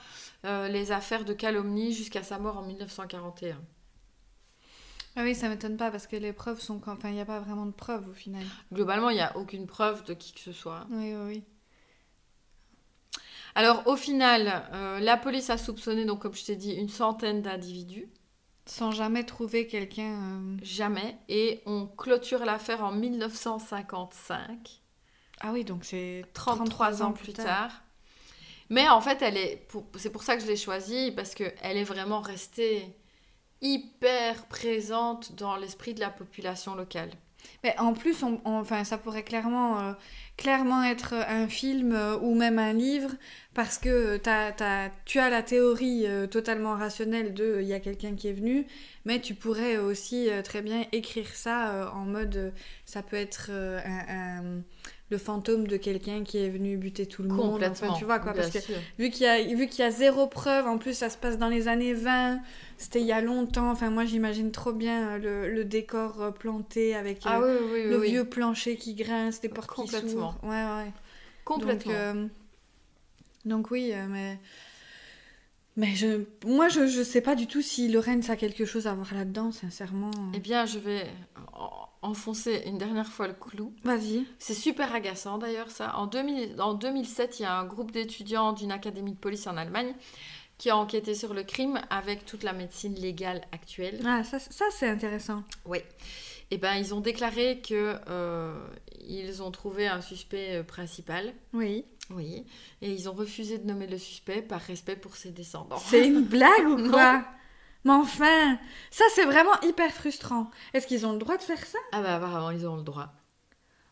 les 0.43 0.91
affaires 0.91 1.23
de 1.23 1.31
calomnie 1.31 1.93
jusqu'à 1.93 2.21
sa 2.21 2.37
mort 2.37 2.57
en 2.57 2.63
1941. 2.63 3.55
Ah 5.15 5.23
oui, 5.23 5.35
ça 5.35 5.47
m'étonne 5.49 5.77
pas 5.77 5.91
parce 5.91 6.07
que 6.07 6.15
les 6.15 6.33
preuves 6.33 6.59
sont, 6.59 6.79
quand- 6.79 6.93
enfin, 6.93 7.09
il 7.09 7.15
n'y 7.15 7.21
a 7.21 7.25
pas 7.25 7.39
vraiment 7.39 7.65
de 7.67 7.71
preuves 7.71 8.07
au 8.09 8.13
final. 8.13 8.43
Globalement, 8.71 9.09
il 9.09 9.15
n'y 9.15 9.21
a 9.21 9.37
aucune 9.37 9.67
preuve 9.67 10.03
de 10.05 10.13
qui 10.13 10.33
que 10.33 10.39
ce 10.39 10.51
soit. 10.51 10.87
Oui, 10.89 11.13
oui, 11.13 11.23
oui. 11.27 11.43
Alors 13.55 13.85
au 13.87 13.95
final, 13.95 14.63
euh, 14.73 14.99
la 14.99 15.17
police 15.17 15.49
a 15.49 15.57
soupçonné, 15.57 16.05
donc 16.05 16.21
comme 16.21 16.33
je 16.33 16.43
t'ai 16.45 16.55
dit, 16.55 16.73
une 16.73 16.89
centaine 16.89 17.41
d'individus, 17.41 18.09
Sans 18.65 18.91
jamais 18.91 19.23
trouver 19.25 19.67
quelqu'un. 19.67 20.13
euh, 20.13 20.57
jamais, 20.63 21.17
et 21.29 21.61
on 21.65 21.85
clôture 21.85 22.45
l'affaire 22.45 22.83
en 22.83 22.91
1955, 22.91 24.81
Ah 25.41 25.51
oui, 25.51 25.63
donc 25.63 25.83
c'est 25.85 26.25
33 26.33 27.03
ans 27.03 27.11
plus 27.11 27.33
tard. 27.33 27.83
Mais 28.69 28.89
en 28.89 29.01
fait, 29.01 29.21
elle 29.21 29.37
est, 29.37 29.57
pour- 29.69 29.85
c'est 29.97 30.09
pour 30.11 30.23
ça 30.23 30.35
que 30.35 30.41
je 30.41 30.47
l'ai 30.47 30.55
choisie, 30.57 31.11
parce 31.11 31.35
qu'elle 31.35 31.77
est 31.77 31.83
vraiment 31.83 32.21
restée 32.21 32.95
hyper 33.63 34.45
présente 34.45 35.33
dans 35.35 35.55
l'esprit 35.55 35.95
de 35.95 35.99
la 36.01 36.09
population 36.11 36.75
locale. 36.75 37.09
Mais 37.63 37.75
en 37.77 37.93
plus, 37.93 38.23
enfin, 38.45 38.83
ça 38.85 38.97
pourrait 38.97 39.23
clairement, 39.23 39.79
euh, 39.81 39.93
clairement 40.37 40.81
être 40.83 41.13
un 41.13 41.47
film 41.49 41.93
euh, 41.93 42.17
ou 42.19 42.35
même 42.35 42.57
un 42.59 42.71
livre 42.73 43.11
parce 43.53 43.77
que 43.77 44.15
t'as- 44.17 44.53
t'as- 44.53 44.89
tu 45.05 45.19
as 45.19 45.29
la 45.29 45.43
théorie 45.43 46.05
euh, 46.07 46.25
totalement 46.27 46.75
rationnelle 46.75 47.33
de 47.33 47.59
il 47.61 47.67
y 47.67 47.73
a 47.73 47.79
quelqu'un 47.81 48.15
qui 48.15 48.29
est 48.29 48.33
venu, 48.33 48.65
mais 49.05 49.19
tu 49.19 49.33
pourrais 49.35 49.77
aussi 49.77 50.29
très 50.45 50.61
bien 50.61 50.85
écrire 50.93 51.27
ça 51.27 51.91
en 51.93 52.05
mode 52.05 52.53
ça 52.85 53.01
peut 53.03 53.17
être 53.17 53.49
un- 53.51 54.61
le 55.13 55.17
fantôme 55.19 55.67
de 55.67 55.77
quelqu'un 55.77 56.23
qui 56.23 56.37
est 56.39 56.49
venu 56.49 56.75
buter 56.75 57.05
tout 57.05 57.23
le 57.23 57.29
monde. 57.29 57.51
Complètement. 57.53 57.87
Enfin, 57.89 57.97
tu 57.99 58.03
vois 58.03 58.19
quoi, 58.19 58.33
parce 58.33 58.49
que 58.49 58.59
sûr. 58.59 58.75
vu 58.99 59.09
qu'il 59.11 59.23
y, 59.25 59.29
a- 59.29 59.41
vu 59.55 59.67
qu'il 59.67 59.79
y 59.85 59.87
a 59.87 59.91
zéro 59.91 60.27
preuve, 60.27 60.67
en 60.67 60.77
plus 60.77 60.93
ça 60.97 61.09
se 61.09 61.17
passe 61.17 61.37
dans 61.37 61.47
les 61.49 61.67
années 61.67 61.93
20, 61.93 62.41
c'était 62.77 62.99
il 63.01 63.07
y 63.07 63.11
a 63.13 63.21
longtemps, 63.21 63.69
enfin 63.71 63.89
moi 63.91 64.05
j'imagine 64.05 64.51
trop 64.51 64.73
bien 64.73 65.09
euh, 65.11 65.17
le, 65.19 65.53
le 65.53 65.63
décor 65.65 66.21
euh, 66.21 66.31
planté 66.31 66.95
avec 66.95 67.21
Ah 67.25 67.39
euh, 67.39 67.61
oui, 67.61 67.67
oui, 67.73 67.81
oui. 67.85 67.89
le 67.91 67.97
vieux 68.01 68.25
plancher 68.25 68.75
qui 68.75 68.95
grince, 68.95 69.39
des 69.39 69.49
portes 69.49 69.69
qui 69.69 69.75
Complètement. 69.83 70.09
s'ouvrent. 70.33 70.39
Ouais, 70.43 70.49
ouais. 70.85 70.91
Complètement. 71.45 71.93
Donc, 71.93 72.01
euh, 72.01 72.27
donc 73.45 73.71
oui, 73.71 73.91
euh, 73.93 74.05
mais... 74.09 74.39
Mais 75.75 75.95
je, 75.95 76.21
moi, 76.45 76.69
je, 76.69 76.85
je 76.85 77.01
sais 77.01 77.21
pas 77.21 77.33
du 77.33 77.47
tout 77.47 77.63
si 77.63 77.87
Lorenz 77.87 78.29
a 78.29 78.35
quelque 78.35 78.63
chose 78.63 78.85
à 78.85 78.93
voir 78.93 79.11
là-dedans, 79.15 79.51
sincèrement. 79.51 80.11
Eh 80.35 80.39
bien, 80.39 80.67
je 80.67 80.77
vais 80.77 81.07
enfoncer 82.03 82.63
une 82.65 82.77
dernière 82.77 83.07
fois 83.07 83.27
le 83.27 83.33
clou. 83.33 83.73
Vas-y. 83.83 84.25
C'est 84.39 84.53
super 84.53 84.93
agaçant 84.93 85.37
d'ailleurs 85.37 85.71
ça. 85.71 85.97
En, 85.97 86.07
2000 86.07 86.61
en 86.61 86.73
2007, 86.73 87.39
il 87.39 87.43
y 87.43 87.45
a 87.45 87.57
un 87.57 87.65
groupe 87.65 87.91
d'étudiants 87.91 88.53
d'une 88.53 88.71
académie 88.71 89.13
de 89.13 89.17
police 89.17 89.47
en 89.47 89.57
Allemagne 89.57 89.93
qui 90.57 90.69
a 90.69 90.77
enquêté 90.77 91.15
sur 91.15 91.33
le 91.33 91.43
crime 91.43 91.81
avec 91.89 92.25
toute 92.25 92.43
la 92.43 92.53
médecine 92.53 92.93
légale 92.95 93.41
actuelle. 93.51 93.99
Ah, 94.05 94.23
ça, 94.23 94.39
ça 94.39 94.65
c'est 94.71 94.87
intéressant. 94.87 95.43
Oui. 95.65 95.79
Et 96.51 96.57
ben, 96.57 96.75
ils 96.75 96.93
ont 96.93 96.99
déclaré 96.99 97.61
que 97.61 97.95
euh, 98.07 98.53
ils 99.07 99.41
ont 99.41 99.51
trouvé 99.51 99.87
un 99.87 100.01
suspect 100.01 100.57
euh, 100.57 100.63
principal. 100.63 101.33
Oui. 101.53 101.85
Oui. 102.11 102.45
Et 102.81 102.91
ils 102.91 103.09
ont 103.09 103.13
refusé 103.13 103.57
de 103.57 103.65
nommer 103.65 103.87
le 103.87 103.97
suspect 103.97 104.41
par 104.41 104.61
respect 104.61 104.95
pour 104.95 105.15
ses 105.15 105.31
descendants. 105.31 105.77
C'est 105.77 106.05
une 106.05 106.21
blague 106.23 106.67
ou 106.67 106.89
quoi? 106.89 107.25
Mais 107.85 107.91
enfin, 107.93 108.57
ça 108.91 109.03
c'est 109.13 109.25
vraiment 109.25 109.59
hyper 109.61 109.91
frustrant. 109.91 110.49
Est-ce 110.73 110.87
qu'ils 110.87 111.05
ont 111.05 111.11
le 111.13 111.17
droit 111.19 111.37
de 111.37 111.41
faire 111.43 111.65
ça? 111.65 111.77
Ah 111.91 112.01
bah 112.01 112.15
apparemment, 112.15 112.51
ils 112.51 112.65
ont 112.67 112.75
le 112.77 112.83
droit. 112.83 113.09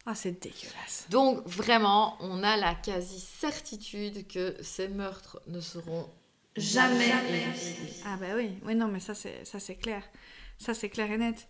Ah, 0.05 0.15
c'est 0.15 0.31
dégueulasse. 0.41 1.05
Donc 1.09 1.45
vraiment, 1.45 2.17
on 2.21 2.41
a 2.43 2.57
la 2.57 2.73
quasi-certitude 2.73 4.27
que 4.27 4.55
ces 4.61 4.87
meurtres 4.87 5.39
ne 5.47 5.61
seront 5.61 6.09
jamais, 6.55 7.07
Jamais. 7.07 7.43
élucidés. 7.43 7.93
Ah 8.05 8.17
bah 8.19 8.27
oui, 8.35 8.57
oui 8.65 8.75
non 8.75 8.87
mais 8.87 8.99
ça 8.99 9.13
c'est 9.13 9.45
ça 9.45 9.59
c'est 9.59 9.75
clair, 9.75 10.03
ça 10.57 10.73
c'est 10.73 10.89
clair 10.89 11.11
et 11.11 11.17
net. 11.17 11.47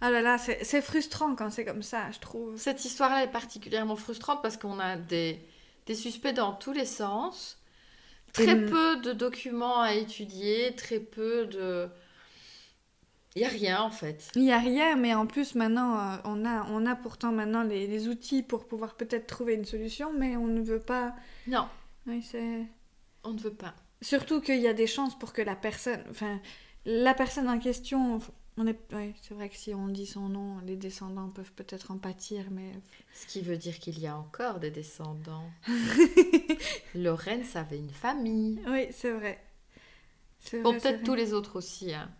Ah 0.00 0.10
là 0.10 0.20
là, 0.20 0.36
c'est 0.38 0.62
c'est 0.64 0.82
frustrant 0.82 1.34
quand 1.34 1.50
c'est 1.50 1.64
comme 1.64 1.82
ça, 1.82 2.10
je 2.12 2.18
trouve. 2.18 2.56
Cette 2.58 2.84
histoire-là 2.84 3.22
est 3.24 3.30
particulièrement 3.32 3.96
frustrante 3.96 4.42
parce 4.42 4.56
qu'on 4.56 4.78
a 4.80 4.96
des, 4.96 5.40
des 5.86 5.94
suspects 5.94 6.34
dans 6.34 6.52
tous 6.52 6.72
les 6.72 6.84
sens, 6.84 7.58
très 8.34 8.66
peu 8.66 8.96
de 9.00 9.12
documents 9.14 9.80
à 9.80 9.94
étudier, 9.94 10.74
très 10.76 11.00
peu 11.00 11.46
de... 11.46 11.88
Il 13.36 13.40
n'y 13.40 13.46
a 13.46 13.48
rien 13.50 13.80
en 13.82 13.90
fait. 13.90 14.30
Il 14.36 14.44
y 14.44 14.52
a 14.52 14.58
rien, 14.58 14.96
mais 14.96 15.14
en 15.14 15.26
plus 15.26 15.54
maintenant 15.56 15.98
euh, 15.98 16.16
on 16.24 16.44
a 16.44 16.64
on 16.70 16.86
a 16.86 16.94
pourtant 16.94 17.32
maintenant 17.32 17.64
les, 17.64 17.86
les 17.88 18.08
outils 18.08 18.42
pour 18.44 18.66
pouvoir 18.68 18.94
peut-être 18.96 19.26
trouver 19.26 19.54
une 19.54 19.64
solution, 19.64 20.12
mais 20.12 20.36
on 20.36 20.46
ne 20.46 20.62
veut 20.62 20.80
pas. 20.80 21.14
Non, 21.46 21.68
Oui 22.06 22.22
c'est. 22.22 22.66
on 23.24 23.32
ne 23.32 23.38
veut 23.40 23.54
pas. 23.54 23.74
Surtout 24.02 24.40
qu'il 24.40 24.60
y 24.60 24.68
a 24.68 24.74
des 24.74 24.86
chances 24.86 25.18
pour 25.18 25.32
que 25.32 25.42
la 25.42 25.56
personne, 25.56 26.02
enfin 26.10 26.40
la 26.84 27.14
personne 27.14 27.48
en 27.48 27.58
question, 27.58 28.20
on 28.56 28.66
est, 28.66 28.78
oui, 28.92 29.14
c'est 29.22 29.34
vrai 29.34 29.48
que 29.48 29.56
si 29.56 29.74
on 29.74 29.88
dit 29.88 30.06
son 30.06 30.28
nom, 30.28 30.58
les 30.64 30.76
descendants 30.76 31.28
peuvent 31.28 31.52
peut-être 31.52 31.90
en 31.90 31.98
pâtir, 31.98 32.46
mais 32.50 32.72
Ce 33.14 33.26
qui 33.26 33.40
veut 33.40 33.56
dire 33.56 33.78
qu'il 33.80 33.98
y 33.98 34.06
a 34.06 34.16
encore 34.16 34.60
des 34.60 34.70
descendants. 34.70 35.50
Lorenz 36.94 37.56
avait 37.56 37.78
une 37.78 37.90
famille. 37.90 38.60
oui 38.66 38.86
c'est 38.92 39.12
vrai. 39.12 39.42
Bon, 40.62 40.70
vrai, 40.70 40.80
c'est 40.80 40.90
peut-être 40.90 41.04
tous 41.04 41.14
les 41.14 41.32
autres 41.32 41.56
aussi. 41.56 41.92
hein. 41.94 42.10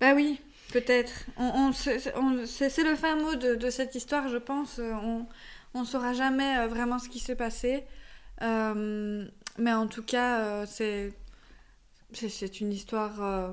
Bah 0.00 0.14
oui, 0.14 0.40
peut-être. 0.72 1.12
On, 1.36 1.70
on, 1.70 1.72
c'est 1.72 2.82
le 2.84 2.94
fin 2.94 3.16
mot 3.16 3.34
de, 3.34 3.54
de 3.54 3.70
cette 3.70 3.94
histoire, 3.94 4.28
je 4.28 4.36
pense. 4.36 4.78
Euh, 4.78 4.92
On 5.02 5.26
on 5.74 5.84
saura 5.84 6.12
jamais 6.14 6.58
euh, 6.58 6.66
vraiment 6.66 6.98
ce 6.98 7.08
qui 7.08 7.18
s'est 7.18 7.36
passé. 7.36 7.84
Euh, 8.42 9.26
mais 9.58 9.72
en 9.72 9.86
tout 9.88 10.02
cas, 10.02 10.64
c'est 10.66 11.12
c'est- 12.12 12.28
c'est 12.30 12.60
une 12.60 12.72
histoire 12.72 13.22
euh, 13.22 13.52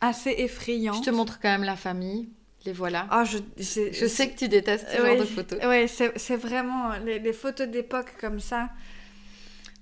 assez 0.00 0.30
effrayante. 0.38 1.04
Je 1.04 1.10
te 1.10 1.14
montre 1.14 1.38
quand 1.40 1.48
même 1.48 1.64
la 1.64 1.76
famille. 1.76 2.28
Les 2.66 2.72
voilà. 2.72 3.06
Ah, 3.10 3.24
je, 3.24 3.38
je, 3.56 4.06
sais 4.06 4.30
que 4.30 4.38
tu 4.38 4.48
détestes 4.48 4.86
ce 4.90 5.00
Oui. 5.00 5.08
genre 5.08 5.18
de 5.20 5.24
photos. 5.24 5.64
Ouais, 5.64 5.86
c'est 5.88 6.36
vraiment 6.36 6.92
les, 7.04 7.18
les 7.18 7.32
photos 7.32 7.66
d'époque 7.68 8.12
comme 8.20 8.38
ça. 8.38 8.68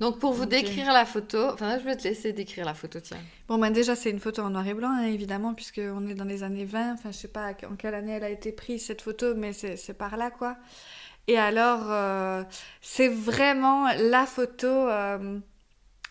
Donc 0.00 0.20
pour 0.20 0.32
vous 0.32 0.46
décrire 0.46 0.92
la 0.92 1.04
photo, 1.04 1.48
enfin 1.52 1.76
je 1.78 1.84
vais 1.84 1.96
te 1.96 2.04
laisser 2.04 2.32
décrire 2.32 2.64
la 2.64 2.74
photo, 2.74 3.00
tiens. 3.00 3.18
Bon, 3.48 3.58
ben 3.58 3.70
déjà, 3.72 3.96
c'est 3.96 4.10
une 4.10 4.20
photo 4.20 4.42
en 4.42 4.50
noir 4.50 4.64
et 4.68 4.74
blanc, 4.74 4.90
hein, 4.92 5.06
évidemment, 5.06 5.54
puisqu'on 5.54 6.06
est 6.06 6.14
dans 6.14 6.24
les 6.24 6.44
années 6.44 6.64
20. 6.64 6.92
Enfin, 6.94 7.10
je 7.10 7.16
sais 7.16 7.26
pas 7.28 7.50
en 7.68 7.74
quelle 7.74 7.94
année 7.94 8.12
elle 8.12 8.22
a 8.22 8.30
été 8.30 8.52
prise, 8.52 8.86
cette 8.86 9.02
photo, 9.02 9.34
mais 9.34 9.52
c'est 9.52 9.76
c'est 9.76 9.94
par 9.94 10.16
là, 10.16 10.30
quoi. 10.30 10.56
Et 11.26 11.36
alors, 11.36 11.90
euh, 11.90 12.44
c'est 12.80 13.08
vraiment 13.08 13.88
la 13.98 14.24
photo, 14.24 14.68
euh, 14.68 15.40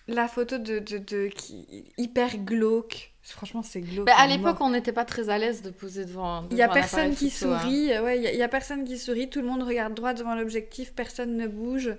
la 0.10 0.28
photo 0.28 0.58
de, 0.58 0.80
de, 0.80 0.98
de- 0.98 1.30
qui, 1.34 1.86
hyper 1.98 2.38
glauque. 2.40 3.14
Franchement, 3.30 3.62
c'est 3.64 3.82
glauque. 3.82 4.06
Bah, 4.06 4.14
à 4.18 4.24
à 4.24 4.28
l'époque, 4.28 4.58
on 4.62 4.70
n'était 4.70 4.94
pas 4.94 5.06
très 5.06 5.30
à 5.30 5.38
l'aise 5.38 5.62
de 5.62 5.70
poser 5.70 6.06
devant. 6.06 6.46
il 6.52 6.58
y 6.58 6.62
a 6.62 6.68
personne 6.70 7.14
qui 7.16 7.30
photo, 7.30 7.54
hein. 7.54 7.60
sourit, 7.62 8.00
ouais, 8.00 8.18
il 8.18 8.24
y 8.24 8.28
a- 8.28 8.32
il 8.34 8.40
y, 8.40 8.44
a 8.44 8.48
personne 8.48 8.84
qui 8.86 8.98
sourit, 8.98 9.30
tout 9.30 9.42
le 9.42 9.48
monde 9.48 9.64
regarde 9.64 9.94
droit 9.94 10.14
devant 10.14 10.36
l'objectif, 10.36 10.94
personne 10.94 11.36
ne 11.38 11.48
bouge. 11.48 11.92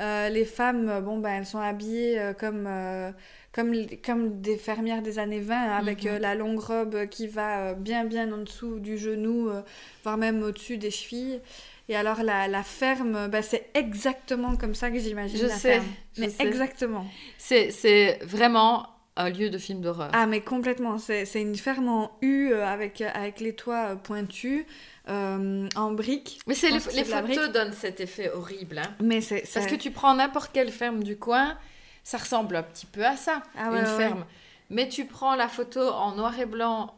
Euh, 0.00 0.28
les 0.28 0.44
femmes, 0.44 0.88
euh, 0.88 1.00
bon, 1.00 1.18
ben, 1.18 1.30
elles 1.38 1.46
sont 1.46 1.60
habillées 1.60 2.18
euh, 2.18 2.32
comme, 2.32 2.66
euh, 2.66 3.12
comme, 3.52 3.72
comme 4.04 4.40
des 4.40 4.56
fermières 4.56 5.02
des 5.02 5.20
années 5.20 5.38
20, 5.40 5.54
hein, 5.56 5.76
avec 5.78 6.02
Mhm. 6.04 6.10
euh, 6.10 6.18
la 6.18 6.34
longue 6.34 6.58
robe 6.58 7.06
qui 7.06 7.28
va 7.28 7.58
euh, 7.68 7.74
bien, 7.74 8.04
bien 8.04 8.32
en 8.32 8.38
dessous 8.38 8.80
du 8.80 8.98
genou, 8.98 9.48
euh, 9.50 9.62
voire 10.02 10.16
même 10.16 10.42
au-dessus 10.42 10.76
des 10.78 10.90
chevilles. 10.90 11.40
Et 11.88 11.94
alors, 11.94 12.22
la, 12.22 12.48
la 12.48 12.62
ferme, 12.64 13.28
bah, 13.28 13.42
c'est 13.42 13.66
exactement 13.74 14.56
comme 14.56 14.74
ça 14.74 14.90
que 14.90 14.98
j'imagine 14.98 15.38
Je 15.38 15.46
la 15.46 15.54
sais, 15.56 15.72
ferme. 15.74 15.86
je 16.16 16.20
Mais 16.22 16.30
sais. 16.30 16.46
exactement. 16.46 17.04
C'est 17.38 18.18
vraiment 18.22 18.86
un 19.16 19.30
lieu 19.30 19.48
de 19.50 19.58
film 19.58 19.80
d'horreur. 19.80 20.10
Ah, 20.12 20.26
mais 20.26 20.40
complètement. 20.40 20.98
C'est 20.98 21.24
une 21.40 21.56
ferme 21.56 21.88
en 21.88 22.16
U 22.20 22.50
euh, 22.52 22.66
avec, 22.66 23.00
avec 23.00 23.40
les 23.40 23.54
toits 23.54 23.90
euh, 23.90 23.96
pointus, 23.96 24.64
euh, 25.08 25.68
en 25.76 25.92
briques. 25.92 26.40
Mais 26.46 26.54
c'est 26.54 26.70
les, 26.70 26.80
photos 26.80 27.52
donnent 27.52 27.72
cet 27.72 28.00
effet 28.00 28.30
horrible. 28.30 28.78
hein. 28.78 28.94
Mais 29.02 29.20
c'est. 29.20 29.44
Parce 29.52 29.66
que 29.66 29.76
tu 29.76 29.90
prends 29.90 30.14
n'importe 30.14 30.50
quelle 30.52 30.72
ferme 30.72 31.02
du 31.04 31.16
coin, 31.16 31.56
ça 32.02 32.18
ressemble 32.18 32.56
un 32.56 32.62
petit 32.62 32.86
peu 32.86 33.04
à 33.04 33.16
ça, 33.16 33.42
Ah 33.56 33.70
ouais, 33.70 33.78
une 33.78 33.84
ouais, 33.84 33.96
ferme. 33.96 34.24
Mais 34.70 34.88
tu 34.88 35.04
prends 35.04 35.36
la 35.36 35.48
photo 35.48 35.80
en 35.80 36.16
noir 36.16 36.38
et 36.40 36.46
blanc 36.46 36.94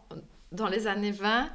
dans 0.53 0.69
les 0.69 0.87
années 0.87 1.11
20, 1.11 1.51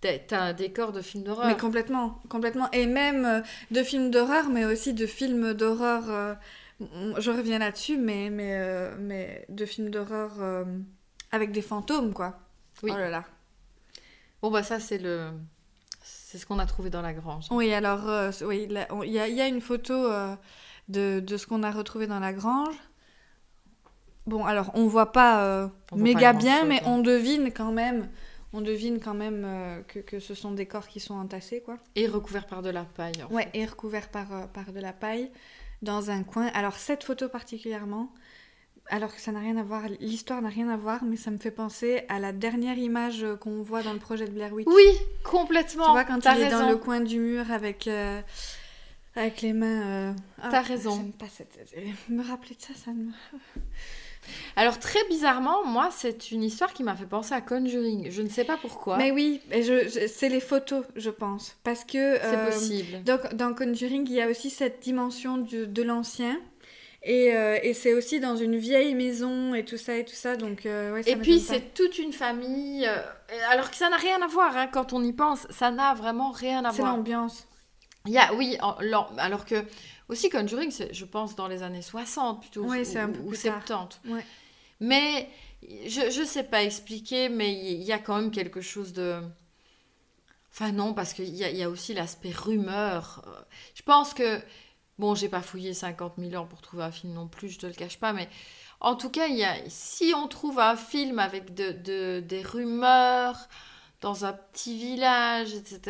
t'as 0.00 0.40
un 0.40 0.52
décor 0.52 0.92
de 0.92 1.02
film 1.02 1.24
d'horreur. 1.24 1.46
Mais 1.46 1.56
complètement, 1.56 2.20
complètement. 2.28 2.70
Et 2.72 2.86
même 2.86 3.24
euh, 3.24 3.40
de 3.70 3.82
films 3.82 4.10
d'horreur, 4.10 4.48
mais 4.48 4.64
aussi 4.64 4.94
de 4.94 5.06
films 5.06 5.54
d'horreur. 5.54 6.04
euh, 6.08 6.34
je 6.80 7.30
reviens 7.30 7.58
là-dessus, 7.58 7.96
mais, 7.96 8.30
mais, 8.30 8.54
euh, 8.54 8.94
mais 8.98 9.44
de 9.48 9.64
films 9.64 9.90
d'horreur 9.90 10.32
euh, 10.40 10.64
avec 11.32 11.52
des 11.52 11.62
fantômes, 11.62 12.12
quoi. 12.12 12.38
Oui. 12.82 12.90
Oh 12.92 12.98
là 12.98 13.10
là. 13.10 13.24
Bon 14.42 14.50
bah 14.50 14.62
ça 14.62 14.78
c'est 14.80 14.98
le, 14.98 15.30
c'est 16.02 16.36
ce 16.36 16.44
qu'on 16.44 16.58
a 16.58 16.66
trouvé 16.66 16.90
dans 16.90 17.00
la 17.00 17.14
grange. 17.14 17.46
Oui, 17.50 17.72
alors, 17.72 18.08
euh, 18.08 18.30
oui, 18.44 18.68
il 19.04 19.10
y 19.10 19.12
y 19.14 19.40
a 19.40 19.46
une 19.46 19.60
photo 19.60 20.08
de, 20.88 21.20
de 21.20 21.36
ce 21.36 21.46
qu'on 21.46 21.62
a 21.62 21.70
retrouvé 21.70 22.06
dans 22.06 22.20
la 22.20 22.32
grange. 22.32 22.74
Bon, 24.26 24.44
alors, 24.44 24.70
on 24.74 24.86
voit 24.86 25.12
pas 25.12 25.70
voit 25.90 25.98
méga 26.02 26.32
pas 26.32 26.38
bien, 26.38 26.64
mais 26.64 26.80
hein. 26.80 26.86
on 26.86 26.98
devine 26.98 27.52
quand 27.52 27.72
même. 27.72 28.08
On 28.52 28.60
devine 28.60 29.00
quand 29.00 29.14
même 29.14 29.82
que, 29.88 29.98
que 29.98 30.20
ce 30.20 30.34
sont 30.34 30.52
des 30.52 30.66
corps 30.66 30.86
qui 30.86 31.00
sont 31.00 31.14
entassés, 31.14 31.60
quoi. 31.60 31.76
Et 31.96 32.06
recouvert 32.06 32.46
par 32.46 32.62
de 32.62 32.70
la 32.70 32.84
paille. 32.84 33.22
en 33.28 33.32
Ouais, 33.34 33.44
fait. 33.52 33.58
et 33.58 33.64
recouvert 33.66 34.08
par, 34.10 34.48
par 34.48 34.72
de 34.72 34.80
la 34.80 34.92
paille 34.92 35.30
dans 35.84 36.10
un 36.10 36.22
coin. 36.24 36.46
Alors, 36.54 36.74
cette 36.76 37.04
photo 37.04 37.28
particulièrement, 37.28 38.10
alors 38.88 39.14
que 39.14 39.20
ça 39.20 39.32
n'a 39.32 39.40
rien 39.40 39.56
à 39.56 39.62
voir, 39.62 39.82
l'histoire 40.00 40.42
n'a 40.42 40.48
rien 40.48 40.68
à 40.68 40.76
voir, 40.76 41.04
mais 41.04 41.16
ça 41.16 41.30
me 41.30 41.38
fait 41.38 41.50
penser 41.50 42.02
à 42.08 42.18
la 42.18 42.32
dernière 42.32 42.76
image 42.76 43.24
qu'on 43.40 43.62
voit 43.62 43.82
dans 43.82 43.92
le 43.92 43.98
projet 43.98 44.26
de 44.26 44.32
Blair 44.32 44.52
Witch. 44.52 44.66
Oui, 44.66 44.84
complètement. 45.22 45.86
Tu 45.86 45.90
vois, 45.92 46.04
quand 46.04 46.18
il 46.18 46.42
est 46.42 46.50
dans 46.50 46.58
raison. 46.58 46.68
le 46.70 46.76
coin 46.76 47.00
du 47.00 47.18
mur 47.18 47.50
avec, 47.50 47.86
euh, 47.86 48.20
avec 49.14 49.40
les 49.42 49.52
mains. 49.52 49.82
euh, 49.86 50.12
ah, 50.42 50.48
T'as 50.50 50.60
raison. 50.62 50.96
J'aime 50.96 51.12
pas 51.12 51.28
cette. 51.30 51.58
Me 52.08 52.22
rappeler 52.22 52.56
de 52.56 52.60
ça, 52.62 52.74
ça 52.74 52.90
me. 52.92 53.10
Alors 54.56 54.78
très 54.78 55.02
bizarrement, 55.08 55.64
moi 55.64 55.88
c'est 55.90 56.30
une 56.30 56.42
histoire 56.42 56.72
qui 56.72 56.82
m'a 56.82 56.94
fait 56.94 57.06
penser 57.06 57.34
à 57.34 57.40
Conjuring. 57.40 58.10
Je 58.10 58.22
ne 58.22 58.28
sais 58.28 58.44
pas 58.44 58.56
pourquoi. 58.56 58.96
Mais 58.96 59.10
oui, 59.10 59.40
je, 59.50 59.88
je- 59.88 60.06
c'est 60.06 60.28
les 60.28 60.40
photos, 60.40 60.84
je 60.96 61.10
pense. 61.10 61.56
Parce 61.64 61.84
que. 61.84 62.16
c'est 62.16 62.36
euh, 62.36 62.46
possible. 62.46 63.02
Donc, 63.04 63.34
dans 63.34 63.54
Conjuring, 63.54 64.06
il 64.08 64.14
y 64.14 64.20
a 64.22 64.28
aussi 64.28 64.50
cette 64.50 64.80
dimension 64.80 65.38
du- 65.38 65.66
de 65.66 65.82
l'ancien. 65.82 66.38
Et, 67.06 67.36
euh, 67.36 67.58
et 67.62 67.74
c'est 67.74 67.92
aussi 67.92 68.18
dans 68.18 68.34
une 68.34 68.56
vieille 68.56 68.94
maison 68.94 69.54
et 69.54 69.62
tout 69.66 69.76
ça 69.76 69.94
et 69.96 70.06
tout 70.06 70.14
ça. 70.14 70.36
Donc, 70.36 70.64
euh, 70.64 70.94
ouais, 70.94 71.02
ça 71.02 71.10
Et 71.10 71.16
puis 71.16 71.38
c'est 71.38 71.74
toute 71.74 71.98
une 71.98 72.14
famille. 72.14 72.88
alors 73.50 73.70
que 73.70 73.76
ça 73.76 73.90
n'a 73.90 73.96
rien 73.98 74.22
à 74.22 74.26
voir 74.26 74.56
hein, 74.56 74.68
quand 74.72 74.94
on 74.94 75.02
y 75.04 75.12
pense. 75.12 75.46
Ça 75.50 75.70
n'a 75.70 75.92
vraiment 75.92 76.30
rien 76.30 76.64
à 76.64 76.70
C'est 76.72 76.78
voir. 76.80 76.96
l'ambiance. 76.96 77.46
Y 78.06 78.18
a, 78.18 78.32
oui, 78.34 78.56
alors 79.18 79.44
que 79.46 79.54
aussi 80.14 80.30
Conjuring, 80.30 80.72
je 80.92 81.04
pense, 81.04 81.36
dans 81.36 81.46
les 81.48 81.62
années 81.62 81.82
60 81.82 82.40
plutôt. 82.40 82.64
Ouais, 82.64 82.82
ou- 82.82 82.98
un 82.98 83.08
peu 83.10 83.20
ou, 83.20 83.28
plus 83.28 83.36
70. 83.40 84.00
Ouais. 84.08 84.24
Mais 84.80 85.28
je, 85.86 86.10
je 86.10 86.24
sais 86.24 86.42
pas 86.44 86.62
expliquer, 86.64 87.28
mais 87.28 87.52
il 87.52 87.82
y 87.82 87.92
a 87.92 87.98
quand 87.98 88.16
même 88.16 88.30
quelque 88.30 88.60
chose 88.60 88.92
de. 88.92 89.20
Enfin, 90.52 90.72
non, 90.72 90.94
parce 90.94 91.12
qu'il 91.14 91.28
y 91.34 91.38
y 91.38 91.62
a 91.62 91.68
aussi 91.70 91.94
l'aspect 91.94 92.30
rumeur. 92.32 93.24
Je 93.74 93.82
pense 93.82 94.14
que. 94.14 94.40
Bon, 94.96 95.16
j'ai 95.16 95.28
pas 95.28 95.42
fouillé 95.42 95.74
50 95.74 96.14
000 96.18 96.40
ans 96.40 96.46
pour 96.46 96.62
trouver 96.62 96.84
un 96.84 96.92
film 96.92 97.14
non 97.14 97.26
plus, 97.26 97.48
je 97.48 97.58
te 97.58 97.66
le 97.66 97.72
cache 97.72 97.98
pas, 97.98 98.12
mais 98.12 98.28
en 98.78 98.94
tout 98.94 99.10
cas, 99.10 99.26
il 99.26 99.34
y 99.34 99.42
a, 99.42 99.56
si 99.66 100.12
on 100.16 100.28
trouve 100.28 100.60
un 100.60 100.76
film 100.76 101.18
avec 101.18 101.52
de, 101.52 101.72
de- 101.72 102.20
des 102.20 102.42
rumeurs 102.42 103.48
dans 104.02 104.24
un 104.24 104.32
petit 104.32 104.78
village, 104.78 105.52
etc., 105.52 105.80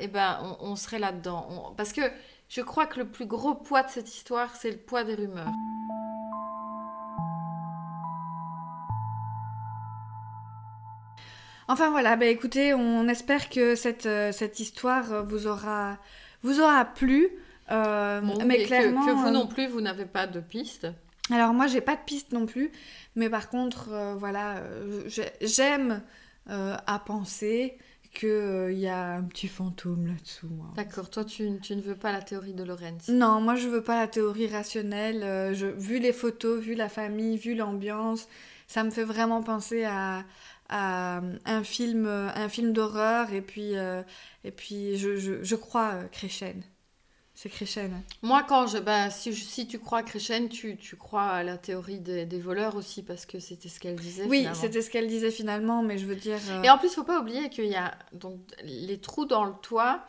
eh 0.00 0.08
ben, 0.08 0.38
on, 0.62 0.68
on 0.70 0.76
serait 0.76 0.98
là-dedans. 0.98 1.46
On- 1.50 1.74
parce 1.74 1.92
que 1.92 2.00
je 2.48 2.60
crois 2.62 2.86
que 2.86 2.98
le 2.98 3.08
plus 3.08 3.26
gros 3.26 3.54
poids 3.54 3.82
de 3.82 3.90
cette 3.90 4.14
histoire, 4.14 4.54
c'est 4.56 4.70
le 4.70 4.78
poids 4.78 5.04
des 5.04 5.14
rumeurs. 5.14 5.52
Enfin 11.68 11.90
voilà, 11.90 12.16
bah 12.16 12.26
écoutez, 12.26 12.74
on 12.74 13.08
espère 13.08 13.48
que 13.48 13.74
cette, 13.74 14.06
euh, 14.06 14.30
cette 14.30 14.60
histoire 14.60 15.12
euh, 15.12 15.22
vous 15.22 15.46
aura, 15.48 15.98
vous 16.42 16.60
aura 16.60 16.84
plu. 16.84 17.28
Euh, 17.72 18.20
Bon, 18.20 18.38
mais 18.44 18.58
que- 18.62 18.66
clairement. 18.66 19.04
que, 19.04 19.10
vous 19.10 19.30
non 19.30 19.48
plus, 19.48 19.66
vous 19.66 19.80
n'avez 19.80 20.06
pas 20.06 20.28
de 20.28 20.38
piste. 20.40 20.86
Alors 21.32 21.52
moi 21.52 21.66
j'ai 21.66 21.80
pas 21.80 21.96
de 21.96 22.00
piste 22.06 22.30
non 22.32 22.46
plus, 22.46 22.70
mais 23.16 23.28
par 23.28 23.48
contre 23.48 23.88
euh, 23.92 24.14
voilà, 24.14 24.62
j'ai- 25.06 25.32
j'aime 25.40 26.02
euh, 26.50 26.76
à 26.86 27.00
penser 27.00 27.76
qu'il 28.16 28.78
y 28.78 28.88
a 28.88 29.14
un 29.14 29.22
petit 29.24 29.48
fantôme 29.48 30.06
là-dessous. 30.06 30.48
hein. 30.64 30.72
D'accord, 30.76 31.10
toi 31.10 31.24
tu, 31.24 31.58
tu 31.60 31.76
ne 31.76 31.82
veux 31.82 31.94
pas 31.96 32.12
la 32.12 32.22
théorie 32.22 32.54
de 32.54 32.64
Lorenz. 32.64 33.08
Non, 33.08 33.40
moi 33.40 33.54
je 33.56 33.68
veux 33.68 33.82
pas 33.82 33.96
la 34.00 34.08
théorie 34.08 34.48
rationnelle. 34.48 35.22
euh, 35.22 35.54
je, 35.54 35.66
vu 35.66 35.98
les 35.98 36.12
photos, 36.12 36.60
vu 36.60 36.74
la 36.74 36.88
famille, 36.88 37.36
vu 37.38 37.54
l'ambiance, 37.54 38.28
ça 38.66 38.84
me 38.84 38.90
fait 38.90 39.04
vraiment 39.04 39.42
penser 39.42 39.84
à, 39.84 40.24
à 40.68 41.20
un 41.44 41.62
film, 41.64 42.06
euh, 42.06 42.28
un 42.34 42.48
film 42.48 42.72
d'horreur. 42.72 43.32
Et 43.32 43.42
puis, 43.42 43.76
euh, 43.76 44.02
et 44.44 44.50
puis 44.50 44.96
je, 44.96 45.16
je, 45.16 45.42
je 45.42 45.56
crois 45.56 45.92
euh, 45.94 46.08
Créchen. 46.08 46.62
C'est 47.38 47.78
hein. 47.78 48.02
Moi, 48.22 48.42
quand 48.48 48.66
je. 48.66 48.78
Bah, 48.78 49.10
si, 49.10 49.30
je- 49.34 49.44
si 49.44 49.66
tu 49.68 49.78
crois 49.78 49.98
à 49.98 50.02
Créchen, 50.02 50.48
tu, 50.48 50.78
tu 50.78 50.96
crois 50.96 51.24
à 51.24 51.42
la 51.42 51.58
théorie 51.58 52.00
des, 52.00 52.24
des 52.24 52.40
voleurs 52.40 52.76
aussi, 52.76 53.02
parce 53.02 53.26
que 53.26 53.38
c'était 53.40 53.68
ce 53.68 53.78
qu'elle 53.78 53.96
disait. 53.96 54.24
Oui, 54.24 54.44
c'était 54.54 54.80
ce 54.80 54.88
qu'elle 54.90 55.06
disait 55.06 55.30
finalement, 55.30 55.82
mais 55.82 55.98
je 55.98 56.06
veux 56.06 56.16
dire. 56.16 56.38
euh, 56.48 56.62
Et 56.62 56.70
en 56.70 56.78
plus, 56.78 56.88
faut 56.94 57.04
pas 57.04 57.20
oublier 57.20 57.50
qu'il 57.50 57.66
y 57.66 57.74
a 57.76 57.94
donc 58.14 58.40
les 58.64 58.98
trous 58.98 59.26
dans 59.26 59.44
le 59.44 59.52
toit 59.60 60.02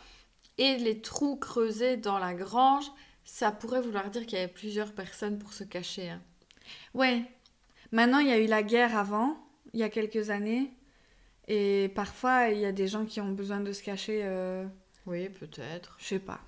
et 0.57 0.77
les 0.77 1.01
trous 1.01 1.35
creusés 1.35 1.97
dans 1.97 2.17
la 2.17 2.33
grange. 2.33 2.85
Ça 3.25 3.51
pourrait 3.51 3.81
vouloir 3.81 4.09
dire 4.09 4.25
qu'il 4.25 4.37
y 4.37 4.41
avait 4.41 4.51
plusieurs 4.51 4.93
personnes 4.93 5.37
pour 5.37 5.51
se 5.51 5.65
cacher. 5.65 6.09
hein. 6.09 6.21
Ouais. 6.93 7.23
Maintenant, 7.91 8.19
il 8.19 8.27
y 8.27 8.31
a 8.31 8.39
eu 8.39 8.47
la 8.47 8.63
guerre 8.63 8.97
avant, 8.97 9.37
il 9.73 9.81
y 9.81 9.83
a 9.83 9.89
quelques 9.89 10.29
années. 10.29 10.71
Et 11.49 11.91
parfois, 11.93 12.47
il 12.51 12.59
y 12.59 12.65
a 12.65 12.71
des 12.71 12.87
gens 12.87 13.03
qui 13.05 13.19
ont 13.19 13.31
besoin 13.33 13.59
de 13.59 13.73
se 13.73 13.83
cacher. 13.83 14.21
euh, 14.23 14.65
Oui, 15.05 15.27
peut-être. 15.27 15.97
Je 15.99 16.05
sais 16.05 16.19
pas. 16.19 16.39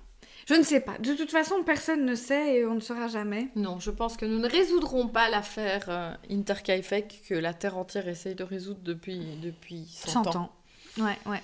Je 0.46 0.54
ne 0.54 0.62
sais 0.62 0.80
pas. 0.80 0.98
De 0.98 1.14
toute 1.14 1.30
façon, 1.30 1.62
personne 1.64 2.04
ne 2.04 2.14
sait 2.14 2.56
et 2.56 2.66
on 2.66 2.74
ne 2.74 2.80
saura 2.80 3.08
jamais. 3.08 3.48
Non, 3.56 3.78
je 3.78 3.90
pense 3.90 4.16
que 4.16 4.26
nous 4.26 4.38
ne 4.38 4.48
résoudrons 4.48 5.08
pas 5.08 5.28
l'affaire 5.28 5.84
euh, 5.88 6.12
Interkaifek 6.30 7.22
que 7.28 7.34
la 7.34 7.54
Terre 7.54 7.76
entière 7.76 8.08
essaye 8.08 8.34
de 8.34 8.44
résoudre 8.44 8.80
depuis, 8.82 9.20
depuis 9.42 9.86
100, 9.88 10.24
100 10.24 10.36
ans. 10.36 10.52
Ouais, 10.98 11.18
ouais. 11.26 11.42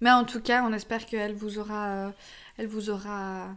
Mais 0.00 0.10
en 0.10 0.24
tout 0.24 0.40
cas, 0.40 0.64
on 0.64 0.72
espère 0.72 1.06
qu'elle 1.06 1.34
vous 1.34 1.58
aura, 1.58 1.88
euh, 1.88 2.10
elle 2.56 2.66
vous 2.66 2.90
aura 2.90 3.48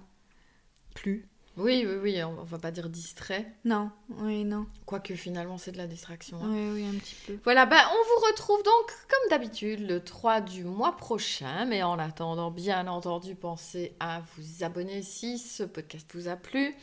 plu. 0.94 1.28
Oui, 1.56 1.86
oui, 1.88 1.96
oui, 2.02 2.24
on, 2.24 2.44
va 2.44 2.58
pas 2.58 2.72
dire 2.72 2.90
distrait. 2.90 3.46
Non, 3.64 3.92
oui, 4.22 4.44
non. 4.44 4.66
Quoique 4.88 5.14
finalement, 5.14 5.60
c'est 5.60 5.72
de 5.72 5.78
la 5.78 5.86
distraction. 5.86 6.38
hein. 6.44 6.48
Oui, 6.50 6.70
oui, 6.74 6.86
un 6.88 6.98
petit 6.98 7.16
peu. 7.28 7.38
Voilà, 7.44 7.68
bah, 7.68 7.78
on 7.92 7.94
vous 8.20 8.26
retrouve 8.28 8.64
donc 8.64 8.92
comme 9.08 9.30
d'habitude 9.30 9.88
le 9.88 10.04
3 10.04 10.42
du 10.42 10.64
mois 10.64 10.96
prochain. 10.98 11.66
Mais 11.66 11.84
en 11.84 12.00
attendant, 12.00 12.50
bien 12.50 12.88
entendu, 12.88 13.36
pensez 13.36 13.94
à 14.00 14.22
vous 14.36 14.64
abonner 14.64 15.04
si 15.04 15.38
ce 15.38 15.62
podcast 15.62 16.10
vous 16.16 16.28
a 16.28 16.36
plu, 16.36 16.76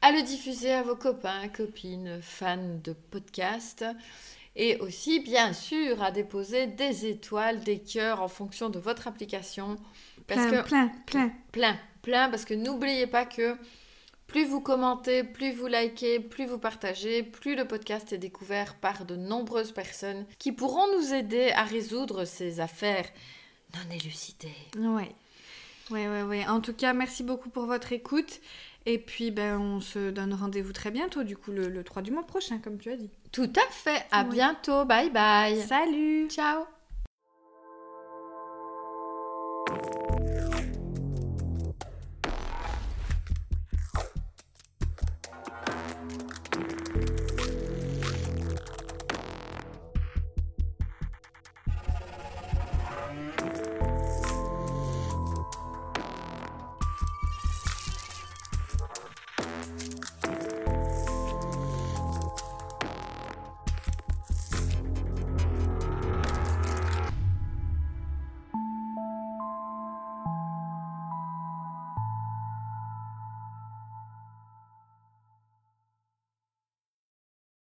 à 0.00 0.12
le 0.12 0.22
diffuser 0.22 0.72
à 0.72 0.82
vos 0.84 0.94
copains, 0.96 1.48
copines, 1.48 2.20
fans 2.22 2.78
de 2.84 2.92
podcast. 2.92 3.84
Et 4.54 4.76
aussi, 4.78 5.18
bien 5.20 5.52
sûr, 5.52 6.00
à 6.02 6.12
déposer 6.12 6.68
des 6.68 7.06
étoiles, 7.06 7.60
des 7.60 7.80
cœurs 7.80 8.22
en 8.22 8.28
fonction 8.28 8.70
de 8.70 8.78
votre 8.78 9.08
application. 9.08 9.76
Parce 10.28 10.46
Plein, 10.46 10.62
que 10.62 10.68
plein, 10.68 10.92
plein. 11.06 11.32
plein, 11.52 11.76
plein, 12.02 12.28
parce 12.28 12.44
que 12.44 12.54
n'oubliez 12.54 13.06
pas 13.06 13.24
que 13.24 13.56
plus 14.28 14.44
vous 14.44 14.60
commentez, 14.60 15.24
plus 15.24 15.52
vous 15.52 15.66
likez, 15.66 16.20
plus 16.20 16.46
vous 16.46 16.58
partagez, 16.58 17.22
plus 17.24 17.56
le 17.56 17.66
podcast 17.66 18.12
est 18.12 18.18
découvert 18.18 18.76
par 18.76 19.04
de 19.04 19.16
nombreuses 19.16 19.72
personnes 19.72 20.26
qui 20.38 20.52
pourront 20.52 20.86
nous 20.96 21.12
aider 21.12 21.50
à 21.56 21.64
résoudre 21.64 22.24
ces 22.24 22.60
affaires 22.60 23.06
non 23.74 23.94
élucidées. 23.94 24.54
Ouais. 24.76 25.14
Ouais, 25.90 26.06
ouais, 26.06 26.22
ouais. 26.22 26.46
En 26.46 26.60
tout 26.60 26.74
cas, 26.74 26.92
merci 26.92 27.22
beaucoup 27.22 27.48
pour 27.48 27.64
votre 27.64 27.92
écoute. 27.92 28.40
Et 28.86 28.98
puis, 28.98 29.30
ben, 29.30 29.58
on 29.58 29.80
se 29.80 30.10
donne 30.10 30.34
rendez-vous 30.34 30.72
très 30.72 30.90
bientôt, 30.90 31.24
du 31.24 31.36
coup, 31.36 31.50
le, 31.50 31.68
le 31.68 31.84
3 31.84 32.02
du 32.02 32.10
mois 32.10 32.26
prochain, 32.26 32.58
comme 32.58 32.78
tu 32.78 32.90
as 32.90 32.96
dit. 32.96 33.10
Tout 33.32 33.52
à 33.56 33.72
fait, 33.72 34.06
à 34.10 34.24
bientôt, 34.24 34.84
bye 34.84 35.10
bye. 35.10 35.60
Salut 35.60 36.28
Ciao 36.28 36.77